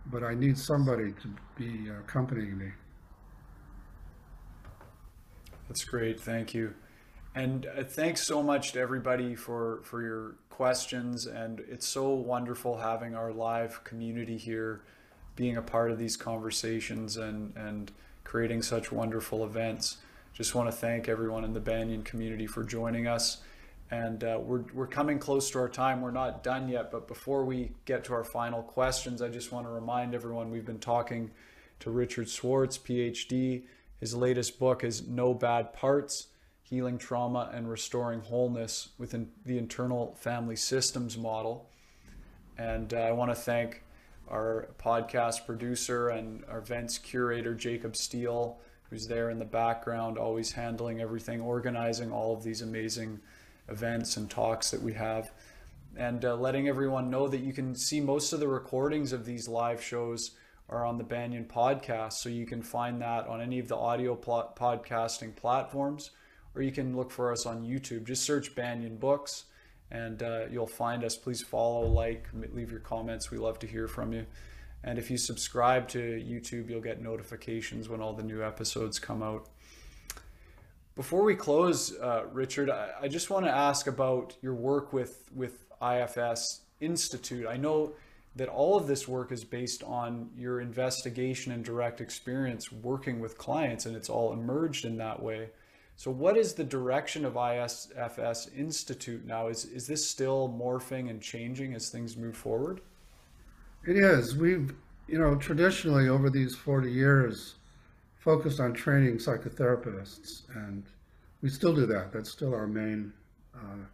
but 0.07 0.23
I 0.23 0.35
need 0.35 0.57
somebody 0.57 1.13
to 1.21 1.29
be 1.57 1.91
accompanying 1.91 2.57
me. 2.57 2.71
That's 5.67 5.83
great. 5.85 6.21
Thank 6.21 6.55
you. 6.55 6.75
And 7.35 7.67
uh, 7.77 7.83
thanks 7.83 8.25
so 8.25 8.41
much 8.41 8.73
to 8.73 8.81
everybody 8.81 9.35
for, 9.35 9.81
for 9.83 10.01
your 10.01 10.37
questions. 10.49 11.27
And 11.27 11.61
it's 11.69 11.89
so 11.89 12.11
wonderful 12.11 12.79
having 12.79 13.17
our 13.17 13.33
live 13.33 13.83
community 13.83 14.37
here, 14.37 14.83
being 15.35 15.57
a 15.57 15.63
part 15.63 15.91
of 15.91 15.99
these 15.99 16.17
conversations 16.17 17.17
and, 17.17 17.53
and 17.57 17.91
creating 18.23 18.63
such 18.63 18.93
wonderful 18.93 19.45
events. 19.45 19.97
Just 20.33 20.55
want 20.55 20.71
to 20.71 20.77
thank 20.77 21.09
everyone 21.09 21.45
in 21.45 21.53
the 21.53 21.61
Banyen 21.61 22.05
community 22.05 22.47
for 22.47 22.63
joining 22.63 23.09
us. 23.09 23.39
And 23.91 24.23
uh, 24.23 24.39
we're, 24.43 24.65
we're 24.75 24.87
coming 24.87 25.19
close 25.19 25.51
to 25.51 25.59
our 25.59 25.69
time. 25.69 26.03
We're 26.03 26.11
not 26.11 26.43
done 26.43 26.69
yet, 26.69 26.91
but 26.91 27.09
before 27.09 27.45
we 27.45 27.73
get 27.87 28.05
to 28.05 28.13
our 28.13 28.25
final 28.25 28.63
questions, 28.63 29.23
I 29.23 29.29
just 29.29 29.51
want 29.51 29.67
to 29.67 29.71
remind 29.71 30.15
everyone 30.15 30.51
we've 30.51 30.67
been 30.67 30.79
talking 30.79 31.31
to 31.81 31.91
Richard 31.91 32.29
Schwartz, 32.29 32.77
PhD. 32.77 33.63
His 33.99 34.15
latest 34.15 34.59
book 34.59 34.85
is 34.85 35.09
No 35.09 35.33
Bad 35.33 35.73
Parts 35.73 36.29
Healing 36.63 36.99
Trauma 36.99 37.51
and 37.55 37.71
Restoring 37.71 38.21
Wholeness 38.21 38.91
within 38.99 39.31
the 39.47 39.57
Internal 39.57 40.15
Family 40.21 40.57
Systems 40.57 41.17
Model. 41.17 41.71
And 42.59 42.93
uh, 42.93 42.99
I 42.99 43.13
want 43.13 43.31
to 43.31 43.35
thank 43.35 43.85
our 44.29 44.69
podcast 44.79 45.47
producer 45.47 46.11
and 46.11 46.45
our 46.45 46.59
events 46.59 46.99
curator, 46.99 47.55
Jacob 47.55 47.97
Steele, 47.97 48.59
who's 48.91 49.07
there 49.07 49.31
in 49.31 49.39
the 49.39 49.47
background, 49.47 50.19
always 50.19 50.53
handling 50.53 51.01
everything, 51.01 51.41
organizing 51.41 52.13
all 52.13 52.35
of 52.35 52.43
these 52.43 52.61
amazing 52.61 53.21
events 53.69 54.17
and 54.17 54.31
talks 54.31 54.71
that 54.71 54.83
we 54.83 54.93
have, 54.95 55.31
and 55.97 56.25
uh, 56.25 56.35
letting 56.37 56.69
everyone 56.69 57.11
know 57.11 57.29
that 57.29 57.41
you 57.41 57.53
can 57.53 57.75
see 57.75 58.01
most 58.01 58.33
of 58.33 58.41
the 58.41 58.49
recordings 58.49 59.13
of 59.13 59.25
these 59.25 59.49
live 59.49 59.83
shows 59.83 60.33
are 60.69 60.85
on 60.85 60.99
the 60.99 61.05
Banyen 61.05 61.47
podcast. 61.47 62.15
So 62.15 62.29
you 62.29 62.47
can 62.47 62.63
find 62.63 63.01
that 63.01 63.27
on 63.27 63.41
any 63.41 63.59
of 63.59 63.69
the 63.69 63.77
audio 63.77 64.15
pl- 64.15 64.53
podcasting 64.57 65.35
platforms, 65.35 66.11
or 66.55 66.63
you 66.63 66.73
can 66.73 66.97
look 66.97 67.11
for 67.11 67.33
us 67.33 67.47
on 67.47 67.65
YouTube. 67.65 68.07
Just 68.07 68.25
search 68.25 68.55
Banyen 68.55 68.99
Books 68.99 69.45
and 69.91 70.23
uh, 70.23 70.47
you'll 70.51 70.67
find 70.67 71.05
us. 71.05 71.17
Please 71.17 71.43
follow, 71.43 71.87
like, 71.87 72.29
leave 72.53 72.71
your 72.71 72.81
comments. 72.81 73.31
We 73.31 73.39
love 73.39 73.59
to 73.61 73.67
hear 73.67 73.89
from 73.89 74.13
you. 74.13 74.27
And 74.85 74.99
if 74.99 75.11
you 75.11 75.17
subscribe 75.17 75.89
to 75.89 75.99
YouTube, 75.99 76.69
you'll 76.69 76.81
get 76.81 77.03
notifications 77.03 77.89
when 77.89 78.01
all 78.01 78.13
the 78.13 78.23
new 78.23 78.43
episodes 78.43 78.99
come 78.99 79.23
out. 79.23 79.49
Before 80.99 81.23
we 81.23 81.37
close, 81.37 81.97
uh, 81.97 82.25
Richard, 82.33 82.69
I, 82.69 82.91
I 83.03 83.07
just 83.07 83.31
want 83.31 83.47
to 83.47 83.53
ask 83.53 83.87
about 83.87 84.35
your 84.43 84.55
work 84.55 84.93
with, 84.93 85.31
with 85.33 85.65
IFS 85.81 86.63
Institute. 86.81 87.47
I 87.47 87.57
know 87.57 87.93
that 88.35 88.49
all 88.49 88.77
of 88.77 88.89
this 88.89 89.07
work 89.07 89.31
is 89.31 89.45
based 89.45 89.85
on 89.85 90.29
your 90.37 90.61
investigation 90.61 91.53
and 91.53 91.65
direct 91.65 92.01
experience 92.01 92.73
working 92.73 93.21
with 93.21 93.39
clients, 93.39 93.87
and 93.87 93.95
it's 93.95 94.11
all 94.11 94.33
emerged 94.33 94.85
in 94.85 94.97
that 94.97 95.23
way. 95.23 95.51
So, 95.95 96.11
what 96.11 96.37
is 96.37 96.55
the 96.55 96.65
direction 96.65 97.25
of 97.25 97.37
IFS 97.37 98.49
Institute 98.57 99.25
now? 99.25 99.47
Is, 99.47 99.67
is 99.67 99.87
this 99.87 100.11
still 100.11 100.53
morphing 100.61 101.11
and 101.11 101.23
changing 101.23 101.75
as 101.75 101.91
things 101.91 102.17
move 102.17 102.37
forward? 102.37 102.81
It 103.87 103.97
is. 103.97 104.37
We've, 104.37 104.75
you 105.07 105.21
know, 105.21 105.37
traditionally 105.37 106.09
over 106.09 106.29
these 106.29 106.57
40 106.57 106.91
years, 106.91 107.55
focused 108.19 108.61
on 108.61 108.73
training 108.73 109.17
psychotherapists, 109.17 110.43
and 110.55 110.85
we 111.43 111.49
still 111.49 111.75
do 111.75 111.87
that. 111.87 112.13
That's 112.13 112.31
still 112.31 112.55
our 112.55 112.67
main, 112.67 113.13
uh, 113.55 113.85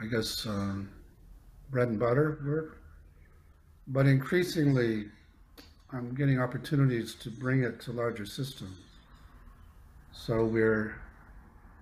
I 0.00 0.06
guess, 0.06 0.46
um, 0.46 0.90
bread 1.70 1.88
and 1.88 1.98
butter 1.98 2.38
work. 2.44 2.78
But 3.86 4.06
increasingly, 4.06 5.06
I'm 5.92 6.14
getting 6.14 6.40
opportunities 6.40 7.14
to 7.16 7.30
bring 7.30 7.62
it 7.62 7.80
to 7.82 7.92
larger 7.92 8.26
systems. 8.26 8.78
So 10.12 10.44
we're, 10.44 10.96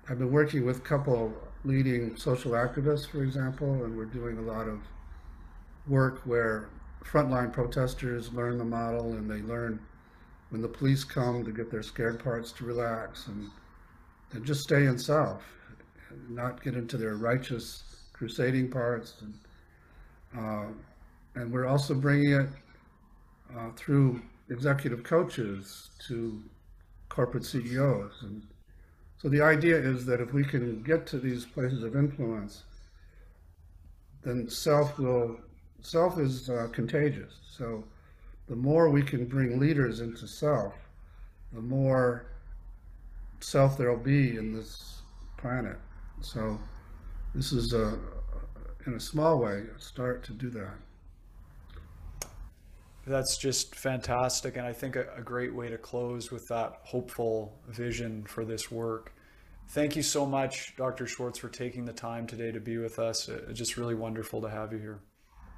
I've 0.08 0.18
been 0.18 0.32
working 0.32 0.66
with 0.66 0.78
a 0.78 0.80
couple 0.80 1.32
leading 1.64 2.16
social 2.16 2.52
activists, 2.52 3.06
for 3.06 3.22
example, 3.22 3.84
and 3.84 3.96
we're 3.96 4.04
doing 4.04 4.38
a 4.38 4.42
lot 4.42 4.68
of 4.68 4.80
work 5.86 6.20
where 6.24 6.68
frontline 7.04 7.52
protesters 7.52 8.32
learn 8.32 8.58
the 8.58 8.64
model 8.64 9.12
and 9.12 9.30
they 9.30 9.42
learn 9.42 9.80
when 10.52 10.60
the 10.60 10.68
police 10.68 11.02
come 11.02 11.42
to 11.42 11.50
get 11.50 11.70
their 11.70 11.82
scared 11.82 12.22
parts 12.22 12.52
to 12.52 12.66
relax 12.66 13.26
and, 13.26 13.48
and 14.32 14.44
just 14.44 14.60
stay 14.60 14.84
in 14.84 14.98
self, 14.98 15.42
not 16.28 16.62
get 16.62 16.74
into 16.74 16.98
their 16.98 17.14
righteous 17.16 17.84
crusading 18.12 18.70
parts. 18.70 19.14
And, 19.22 19.38
uh, 20.38 20.66
and 21.36 21.50
we're 21.50 21.64
also 21.64 21.94
bringing 21.94 22.32
it 22.32 22.48
uh, 23.56 23.70
through 23.76 24.20
executive 24.50 25.02
coaches 25.02 25.88
to 26.06 26.42
corporate 27.08 27.46
CEOs. 27.46 28.12
And 28.20 28.42
so 29.16 29.30
the 29.30 29.40
idea 29.40 29.76
is 29.76 30.04
that 30.04 30.20
if 30.20 30.34
we 30.34 30.44
can 30.44 30.82
get 30.82 31.06
to 31.06 31.18
these 31.18 31.46
places 31.46 31.82
of 31.82 31.96
influence, 31.96 32.64
then 34.22 34.50
self 34.50 34.98
will, 34.98 35.38
self 35.80 36.18
is 36.18 36.50
uh, 36.50 36.68
contagious. 36.72 37.32
So 37.48 37.84
the 38.48 38.56
more 38.56 38.90
we 38.90 39.02
can 39.02 39.26
bring 39.26 39.58
leaders 39.58 40.00
into 40.00 40.26
self, 40.26 40.74
the 41.52 41.60
more 41.60 42.26
self 43.40 43.76
there'll 43.76 43.96
be 43.96 44.36
in 44.36 44.52
this 44.52 45.02
planet. 45.36 45.78
So 46.20 46.58
this 47.34 47.52
is 47.52 47.72
a, 47.72 47.98
in 48.86 48.94
a 48.94 49.00
small 49.00 49.38
way, 49.38 49.64
a 49.74 49.80
start 49.80 50.22
to 50.24 50.32
do 50.32 50.50
that. 50.50 50.74
That's 53.06 53.36
just 53.36 53.74
fantastic. 53.74 54.56
And 54.56 54.66
I 54.66 54.72
think 54.72 54.94
a, 54.94 55.06
a, 55.16 55.22
great 55.22 55.52
way 55.52 55.68
to 55.68 55.78
close 55.78 56.30
with 56.30 56.46
that 56.48 56.78
hopeful 56.84 57.58
vision 57.68 58.24
for 58.24 58.44
this 58.44 58.70
work. 58.70 59.12
Thank 59.70 59.96
you 59.96 60.02
so 60.02 60.24
much, 60.24 60.76
Dr. 60.76 61.06
Schwartz, 61.06 61.38
for 61.38 61.48
taking 61.48 61.84
the 61.84 61.92
time 61.92 62.28
today 62.28 62.52
to 62.52 62.60
be 62.60 62.76
with 62.76 63.00
us. 63.00 63.28
It's 63.28 63.58
just 63.58 63.76
really 63.76 63.96
wonderful 63.96 64.40
to 64.42 64.48
have 64.48 64.72
you 64.72 64.78
here. 64.78 65.00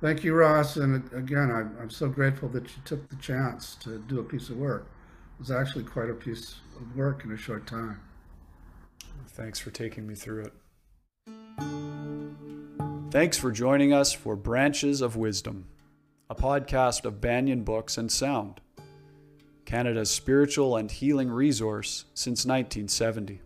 Thank 0.01 0.25
you, 0.25 0.35
Ross. 0.35 0.77
And 0.77 1.11
again, 1.13 1.51
I'm, 1.51 1.77
I'm 1.81 1.91
so 1.91 2.09
grateful 2.09 2.49
that 2.51 2.65
you 2.65 2.83
took 2.85 3.09
the 3.09 3.17
chance 3.17 3.75
to 3.77 3.99
do 3.99 4.21
a 4.21 4.25
piece 4.25 4.51
of 4.51 4.57
work. 4.57 4.87
It 5.37 5.41
was 5.41 5.51
actually 5.51 5.85
quite 5.85 6.11
a 6.11 6.15
piece 6.15 6.57
of 6.77 6.97
work 6.97 7.25
in 7.25 7.33
a 7.33 7.37
short 7.37 7.67
time. 7.67 8.01
Thanks 9.29 9.59
for 9.59 9.71
taking 9.71 10.07
me 10.07 10.15
through 10.15 10.45
it. 10.45 10.53
Thanks 13.11 13.39
for 13.39 13.51
joining 13.51 13.93
us 13.93 14.13
for 14.13 14.37
Branches 14.37 15.01
of 15.01 15.17
Wisdom, 15.17 15.67
a 16.29 16.35
podcast 16.35 17.05
of 17.05 17.21
Banyen 17.21 17.65
Books 17.65 17.97
and 17.97 18.11
Sound, 18.11 18.61
Canada's 19.65 20.11
spiritual 20.11 20.77
and 20.77 20.91
healing 20.91 21.31
resource 21.31 22.05
since 22.15 22.45
1970. 22.45 23.41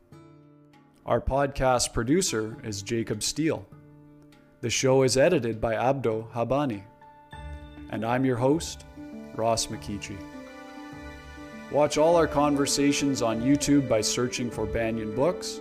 Our 1.07 1.21
podcast 1.21 1.93
producer 1.93 2.57
is 2.65 2.83
Jacob 2.83 3.23
Steele. 3.23 3.67
The 4.61 4.71
show 4.71 5.05
is 5.05 5.17
edited 5.17 5.61
by 5.61 5.75
Abdo 5.75 6.29
Habani. 6.33 6.83
And 7.91 8.05
I'm 8.05 8.25
your 8.25 8.37
host, 8.37 8.87
Ross 9.37 9.67
McKeechee. 9.67 10.19
Watch 11.71 11.97
all 11.97 12.17
our 12.17 12.27
conversations 12.27 13.23
on 13.23 13.41
YouTube 13.41 13.89
by 13.89 14.01
searching 14.01 14.51
for 14.51 14.67
Banyen 14.67 15.15
Books 15.15 15.61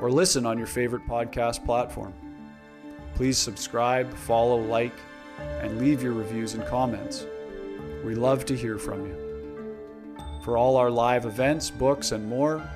or 0.00 0.10
listen 0.10 0.46
on 0.46 0.56
your 0.56 0.66
favorite 0.66 1.06
podcast 1.06 1.66
platform. 1.66 2.14
Please 3.14 3.36
subscribe, 3.36 4.10
follow, 4.14 4.56
like, 4.56 4.94
and 5.60 5.78
leave 5.78 6.02
your 6.02 6.14
reviews 6.14 6.54
and 6.54 6.64
comments. 6.64 7.26
We 8.04 8.14
love 8.14 8.46
to 8.46 8.56
hear 8.56 8.78
from 8.78 9.04
you. 9.04 9.76
For 10.42 10.56
all 10.56 10.78
our 10.78 10.90
live 10.90 11.26
events, 11.26 11.70
books, 11.70 12.12
and 12.12 12.26
more, 12.26 12.66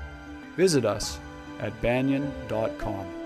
visit 0.57 0.85
us 0.85 1.19
at 1.59 1.81
banyen.com. 1.81 3.18